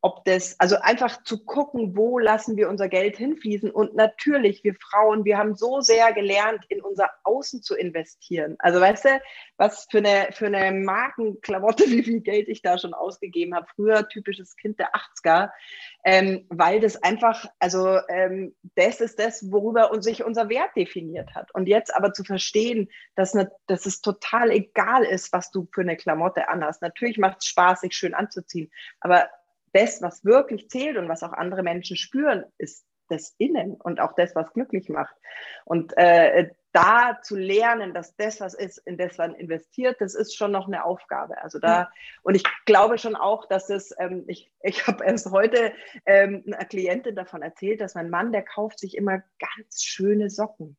ob 0.00 0.24
das, 0.24 0.58
also 0.60 0.76
einfach 0.76 1.24
zu 1.24 1.44
gucken, 1.44 1.96
wo 1.96 2.20
lassen 2.20 2.56
wir 2.56 2.68
unser 2.68 2.88
Geld 2.88 3.16
hinfließen. 3.16 3.70
Und 3.70 3.96
natürlich, 3.96 4.62
wir 4.62 4.74
Frauen, 4.74 5.24
wir 5.24 5.38
haben 5.38 5.56
so 5.56 5.80
sehr 5.80 6.12
gelernt, 6.12 6.64
in 6.68 6.80
unser 6.82 7.10
Außen 7.24 7.62
zu 7.62 7.74
investieren. 7.74 8.54
Also 8.60 8.80
weißt 8.80 9.06
du, 9.06 9.20
was 9.56 9.88
für 9.90 9.98
eine, 9.98 10.28
für 10.30 10.46
eine 10.46 10.70
Markenklamotte, 10.72 11.84
wie 11.88 12.04
viel 12.04 12.20
Geld 12.20 12.48
ich 12.48 12.62
da 12.62 12.78
schon 12.78 12.94
ausgegeben 12.94 13.56
habe. 13.56 13.66
Früher 13.74 14.08
typisches 14.08 14.56
Kind 14.56 14.78
der 14.78 14.92
80er, 14.94 15.50
ähm, 16.04 16.46
weil 16.48 16.78
das 16.78 17.02
einfach, 17.02 17.46
also 17.58 17.98
ähm, 18.08 18.54
das 18.76 19.00
ist 19.00 19.18
das, 19.18 19.50
worüber 19.50 19.90
uns 19.90 20.04
sich 20.04 20.24
unser 20.24 20.48
Wert 20.48 20.70
definiert 20.76 21.34
hat. 21.34 21.52
Und 21.54 21.66
jetzt 21.66 21.94
aber 21.94 22.12
zu 22.12 22.22
verstehen, 22.22 22.88
dass, 23.16 23.34
ne, 23.34 23.50
dass 23.66 23.84
es 23.84 24.00
total 24.00 24.52
egal 24.52 25.04
ist, 25.04 25.32
was 25.32 25.50
du 25.50 25.68
für 25.72 25.80
eine 25.80 25.96
Klamotte 25.96 26.48
anhast. 26.48 26.82
Natürlich 26.82 27.18
macht 27.18 27.38
es 27.40 27.46
Spaß, 27.46 27.80
sich 27.80 27.94
schön 27.94 28.14
anzuziehen, 28.14 28.70
aber 29.00 29.28
das, 29.78 30.02
was 30.02 30.24
wirklich 30.24 30.68
zählt 30.68 30.96
und 30.96 31.08
was 31.08 31.22
auch 31.22 31.32
andere 31.32 31.62
Menschen 31.62 31.96
spüren, 31.96 32.44
ist 32.58 32.84
das 33.08 33.34
Innen 33.38 33.74
und 33.74 34.00
auch 34.00 34.12
das, 34.14 34.34
was 34.34 34.52
glücklich 34.52 34.88
macht. 34.88 35.14
Und 35.64 35.96
äh, 35.96 36.50
da 36.72 37.18
zu 37.22 37.36
lernen, 37.36 37.94
dass 37.94 38.14
das, 38.16 38.40
was 38.40 38.54
ist, 38.54 38.78
in 38.78 38.98
das 38.98 39.16
man 39.16 39.34
investiert, 39.34 40.00
das 40.00 40.14
ist 40.14 40.36
schon 40.36 40.52
noch 40.52 40.66
eine 40.66 40.84
Aufgabe. 40.84 41.40
Also 41.42 41.58
da, 41.58 41.90
und 42.22 42.34
ich 42.34 42.44
glaube 42.66 42.98
schon 42.98 43.16
auch, 43.16 43.46
dass 43.46 43.70
es, 43.70 43.94
ähm, 43.98 44.24
ich, 44.26 44.52
ich 44.62 44.86
habe 44.86 45.04
erst 45.04 45.30
heute 45.30 45.72
ähm, 46.04 46.44
einer 46.46 46.64
Klientin 46.66 47.16
davon 47.16 47.42
erzählt, 47.42 47.80
dass 47.80 47.94
mein 47.94 48.10
Mann, 48.10 48.32
der 48.32 48.42
kauft 48.42 48.78
sich 48.78 48.96
immer 48.96 49.22
ganz 49.38 49.82
schöne 49.82 50.28
Socken. 50.28 50.76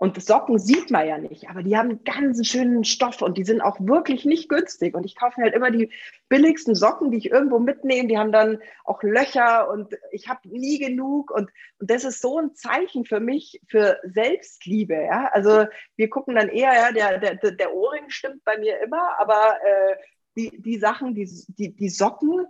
Und 0.00 0.22
Socken 0.22 0.58
sieht 0.58 0.90
man 0.90 1.06
ja 1.06 1.18
nicht, 1.18 1.50
aber 1.50 1.62
die 1.62 1.76
haben 1.76 1.90
einen 1.90 2.04
ganz 2.04 2.46
schönen 2.46 2.84
Stoff 2.84 3.20
und 3.20 3.36
die 3.36 3.44
sind 3.44 3.60
auch 3.60 3.78
wirklich 3.80 4.24
nicht 4.24 4.48
günstig. 4.48 4.94
Und 4.94 5.04
ich 5.04 5.14
kaufe 5.14 5.38
mir 5.38 5.44
halt 5.44 5.54
immer 5.54 5.70
die 5.70 5.92
billigsten 6.30 6.74
Socken, 6.74 7.10
die 7.10 7.18
ich 7.18 7.30
irgendwo 7.30 7.58
mitnehme. 7.58 8.08
Die 8.08 8.16
haben 8.16 8.32
dann 8.32 8.62
auch 8.86 9.02
Löcher 9.02 9.70
und 9.70 9.94
ich 10.10 10.26
habe 10.30 10.48
nie 10.48 10.78
genug. 10.78 11.30
Und, 11.30 11.50
und 11.78 11.90
das 11.90 12.04
ist 12.04 12.22
so 12.22 12.38
ein 12.38 12.54
Zeichen 12.54 13.04
für 13.04 13.20
mich 13.20 13.60
für 13.68 14.00
Selbstliebe. 14.04 14.94
Ja? 14.94 15.28
Also 15.34 15.66
wir 15.96 16.08
gucken 16.08 16.36
dann 16.36 16.48
eher, 16.48 16.72
ja, 16.72 16.92
der, 16.92 17.18
der, 17.18 17.50
der 17.52 17.74
Ohrring 17.74 18.08
stimmt 18.08 18.42
bei 18.42 18.56
mir 18.56 18.80
immer, 18.80 19.20
aber 19.20 19.56
äh, 19.62 19.96
die, 20.34 20.62
die 20.62 20.78
Sachen, 20.78 21.14
die, 21.14 21.28
die, 21.48 21.76
die 21.76 21.90
Socken, 21.90 22.46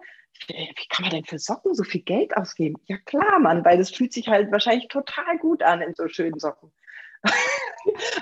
wie 0.47 0.89
kann 0.89 1.03
man 1.03 1.11
denn 1.11 1.25
für 1.25 1.41
Socken 1.41 1.75
so 1.75 1.83
viel 1.83 2.03
Geld 2.03 2.37
ausgeben? 2.37 2.77
Ja 2.85 2.97
klar, 2.99 3.41
Mann, 3.41 3.65
weil 3.65 3.79
das 3.79 3.91
fühlt 3.91 4.13
sich 4.13 4.29
halt 4.29 4.53
wahrscheinlich 4.53 4.87
total 4.87 5.37
gut 5.39 5.65
an 5.65 5.83
in 5.83 5.95
so 5.97 6.07
schönen 6.07 6.39
Socken. 6.39 6.71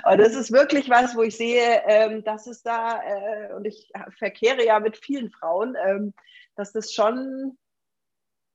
Aber 0.03 0.17
das 0.17 0.35
ist 0.35 0.51
wirklich 0.51 0.89
was, 0.89 1.15
wo 1.15 1.21
ich 1.21 1.37
sehe, 1.37 1.81
ähm, 1.85 2.23
dass 2.23 2.47
es 2.47 2.61
da, 2.63 3.01
äh, 3.03 3.53
und 3.53 3.65
ich 3.65 3.91
verkehre 4.17 4.65
ja 4.65 4.79
mit 4.79 4.97
vielen 4.97 5.29
Frauen, 5.29 5.75
ähm, 5.85 6.13
dass 6.55 6.71
das 6.71 6.93
schon, 6.93 7.57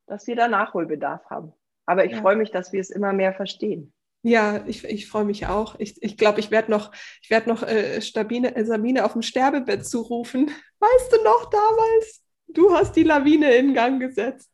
dass 0.06 0.26
wir 0.26 0.36
da 0.36 0.48
Nachholbedarf 0.48 1.24
haben. 1.30 1.52
Aber 1.86 2.04
ich 2.04 2.12
ja. 2.12 2.20
freue 2.20 2.36
mich, 2.36 2.50
dass 2.50 2.72
wir 2.72 2.80
es 2.80 2.90
immer 2.90 3.12
mehr 3.12 3.34
verstehen. 3.34 3.92
Ja, 4.22 4.64
ich, 4.66 4.84
ich 4.84 5.06
freue 5.06 5.26
mich 5.26 5.46
auch. 5.46 5.78
Ich 5.78 5.96
glaube, 5.96 6.06
ich, 6.06 6.16
glaub, 6.16 6.38
ich 6.38 6.50
werde 6.50 6.70
noch, 6.70 6.92
ich 7.22 7.28
werd 7.28 7.46
noch 7.46 7.62
äh, 7.62 8.00
Stabine, 8.00 8.56
äh, 8.56 8.64
Sabine 8.64 9.04
auf 9.04 9.12
dem 9.12 9.20
Sterbebett 9.20 9.86
zurufen. 9.86 10.46
Weißt 10.78 11.12
du 11.12 11.22
noch 11.22 11.50
damals? 11.50 12.22
Du 12.46 12.72
hast 12.72 12.96
die 12.96 13.02
Lawine 13.02 13.54
in 13.54 13.74
Gang 13.74 14.00
gesetzt. 14.00 14.50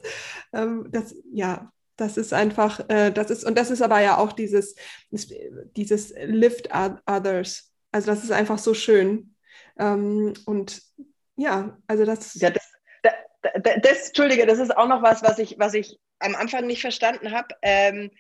Ähm, 0.53 0.88
das, 0.90 1.14
ja, 1.33 1.70
das 2.01 2.17
ist 2.17 2.33
einfach, 2.33 2.81
äh, 2.89 3.11
das 3.11 3.31
ist, 3.31 3.45
und 3.45 3.57
das 3.59 3.71
ist 3.71 3.83
aber 3.83 4.01
ja 4.01 4.17
auch 4.17 4.33
dieses, 4.33 4.75
dieses 5.11 6.15
Lift 6.17 6.71
Others. 6.75 7.73
Also 7.93 8.11
das 8.11 8.25
ist 8.25 8.33
einfach 8.33 8.59
so 8.59 8.75
schön. 8.75 9.35
Ähm, 9.79 10.35
und 10.47 10.83
ja, 11.37 11.79
also 11.87 12.05
das. 12.05 12.35
Ja, 12.35 12.51
das, 12.51 12.63
das, 13.03 13.13
das, 13.83 14.07
Entschuldige, 14.09 14.47
das 14.47 14.59
ist 14.59 14.77
auch 14.77 14.89
noch 14.89 15.03
was, 15.03 15.23
was 15.23 15.39
ich, 15.39 15.59
was 15.59 15.75
ich 15.75 15.99
am 16.19 16.35
Anfang 16.35 16.67
nicht 16.67 16.81
verstanden 16.81 17.33
habe. 17.33 17.49
Ähm, 17.63 18.11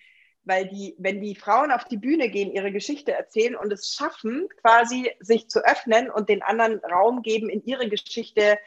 weil 0.44 0.68
die, 0.68 0.94
wenn 0.98 1.20
die 1.20 1.34
Frauen 1.34 1.70
auf 1.70 1.84
die 1.84 1.98
Bühne 1.98 2.30
gehen, 2.30 2.52
ihre 2.52 2.72
Geschichte 2.72 3.12
erzählen 3.12 3.56
und 3.56 3.72
es 3.72 3.92
schaffen, 3.94 4.48
quasi 4.62 5.10
sich 5.20 5.48
zu 5.48 5.64
öffnen 5.64 6.10
und 6.10 6.28
den 6.28 6.42
anderen 6.42 6.80
Raum 6.80 7.22
geben, 7.22 7.50
in 7.50 7.64
ihre 7.64 7.88
Geschichte 7.88 8.58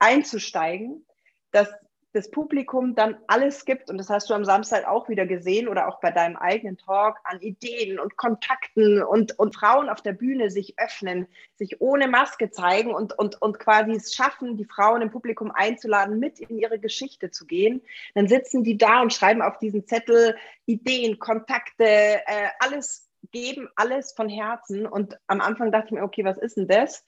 einzusteigen, 0.00 1.06
dass 1.52 1.68
das 2.12 2.30
Publikum 2.30 2.96
dann 2.96 3.16
alles 3.28 3.64
gibt, 3.64 3.88
und 3.88 3.98
das 3.98 4.10
hast 4.10 4.28
du 4.28 4.34
am 4.34 4.44
Samstag 4.44 4.86
auch 4.86 5.08
wieder 5.08 5.26
gesehen 5.26 5.68
oder 5.68 5.86
auch 5.86 6.00
bei 6.00 6.10
deinem 6.10 6.36
eigenen 6.36 6.76
Talk, 6.76 7.18
an 7.24 7.40
Ideen 7.40 8.00
und 8.00 8.16
Kontakten 8.16 9.02
und, 9.02 9.38
und 9.38 9.54
Frauen 9.54 9.88
auf 9.88 10.02
der 10.02 10.12
Bühne 10.12 10.50
sich 10.50 10.74
öffnen, 10.78 11.28
sich 11.54 11.80
ohne 11.80 12.08
Maske 12.08 12.50
zeigen 12.50 12.92
und, 12.92 13.16
und, 13.16 13.40
und 13.40 13.60
quasi 13.60 13.92
es 13.92 14.12
schaffen, 14.12 14.56
die 14.56 14.64
Frauen 14.64 15.02
im 15.02 15.10
Publikum 15.10 15.52
einzuladen, 15.52 16.18
mit 16.18 16.40
in 16.40 16.58
ihre 16.58 16.80
Geschichte 16.80 17.30
zu 17.30 17.46
gehen, 17.46 17.80
dann 18.14 18.26
sitzen 18.26 18.64
die 18.64 18.76
da 18.76 19.02
und 19.02 19.12
schreiben 19.12 19.42
auf 19.42 19.58
diesen 19.58 19.86
Zettel 19.86 20.36
Ideen, 20.66 21.18
Kontakte, 21.20 21.84
äh, 21.84 22.48
alles, 22.58 23.08
geben 23.30 23.68
alles 23.76 24.12
von 24.12 24.28
Herzen. 24.28 24.86
Und 24.86 25.16
am 25.28 25.40
Anfang 25.40 25.70
dachte 25.70 25.86
ich 25.86 25.92
mir, 25.92 26.02
okay, 26.02 26.24
was 26.24 26.38
ist 26.38 26.56
denn 26.56 26.66
das? 26.66 27.04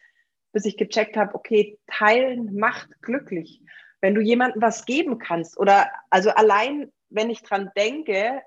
Bis 0.52 0.64
ich 0.64 0.76
gecheckt 0.76 1.16
habe, 1.16 1.34
okay, 1.34 1.78
teilen 1.86 2.54
macht 2.56 3.00
glücklich 3.02 3.62
wenn 4.02 4.14
du 4.14 4.20
jemandem 4.20 4.60
was 4.60 4.84
geben 4.84 5.18
kannst 5.18 5.58
oder 5.58 5.90
also 6.10 6.30
allein, 6.30 6.92
wenn 7.08 7.30
ich 7.30 7.42
dran 7.42 7.70
denke, 7.76 8.42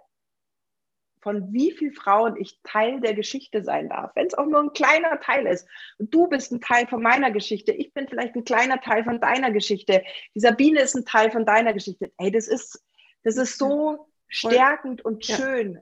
von 1.21 1.51
wie 1.51 1.71
vielen 1.71 1.93
Frauen 1.93 2.35
ich 2.39 2.59
Teil 2.61 3.01
der 3.01 3.15
Geschichte 3.15 3.63
sein 3.63 3.89
darf, 3.89 4.11
wenn 4.13 4.27
es 4.27 4.35
auch 4.35 4.45
nur 4.45 4.59
ein 4.59 4.73
kleiner 4.73 5.19
Teil 5.19 5.47
ist. 5.47 5.67
Du 5.97 6.27
bist 6.27 6.51
ein 6.51 6.61
Teil 6.61 6.85
von 6.85 7.01
meiner 7.01 7.31
Geschichte, 7.31 7.71
ich 7.71 7.93
bin 7.93 8.07
vielleicht 8.07 8.35
ein 8.35 8.43
kleiner 8.43 8.79
Teil 8.79 9.03
von 9.03 9.19
deiner 9.19 9.49
Geschichte, 9.49 10.03
die 10.35 10.39
Sabine 10.39 10.81
ist 10.81 10.93
ein 10.93 11.05
Teil 11.05 11.31
von 11.31 11.43
deiner 11.43 11.73
Geschichte. 11.73 12.11
Hey, 12.19 12.29
das 12.29 12.47
ist, 12.47 12.83
das 13.23 13.37
ist 13.37 13.57
so 13.57 14.07
stärkend 14.27 15.03
und 15.03 15.25
schön. 15.25 15.79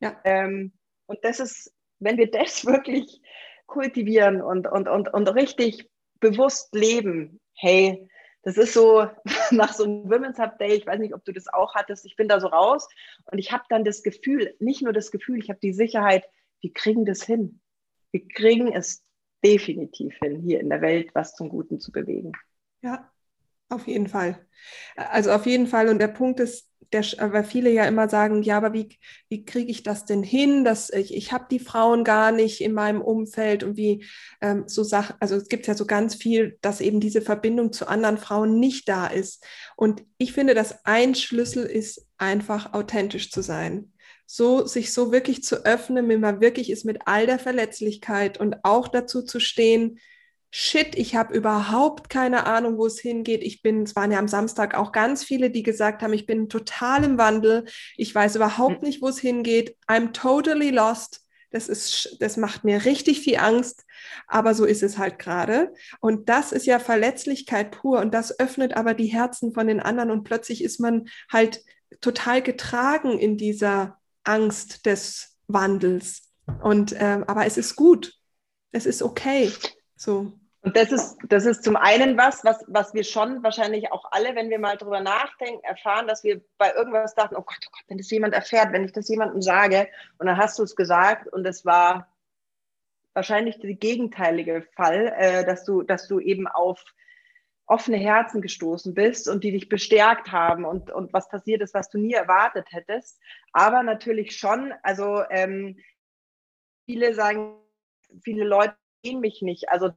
Ja. 0.00 0.20
Ähm, 0.22 0.72
und 1.06 1.24
das 1.24 1.40
ist, 1.40 1.74
wenn 1.98 2.18
wir 2.18 2.30
das 2.30 2.64
wirklich 2.66 3.20
kultivieren 3.66 4.42
und, 4.42 4.68
und, 4.68 4.86
und, 4.86 5.12
und 5.12 5.28
richtig 5.28 5.90
bewusst 6.20 6.72
leben, 6.72 7.40
hey, 7.54 8.08
das 8.46 8.58
ist 8.58 8.74
so 8.74 9.08
nach 9.50 9.72
so 9.72 9.82
einem 9.82 10.08
Women's 10.08 10.38
Hub 10.38 10.56
Day, 10.58 10.74
ich 10.74 10.86
weiß 10.86 11.00
nicht, 11.00 11.14
ob 11.14 11.24
du 11.24 11.32
das 11.32 11.52
auch 11.52 11.74
hattest, 11.74 12.06
ich 12.06 12.14
bin 12.14 12.28
da 12.28 12.38
so 12.38 12.46
raus 12.46 12.88
und 13.32 13.38
ich 13.38 13.50
habe 13.50 13.64
dann 13.68 13.82
das 13.82 14.04
Gefühl, 14.04 14.54
nicht 14.60 14.82
nur 14.82 14.92
das 14.92 15.10
Gefühl, 15.10 15.40
ich 15.40 15.50
habe 15.50 15.58
die 15.60 15.72
Sicherheit, 15.72 16.24
wir 16.60 16.72
kriegen 16.72 17.04
das 17.04 17.24
hin. 17.24 17.60
Wir 18.12 18.26
kriegen 18.28 18.72
es 18.72 19.04
definitiv 19.44 20.16
hin, 20.22 20.40
hier 20.40 20.60
in 20.60 20.70
der 20.70 20.80
Welt 20.80 21.10
was 21.12 21.34
zum 21.34 21.48
Guten 21.48 21.80
zu 21.80 21.90
bewegen. 21.90 22.32
Ja, 22.82 23.10
auf 23.68 23.86
jeden 23.86 24.08
Fall. 24.08 24.46
Also 24.96 25.32
auf 25.32 25.46
jeden 25.46 25.66
Fall. 25.66 25.88
Und 25.88 25.98
der 25.98 26.08
Punkt 26.08 26.40
ist, 26.40 26.70
der, 26.92 27.04
weil 27.18 27.44
viele 27.44 27.70
ja 27.70 27.84
immer 27.84 28.08
sagen, 28.08 28.42
ja, 28.42 28.56
aber 28.56 28.72
wie, 28.72 28.96
wie 29.28 29.44
kriege 29.44 29.70
ich 29.70 29.82
das 29.82 30.04
denn 30.04 30.22
hin? 30.22 30.64
Dass 30.64 30.90
ich, 30.90 31.14
ich 31.14 31.32
habe 31.32 31.46
die 31.50 31.58
Frauen 31.58 32.04
gar 32.04 32.32
nicht 32.32 32.60
in 32.60 32.72
meinem 32.72 33.00
Umfeld 33.00 33.64
und 33.64 33.76
wie 33.76 34.04
ähm, 34.40 34.64
so 34.66 34.84
Sachen, 34.84 35.16
also 35.20 35.34
es 35.36 35.48
gibt 35.48 35.66
ja 35.66 35.74
so 35.74 35.86
ganz 35.86 36.14
viel, 36.14 36.58
dass 36.60 36.80
eben 36.80 37.00
diese 37.00 37.22
Verbindung 37.22 37.72
zu 37.72 37.88
anderen 37.88 38.18
Frauen 38.18 38.60
nicht 38.60 38.88
da 38.88 39.06
ist. 39.08 39.44
Und 39.76 40.04
ich 40.18 40.32
finde, 40.32 40.54
dass 40.54 40.84
ein 40.84 41.14
Schlüssel 41.14 41.64
ist, 41.64 42.06
einfach 42.18 42.72
authentisch 42.72 43.30
zu 43.30 43.42
sein. 43.42 43.92
So, 44.26 44.66
sich 44.66 44.92
so 44.92 45.12
wirklich 45.12 45.42
zu 45.42 45.64
öffnen, 45.64 46.08
wenn 46.08 46.20
man 46.20 46.40
wirklich 46.40 46.70
ist 46.70 46.84
mit 46.84 47.02
all 47.06 47.26
der 47.26 47.38
Verletzlichkeit 47.38 48.38
und 48.38 48.64
auch 48.64 48.88
dazu 48.88 49.22
zu 49.22 49.38
stehen, 49.38 49.98
shit, 50.50 50.96
ich 50.96 51.14
habe 51.14 51.34
überhaupt 51.34 52.08
keine 52.08 52.46
Ahnung, 52.46 52.78
wo 52.78 52.86
es 52.86 52.98
hingeht. 52.98 53.42
Ich 53.42 53.62
bin, 53.62 53.82
es 53.82 53.96
waren 53.96 54.10
ja 54.10 54.18
am 54.18 54.28
Samstag 54.28 54.74
auch 54.74 54.92
ganz 54.92 55.24
viele, 55.24 55.50
die 55.50 55.62
gesagt 55.62 56.02
haben, 56.02 56.12
ich 56.12 56.26
bin 56.26 56.48
total 56.48 57.04
im 57.04 57.18
Wandel. 57.18 57.64
Ich 57.96 58.14
weiß 58.14 58.36
überhaupt 58.36 58.80
hm. 58.80 58.88
nicht, 58.88 59.02
wo 59.02 59.08
es 59.08 59.18
hingeht. 59.18 59.76
I'm 59.86 60.12
totally 60.12 60.70
lost. 60.70 61.22
Das 61.50 61.68
ist, 61.68 62.16
das 62.20 62.36
macht 62.36 62.64
mir 62.64 62.84
richtig 62.84 63.20
viel 63.20 63.36
Angst. 63.36 63.84
Aber 64.26 64.54
so 64.54 64.64
ist 64.64 64.82
es 64.82 64.98
halt 64.98 65.18
gerade. 65.18 65.72
Und 66.00 66.28
das 66.28 66.52
ist 66.52 66.66
ja 66.66 66.78
Verletzlichkeit 66.78 67.70
pur. 67.70 68.00
Und 68.00 68.14
das 68.14 68.38
öffnet 68.38 68.76
aber 68.76 68.94
die 68.94 69.06
Herzen 69.06 69.52
von 69.52 69.66
den 69.66 69.80
anderen. 69.80 70.10
Und 70.10 70.24
plötzlich 70.24 70.62
ist 70.62 70.80
man 70.80 71.08
halt 71.30 71.62
total 72.00 72.42
getragen 72.42 73.18
in 73.18 73.36
dieser 73.36 73.98
Angst 74.24 74.86
des 74.86 75.36
Wandels. 75.46 76.32
Und, 76.62 76.92
äh, 76.92 77.22
aber 77.26 77.46
es 77.46 77.56
ist 77.56 77.76
gut. 77.76 78.14
Es 78.72 78.86
ist 78.86 79.02
okay. 79.02 79.52
So. 79.96 80.32
Und 80.62 80.76
das 80.76 80.90
ist, 80.90 81.18
das 81.28 81.46
ist 81.46 81.62
zum 81.62 81.76
einen 81.76 82.18
was, 82.18 82.44
was, 82.44 82.64
was 82.66 82.92
wir 82.92 83.04
schon 83.04 83.42
wahrscheinlich 83.44 83.92
auch 83.92 84.10
alle, 84.10 84.34
wenn 84.34 84.50
wir 84.50 84.58
mal 84.58 84.76
drüber 84.76 85.00
nachdenken, 85.00 85.62
erfahren, 85.62 86.08
dass 86.08 86.24
wir 86.24 86.40
bei 86.58 86.72
irgendwas 86.74 87.14
dachten, 87.14 87.36
oh 87.36 87.42
Gott, 87.42 87.60
oh 87.66 87.70
Gott, 87.70 87.84
wenn 87.86 87.98
das 87.98 88.10
jemand 88.10 88.34
erfährt, 88.34 88.72
wenn 88.72 88.84
ich 88.84 88.92
das 88.92 89.08
jemandem 89.08 89.42
sage, 89.42 89.88
und 90.18 90.26
dann 90.26 90.36
hast 90.36 90.58
du 90.58 90.64
es 90.64 90.74
gesagt 90.74 91.28
und 91.28 91.46
es 91.46 91.64
war 91.64 92.12
wahrscheinlich 93.14 93.60
der 93.60 93.74
gegenteilige 93.74 94.62
Fall, 94.74 95.14
äh, 95.16 95.44
dass 95.44 95.64
du, 95.64 95.82
dass 95.82 96.08
du 96.08 96.18
eben 96.18 96.48
auf 96.48 96.84
offene 97.66 97.96
Herzen 97.96 98.42
gestoßen 98.42 98.92
bist 98.92 99.28
und 99.28 99.44
die 99.44 99.52
dich 99.52 99.68
bestärkt 99.68 100.32
haben 100.32 100.64
und, 100.64 100.90
und 100.90 101.12
was 101.12 101.28
passiert 101.28 101.62
ist, 101.62 101.74
was 101.74 101.90
du 101.90 101.98
nie 101.98 102.12
erwartet 102.12 102.68
hättest. 102.70 103.20
Aber 103.52 103.82
natürlich 103.82 104.36
schon, 104.36 104.72
also 104.82 105.22
ähm, 105.30 105.78
viele 106.86 107.14
sagen, 107.14 107.56
viele 108.22 108.44
Leute 108.44 108.74
sehen 109.06 109.20
mich 109.20 109.42
nicht. 109.42 109.68
Also 109.68 109.90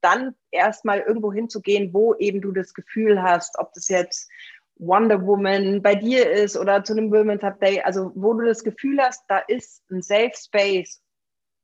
dann 0.00 0.34
erstmal 0.50 1.00
irgendwo 1.00 1.32
hinzugehen, 1.32 1.92
wo 1.92 2.14
eben 2.14 2.40
du 2.40 2.52
das 2.52 2.74
Gefühl 2.74 3.22
hast, 3.22 3.58
ob 3.58 3.72
das 3.74 3.88
jetzt 3.88 4.28
Wonder 4.76 5.26
Woman 5.26 5.82
bei 5.82 5.94
dir 5.94 6.30
ist 6.30 6.56
oder 6.56 6.84
zu 6.84 6.92
einem 6.92 7.10
Women's 7.10 7.42
Update, 7.42 7.84
also 7.84 8.12
wo 8.14 8.34
du 8.34 8.46
das 8.46 8.62
Gefühl 8.62 9.00
hast, 9.00 9.24
da 9.28 9.38
ist 9.38 9.88
ein 9.90 10.02
Safe 10.02 10.32
Space, 10.34 11.02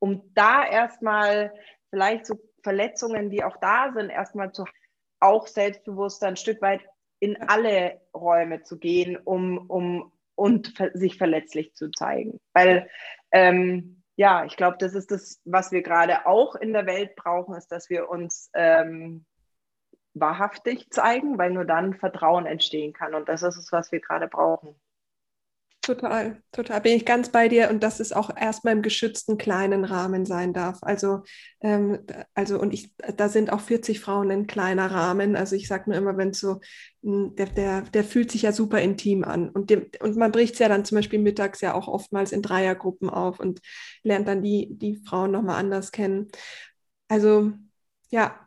um 0.01 0.31
da 0.35 0.67
erstmal 0.67 1.53
vielleicht 1.91 2.27
so 2.27 2.37
Verletzungen, 2.63 3.31
die 3.31 3.45
auch 3.45 3.57
da 3.59 3.93
sind, 3.95 4.11
erstmal 4.11 4.53
zu 4.53 4.65
auch 5.21 5.47
selbstbewusster 5.47 6.27
ein 6.27 6.37
Stück 6.37 6.61
weit 6.61 6.81
in 7.21 7.41
alle 7.43 8.01
Räume 8.15 8.63
zu 8.63 8.79
gehen, 8.79 9.17
um, 9.17 9.71
um 9.71 10.13
und 10.35 10.75
sich 10.95 11.17
verletzlich 11.17 11.75
zu 11.75 11.91
zeigen. 11.91 12.41
Weil 12.53 12.91
ähm, 13.33 14.03
ja, 14.17 14.45
ich 14.45 14.57
glaube, 14.57 14.77
das 14.79 14.95
ist 14.95 15.11
das, 15.11 15.41
was 15.45 15.73
wir 15.73 15.83
gerade 15.83 16.27
auch 16.27 16.55
in 16.55 16.73
der 16.73 16.87
Welt 16.87 17.17
brauchen, 17.17 17.55
ist, 17.55 17.73
dass 17.73 17.91
wir 17.91 18.09
uns 18.09 18.51
ähm, 18.55 19.25
wahrhaftig 20.15 20.91
zeigen, 20.91 21.39
weil 21.39 21.51
nur 21.51 21.65
dann 21.65 21.95
Vertrauen 21.95 22.47
entstehen 22.47 22.93
kann. 22.93 23.15
Und 23.15 23.29
das 23.29 23.43
ist 23.43 23.57
es, 23.57 23.73
was 23.73 23.91
wir 23.91 24.01
gerade 24.01 24.29
brauchen. 24.29 24.77
Total, 25.85 26.43
total. 26.51 26.81
Bin 26.81 26.95
ich 26.97 27.05
ganz 27.05 27.29
bei 27.29 27.47
dir 27.47 27.69
und 27.69 27.83
dass 27.83 28.01
es 28.01 28.15
auch 28.15 28.35
erstmal 28.35 28.73
im 28.73 28.81
geschützten 28.81 29.37
kleinen 29.37 29.85
Rahmen 29.85 30.25
sein 30.25 30.55
darf. 30.55 30.79
Also, 30.81 31.25
ähm, 31.61 31.99
also 32.35 32.59
und 32.59 32.73
ich, 32.73 32.95
da 32.97 33.29
sind 33.29 33.53
auch 33.53 33.61
40 33.61 34.01
Frauen 34.01 34.31
ein 34.31 34.47
kleiner 34.47 34.91
Rahmen. 34.91 35.37
Also 35.37 35.57
ich 35.57 35.69
sage 35.69 35.91
mir 35.91 35.97
immer, 35.99 36.17
wenn 36.17 36.33
so, 36.33 36.61
hm, 37.03 37.37
der, 37.37 37.47
der, 37.49 37.83
der 37.83 38.03
fühlt 38.03 38.31
sich 38.31 38.43
ja 38.43 38.53
super 38.53 38.81
intim 38.81 39.25
an. 39.25 39.51
Und, 39.51 39.69
dem, 39.69 39.91
und 40.01 40.17
man 40.17 40.33
bricht 40.33 40.55
es 40.55 40.59
ja 40.61 40.71
dann 40.71 40.87
zum 40.87 40.97
Beispiel 40.97 41.19
mittags 41.19 41.61
ja 41.61 41.75
auch 41.75 41.87
oftmals 41.87 42.33
in 42.33 42.41
Dreiergruppen 42.41 43.11
auf 43.11 43.39
und 43.39 43.61
lernt 44.03 44.27
dann 44.27 44.43
die, 44.43 44.69
die 44.71 44.97
Frauen 45.07 45.33
nochmal 45.33 45.59
anders 45.59 45.93
kennen. 45.93 46.29
Also 47.09 47.53
ja, 48.09 48.41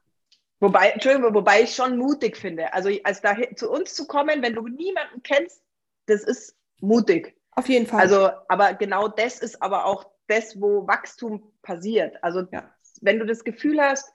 Wobei, 0.60 0.90
Entschuldigung, 0.90 1.36
wobei 1.36 1.62
ich 1.62 1.76
schon 1.76 1.98
mutig 1.98 2.36
finde. 2.36 2.74
Also 2.74 2.90
als 3.04 3.22
da 3.22 3.38
zu 3.56 3.70
uns 3.70 3.94
zu 3.94 4.08
kommen, 4.08 4.42
wenn 4.42 4.56
du 4.56 4.68
niemanden 4.68 5.22
kennst, 5.22 5.62
das 6.08 6.24
ist 6.24 6.57
mutig. 6.82 7.36
Auf 7.52 7.70
jeden 7.70 7.88
Fall. 7.88 8.02
Also, 8.02 8.30
aber 8.48 8.74
genau 8.74 9.08
das 9.08 9.40
ist 9.40 9.62
aber 9.62 9.86
auch 9.86 10.12
das, 10.28 10.60
wo 10.62 10.88
Wachstum 10.88 11.52
passiert. 11.62 12.22
Also, 12.24 12.42
ja. 12.52 12.72
wenn 13.02 13.20
du 13.20 13.26
das 13.26 13.44
Gefühl 13.44 13.82
hast, 13.82 14.12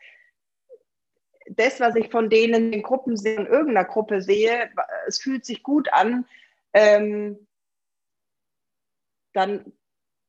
das, 1.48 1.80
was 1.80 1.96
ich 1.96 2.10
von 2.10 2.30
denen 2.30 2.72
in 2.72 2.82
Gruppen 2.82 3.16
sehe, 3.16 3.36
in 3.36 3.46
irgendeiner 3.46 3.84
Gruppe 3.84 4.22
sehe, 4.22 4.70
es 5.06 5.18
fühlt 5.18 5.44
sich 5.44 5.62
gut 5.62 5.92
an, 5.92 6.24
ähm, 6.72 7.46
dann 9.32 9.72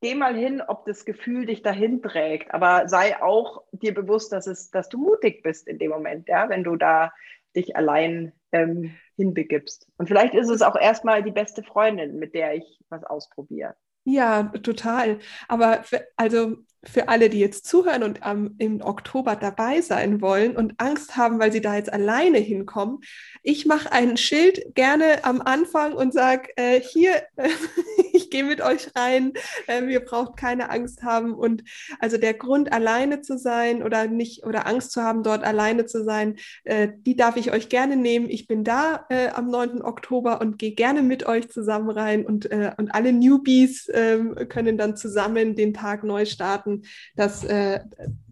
geh 0.02 0.16
mal 0.16 0.36
hin, 0.36 0.62
ob 0.62 0.86
das 0.86 1.06
Gefühl 1.06 1.46
dich 1.46 1.62
dahin 1.62 2.02
trägt. 2.02 2.54
Aber 2.54 2.88
sei 2.88 3.22
auch 3.22 3.64
dir 3.72 3.94
bewusst, 3.94 4.34
dass, 4.34 4.48
es, 4.48 4.72
dass 4.72 4.90
du 4.90 4.98
mutig 4.98 5.44
bist 5.44 5.68
in 5.68 5.78
dem 5.78 5.92
Moment, 5.92 6.28
ja, 6.28 6.50
wenn 6.50 6.64
du 6.64 6.76
da 6.76 7.14
dich 7.56 7.76
allein 7.76 8.34
ähm, 8.52 8.96
hinbegibst. 9.16 9.88
Und 9.98 10.08
vielleicht 10.08 10.34
ist 10.34 10.50
es 10.50 10.62
auch 10.62 10.76
erstmal 10.76 11.24
die 11.24 11.32
beste 11.32 11.64
Freundin, 11.64 12.18
mit 12.18 12.34
der 12.34 12.56
ich 12.56 12.80
was 12.90 13.04
ausprobiere. 13.04 13.76
Ja, 14.06 14.44
total. 14.44 15.20
Aber 15.48 15.84
also 16.18 16.58
für 16.84 17.08
alle, 17.08 17.30
die 17.30 17.40
jetzt 17.40 17.66
zuhören 17.66 18.04
und 18.04 18.20
ähm, 18.26 18.56
im 18.58 18.82
Oktober 18.82 19.36
dabei 19.36 19.82
sein 19.82 20.22
wollen 20.22 20.56
und 20.56 20.74
Angst 20.78 21.16
haben, 21.16 21.40
weil 21.40 21.52
sie 21.52 21.62
da 21.62 21.76
jetzt 21.76 21.92
alleine 21.92 22.40
hinkommen, 22.40 23.00
ich 23.46 23.66
mache 23.66 23.92
ein 23.92 24.16
Schild 24.16 24.74
gerne 24.74 25.26
am 25.26 25.42
Anfang 25.42 25.94
und 25.94 26.14
sage, 26.14 26.50
äh, 26.56 26.80
hier, 26.80 27.24
äh, 27.36 27.50
ich 28.14 28.30
gehe 28.30 28.46
mit 28.46 28.62
euch 28.62 28.96
rein, 28.96 29.34
äh, 29.68 29.84
ihr 29.86 30.00
braucht 30.00 30.38
keine 30.38 30.70
Angst 30.70 31.04
haben. 31.04 31.34
Und 31.34 31.64
also 32.00 32.18
der 32.18 32.34
Grund, 32.34 32.72
alleine 32.72 33.22
zu 33.22 33.38
sein 33.38 33.84
oder 33.84 34.08
nicht 34.08 34.46
oder 34.46 34.66
Angst 34.66 34.94
zu 34.94 35.04
haben, 35.04 35.24
dort 35.24 35.44
alleine 35.44 35.86
zu 35.86 36.04
sein, 36.06 36.38
äh, 36.64 36.88
die 36.96 37.18
darf 37.18 37.36
ich 37.36 37.52
euch 37.52 37.68
gerne 37.68 37.98
nehmen. 37.98 38.30
Ich 38.30 38.48
bin 38.48 38.64
da 38.64 39.06
äh, 39.10 39.28
am 39.30 39.50
9. 39.50 39.82
Oktober 39.82 40.40
und 40.40 40.58
gehe 40.58 40.74
gerne 40.74 41.02
mit 41.02 41.26
euch 41.26 41.50
zusammen 41.50 41.90
rein 41.90 42.26
und, 42.26 42.50
äh, 42.50 42.72
und 42.78 42.96
alle 42.96 43.12
Newbies 43.12 43.90
ähm, 43.94 44.36
können 44.48 44.78
dann 44.78 44.96
zusammen 44.96 45.56
den 45.56 45.74
Tag 45.74 46.06
neu 46.06 46.26
starten. 46.26 46.73
Das, 47.16 47.44
äh, 47.44 47.82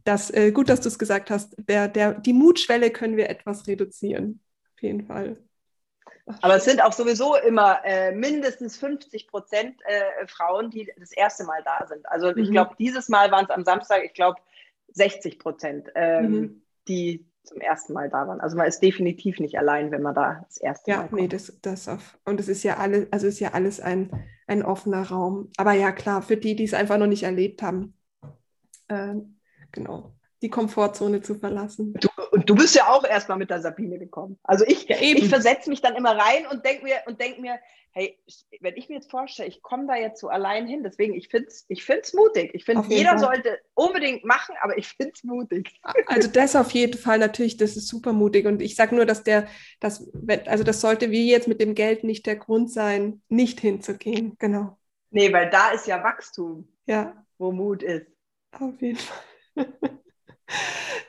das, 0.04 0.32
äh, 0.32 0.52
gut, 0.52 0.70
dass 0.70 0.82
du 0.82 0.90
es 0.90 1.00
gesagt 1.00 1.30
hast. 1.30 1.56
Der, 1.70 1.88
der, 1.88 2.14
die 2.14 2.34
Mutschwelle 2.34 2.92
können 2.92 3.18
wir 3.18 3.30
etwas 3.30 3.68
reduzieren. 3.68 4.42
Auf 4.76 4.82
jeden 4.82 5.06
Fall. 5.06 5.38
Aber 6.42 6.56
es 6.56 6.66
sind 6.66 6.82
auch 6.82 6.94
sowieso 6.94 7.36
immer 7.36 7.80
äh, 7.84 8.12
mindestens 8.12 8.78
50 8.78 9.28
Prozent 9.28 9.80
äh, 9.86 10.28
Frauen, 10.28 10.70
die 10.70 10.92
das 10.98 11.12
erste 11.12 11.44
Mal 11.44 11.62
da 11.64 11.86
sind. 11.88 12.08
Also 12.08 12.36
ich 12.36 12.50
mhm. 12.50 12.54
glaube, 12.54 12.76
dieses 12.80 13.10
Mal 13.10 13.32
waren 13.32 13.46
es 13.46 13.52
am 13.52 13.64
Samstag, 13.64 14.04
ich 14.06 14.14
glaube, 14.14 14.40
60 14.94 15.40
Prozent, 15.40 15.90
ähm, 15.96 16.32
mhm. 16.32 16.62
die 16.88 17.28
zum 17.44 17.60
ersten 17.60 17.94
Mal 17.94 18.10
da 18.10 18.28
waren. 18.28 18.40
Also 18.40 18.56
man 18.56 18.68
ist 18.68 18.82
definitiv 18.82 19.40
nicht 19.40 19.58
allein, 19.58 19.92
wenn 19.92 20.02
man 20.02 20.14
da 20.14 20.44
das 20.48 20.58
erste 20.58 20.92
ja, 20.92 20.98
Mal. 20.98 21.04
Ja, 21.06 21.16
nee, 21.16 21.28
das, 21.28 21.60
das 21.62 21.88
auf, 21.88 22.20
und 22.26 22.40
es 22.40 22.48
ist 22.48 22.64
ja 22.64 22.78
alles, 22.78 23.08
also 23.12 23.28
ist 23.28 23.40
ja 23.40 23.54
alles 23.54 23.80
ein, 23.80 24.12
ein 24.48 24.64
offener 24.64 25.04
Raum. 25.08 25.50
Aber 25.58 25.74
ja, 25.74 25.92
klar, 25.92 26.22
für 26.22 26.38
die, 26.38 26.56
die 26.56 26.66
es 26.66 26.74
einfach 26.74 26.98
noch 26.98 27.08
nicht 27.08 27.24
erlebt 27.24 27.62
haben, 27.62 27.96
äh, 28.92 29.16
genau, 29.72 30.14
die 30.42 30.50
Komfortzone 30.50 31.22
zu 31.22 31.36
verlassen. 31.36 31.94
Du, 31.94 32.10
und 32.32 32.50
du 32.50 32.56
bist 32.56 32.76
ja 32.76 32.88
auch 32.88 33.04
erstmal 33.04 33.38
mit 33.38 33.50
der 33.50 33.62
Sabine 33.62 34.00
gekommen. 34.00 34.40
Also 34.44 34.66
ich, 34.66 34.88
ja, 34.88 34.98
ich 35.00 35.30
versetze 35.30 35.70
mich 35.70 35.82
dann 35.82 35.96
immer 35.96 36.18
rein 36.18 36.48
und 36.50 36.66
denke 36.66 36.84
mir, 36.84 36.96
und 37.06 37.20
denk 37.20 37.40
mir, 37.40 37.60
hey, 37.92 38.18
wenn 38.62 38.76
ich 38.78 38.90
mir 38.90 38.96
jetzt 38.96 39.12
vorstelle, 39.12 39.50
ich 39.50 39.62
komme 39.62 39.86
da 39.86 39.96
jetzt 39.96 40.22
so 40.22 40.30
allein 40.30 40.66
hin, 40.66 40.82
deswegen, 40.82 41.14
ich 41.14 41.28
finde 41.28 41.48
es 41.48 41.66
ich 41.68 41.84
find's 41.84 42.14
mutig. 42.14 42.52
Ich 42.54 42.64
finde, 42.66 42.88
jeder 42.88 43.12
Fall. 43.12 43.20
sollte 43.20 43.60
unbedingt 43.74 44.24
machen, 44.24 44.56
aber 44.62 44.78
ich 44.78 44.88
finde 44.88 45.12
es 45.14 45.24
mutig. 45.24 45.80
Also 46.08 46.30
das 46.30 46.56
auf 46.56 46.72
jeden 46.72 46.98
Fall 46.98 47.20
natürlich, 47.20 47.58
das 47.58 47.76
ist 47.76 47.88
super 47.88 48.14
mutig. 48.14 48.46
Und 48.46 48.62
ich 48.62 48.76
sage 48.76 48.96
nur, 48.96 49.06
dass 49.06 49.24
der, 49.24 49.48
das, 49.80 50.10
also 50.46 50.64
das 50.64 50.82
sollte 50.82 51.12
wie 51.12 51.30
jetzt 51.30 51.48
mit 51.48 51.62
dem 51.62 51.76
Geld 51.76 52.04
nicht 52.04 52.26
der 52.26 52.38
Grund 52.38 52.72
sein, 52.72 53.22
nicht 53.28 53.60
hinzugehen. 53.60 54.36
Genau. 54.40 54.78
Nee, 55.10 55.32
weil 55.34 55.50
da 55.50 55.72
ist 55.72 55.88
ja 55.88 56.02
Wachstum, 56.04 56.68
ja. 56.86 57.26
wo 57.38 57.52
Mut 57.52 57.84
ist. 57.84 58.08
Auf 58.52 58.82
jeden 58.82 58.98
Fall. 58.98 59.68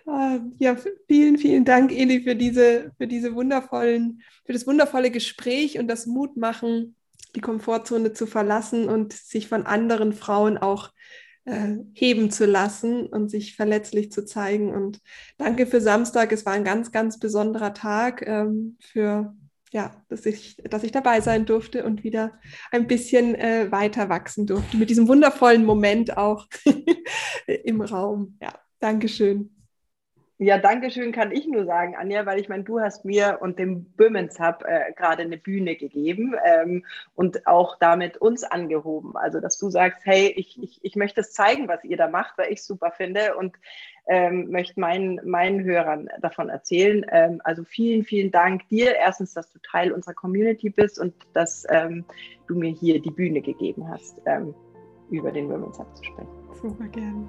Ah, 0.07 0.38
ja, 0.59 0.76
vielen, 1.07 1.38
vielen 1.38 1.64
Dank, 1.64 1.93
Eli, 1.93 2.22
für 2.22 2.36
diese, 2.36 2.93
für 2.97 3.07
diese 3.07 3.34
wundervollen, 3.34 4.22
für 4.45 4.53
das 4.53 4.66
wundervolle 4.66 5.11
Gespräch 5.11 5.78
und 5.78 5.88
das 5.88 6.07
Mutmachen, 6.07 6.97
die 7.34 7.40
Komfortzone 7.40 8.12
zu 8.12 8.26
verlassen 8.26 8.88
und 8.88 9.12
sich 9.12 9.49
von 9.49 9.66
anderen 9.66 10.12
Frauen 10.12 10.59
auch 10.59 10.90
äh, 11.45 11.76
heben 11.95 12.30
zu 12.30 12.47
lassen 12.47 13.07
und 13.07 13.30
sich 13.30 13.57
verletzlich 13.57 14.12
zu 14.12 14.24
zeigen. 14.24 14.72
Und 14.72 15.01
danke 15.38 15.66
für 15.66 15.80
Samstag. 15.80 16.30
Es 16.32 16.47
war 16.47 16.53
ein 16.53 16.64
ganz, 16.64 16.93
ganz 16.93 17.18
besonderer 17.18 17.74
Tag 17.74 18.26
ähm, 18.26 18.76
für 18.80 19.34
ja, 19.73 19.91
dass 20.09 20.27
ich, 20.27 20.57
dass 20.68 20.85
ich 20.85 20.93
dabei 20.93 21.20
sein 21.20 21.47
durfte 21.47 21.85
und 21.85 22.05
wieder 22.05 22.33
ein 22.70 22.87
bisschen 22.87 23.35
äh, 23.35 23.73
weiter 23.73 24.11
wachsen 24.11 24.47
durfte 24.47 24.77
mit 24.77 24.91
diesem 24.91 25.09
wundervollen 25.09 25.64
Moment 25.64 26.16
auch 26.16 26.47
im 27.47 27.81
Raum. 27.81 28.39
Ja, 28.41 28.53
Dankeschön. 28.81 29.51
Ja, 30.37 30.59
Dankeschön 30.59 31.12
kann 31.12 31.31
ich 31.31 31.47
nur 31.47 31.64
sagen, 31.66 31.95
Anja, 31.95 32.27
weil 32.27 32.41
ich 32.41 32.49
meine, 32.49 32.64
du 32.64 32.81
hast 32.81 33.05
mir 33.05 33.39
und 33.41 33.61
dem 33.61 33.95
Women's 33.97 34.41
Hub 34.41 34.64
äh, 34.66 34.93
gerade 34.93 35.23
eine 35.23 35.39
Bühne 35.39 35.77
gegeben 35.77 36.35
ähm, 36.45 36.85
und 37.14 37.47
auch 37.47 37.79
damit 37.79 38.16
uns 38.16 38.43
angehoben. 38.43 39.16
Also, 39.16 39.41
dass 39.41 39.57
du 39.57 39.70
sagst, 39.70 40.01
hey, 40.05 40.35
ich, 40.37 40.61
ich, 40.61 40.81
ich 40.83 40.97
möchte 40.97 41.20
es 41.20 41.33
zeigen, 41.33 41.68
was 41.68 41.85
ihr 41.85 41.97
da 41.97 42.09
macht, 42.09 42.37
weil 42.39 42.53
ich 42.53 42.59
es 42.59 42.66
super 42.66 42.91
finde 42.91 43.37
und 43.37 43.57
ähm, 44.09 44.51
möchte 44.51 44.81
meinen, 44.81 45.21
meinen 45.29 45.63
Hörern 45.65 46.09
davon 46.21 46.49
erzählen. 46.49 47.07
Ähm, 47.11 47.41
also 47.45 47.65
vielen, 47.65 48.05
vielen 48.05 48.31
Dank 48.31 48.69
dir. 48.69 48.97
Erstens, 48.97 49.35
dass 49.35 49.51
du 49.51 49.59
Teil 49.61 49.93
unserer 49.93 50.15
Community 50.15 50.71
bist 50.71 50.99
und 50.99 51.15
dass 51.35 51.65
ähm, 51.71 52.05
du 52.49 52.57
mir 52.57 52.71
hier 52.71 53.01
die 53.01 53.11
Bühne 53.11 53.41
gegeben 53.41 53.89
hast, 53.89 54.21
ähm, 54.27 54.55
über 55.11 55.31
den 55.31 55.49
Women's 55.49 55.79
Hub 55.79 55.97
zu 55.97 56.05
sprechen. 56.05 56.29
Super 56.61 56.89
gerne. 56.89 57.27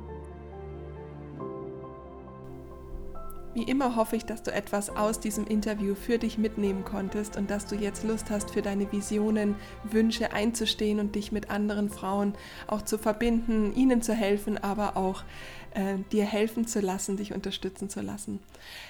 Wie 3.56 3.64
immer 3.64 3.96
hoffe 3.96 4.16
ich, 4.16 4.26
dass 4.26 4.42
du 4.42 4.52
etwas 4.52 4.90
aus 4.90 5.20
diesem 5.20 5.46
Interview 5.46 5.94
für 5.94 6.18
dich 6.18 6.40
mitnehmen 6.40 6.84
konntest 6.84 7.38
und 7.38 7.52
dass 7.52 7.68
du 7.68 7.76
jetzt 7.76 8.04
Lust 8.04 8.32
hast, 8.32 8.50
für 8.50 8.64
deine 8.64 8.92
Visionen, 8.92 9.56
Wünsche 9.84 10.34
einzustehen 10.34 11.00
und 11.00 11.14
dich 11.14 11.32
mit 11.32 11.52
anderen 11.52 11.90
Frauen 11.90 12.34
auch 12.66 12.82
zu 12.82 12.98
verbinden, 12.98 13.72
ihnen 13.76 14.02
zu 14.02 14.16
helfen, 14.16 14.58
aber 14.58 14.98
auch 14.98 15.24
äh, 15.76 15.98
dir 16.12 16.26
helfen 16.26 16.68
zu 16.68 16.80
lassen, 16.80 17.18
dich 17.18 17.34
unterstützen 17.34 17.90
zu 17.90 18.02
lassen. 18.02 18.40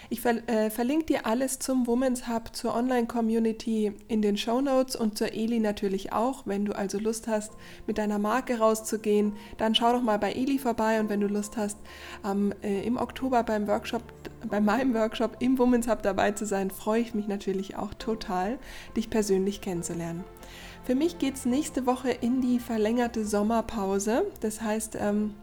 Ich 0.09 0.21
ver 0.21 0.47
äh, 0.47 0.69
verlinke 0.69 1.05
dir 1.05 1.25
alles 1.25 1.59
zum 1.59 1.87
Women's 1.87 2.27
Hub, 2.27 2.55
zur 2.55 2.75
Online-Community 2.75 3.93
in 4.07 4.21
den 4.21 4.37
Show 4.37 4.61
Notes 4.61 4.95
und 4.95 5.17
zur 5.17 5.33
Eli 5.33 5.59
natürlich 5.59 6.13
auch. 6.13 6.45
Wenn 6.45 6.65
du 6.65 6.73
also 6.73 6.99
Lust 6.99 7.27
hast, 7.27 7.51
mit 7.87 7.97
deiner 7.97 8.19
Marke 8.19 8.59
rauszugehen, 8.59 9.33
dann 9.57 9.75
schau 9.75 9.93
doch 9.93 10.01
mal 10.01 10.19
bei 10.19 10.33
Eli 10.33 10.59
vorbei 10.59 10.99
und 10.99 11.09
wenn 11.09 11.21
du 11.21 11.27
Lust 11.27 11.57
hast, 11.57 11.77
ähm, 12.25 12.53
äh, 12.61 12.85
im 12.85 12.97
Oktober 12.97 13.43
beim 13.43 13.67
Workshop 13.67 14.03
bei 14.49 14.59
meinem 14.59 14.93
Workshop 14.93 15.37
im 15.39 15.57
Women's 15.57 15.87
Hub 15.87 16.03
dabei 16.03 16.31
zu 16.31 16.45
sein, 16.45 16.69
freue 16.69 17.01
ich 17.01 17.13
mich 17.13 17.27
natürlich 17.27 17.77
auch 17.77 17.93
total, 17.93 18.59
dich 18.95 19.09
persönlich 19.09 19.61
kennenzulernen. 19.61 20.25
Für 20.83 20.95
mich 20.95 21.17
geht 21.17 21.35
es 21.35 21.45
nächste 21.45 21.85
Woche 21.85 22.09
in 22.09 22.41
die 22.41 22.59
verlängerte 22.59 23.25
Sommerpause. 23.25 24.25
Das 24.41 24.61
heißt, 24.61 24.97
ähm, 24.99 25.33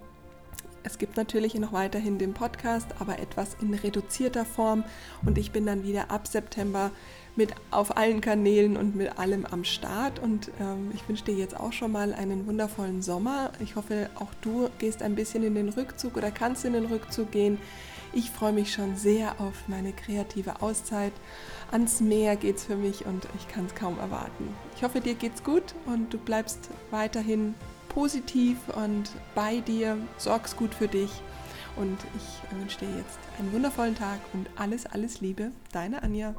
es 0.82 0.98
gibt 0.98 1.16
natürlich 1.16 1.54
noch 1.54 1.72
weiterhin 1.72 2.18
den 2.18 2.34
Podcast, 2.34 2.88
aber 2.98 3.18
etwas 3.18 3.56
in 3.60 3.74
reduzierter 3.74 4.44
Form 4.44 4.84
und 5.24 5.38
ich 5.38 5.52
bin 5.52 5.66
dann 5.66 5.84
wieder 5.84 6.10
ab 6.10 6.26
September 6.26 6.90
mit 7.36 7.54
auf 7.70 7.96
allen 7.96 8.20
Kanälen 8.20 8.76
und 8.76 8.96
mit 8.96 9.18
allem 9.18 9.46
am 9.46 9.64
Start 9.64 10.18
und 10.18 10.50
ähm, 10.60 10.90
ich 10.94 11.08
wünsche 11.08 11.24
dir 11.24 11.34
jetzt 11.34 11.58
auch 11.58 11.72
schon 11.72 11.92
mal 11.92 12.12
einen 12.12 12.46
wundervollen 12.46 13.02
Sommer. 13.02 13.52
Ich 13.60 13.76
hoffe, 13.76 14.10
auch 14.16 14.32
du 14.42 14.68
gehst 14.78 15.02
ein 15.02 15.14
bisschen 15.14 15.42
in 15.42 15.54
den 15.54 15.68
Rückzug 15.68 16.16
oder 16.16 16.30
kannst 16.30 16.64
in 16.64 16.72
den 16.72 16.86
Rückzug 16.86 17.30
gehen. 17.30 17.58
Ich 18.12 18.30
freue 18.30 18.52
mich 18.52 18.72
schon 18.72 18.96
sehr 18.96 19.40
auf 19.40 19.68
meine 19.68 19.92
kreative 19.92 20.62
Auszeit. 20.62 21.12
Ans 21.70 22.00
Meer 22.00 22.34
geht's 22.34 22.64
für 22.64 22.74
mich 22.74 23.06
und 23.06 23.28
ich 23.38 23.46
kann 23.46 23.66
es 23.66 23.74
kaum 23.76 23.98
erwarten. 23.98 24.48
Ich 24.74 24.82
hoffe, 24.82 25.00
dir 25.00 25.14
geht's 25.14 25.44
gut 25.44 25.74
und 25.86 26.12
du 26.12 26.18
bleibst 26.18 26.70
weiterhin 26.90 27.54
positiv 27.90 28.56
und 28.74 29.10
bei 29.34 29.60
dir, 29.60 29.98
sorgst 30.16 30.56
gut 30.56 30.74
für 30.74 30.88
dich. 30.88 31.10
Und 31.76 31.98
ich 32.16 32.58
wünsche 32.58 32.78
dir 32.78 32.96
jetzt 32.96 33.18
einen 33.38 33.52
wundervollen 33.52 33.94
Tag 33.94 34.18
und 34.32 34.48
alles, 34.56 34.86
alles 34.86 35.20
Liebe, 35.20 35.52
deine 35.72 36.02
Anja. 36.02 36.34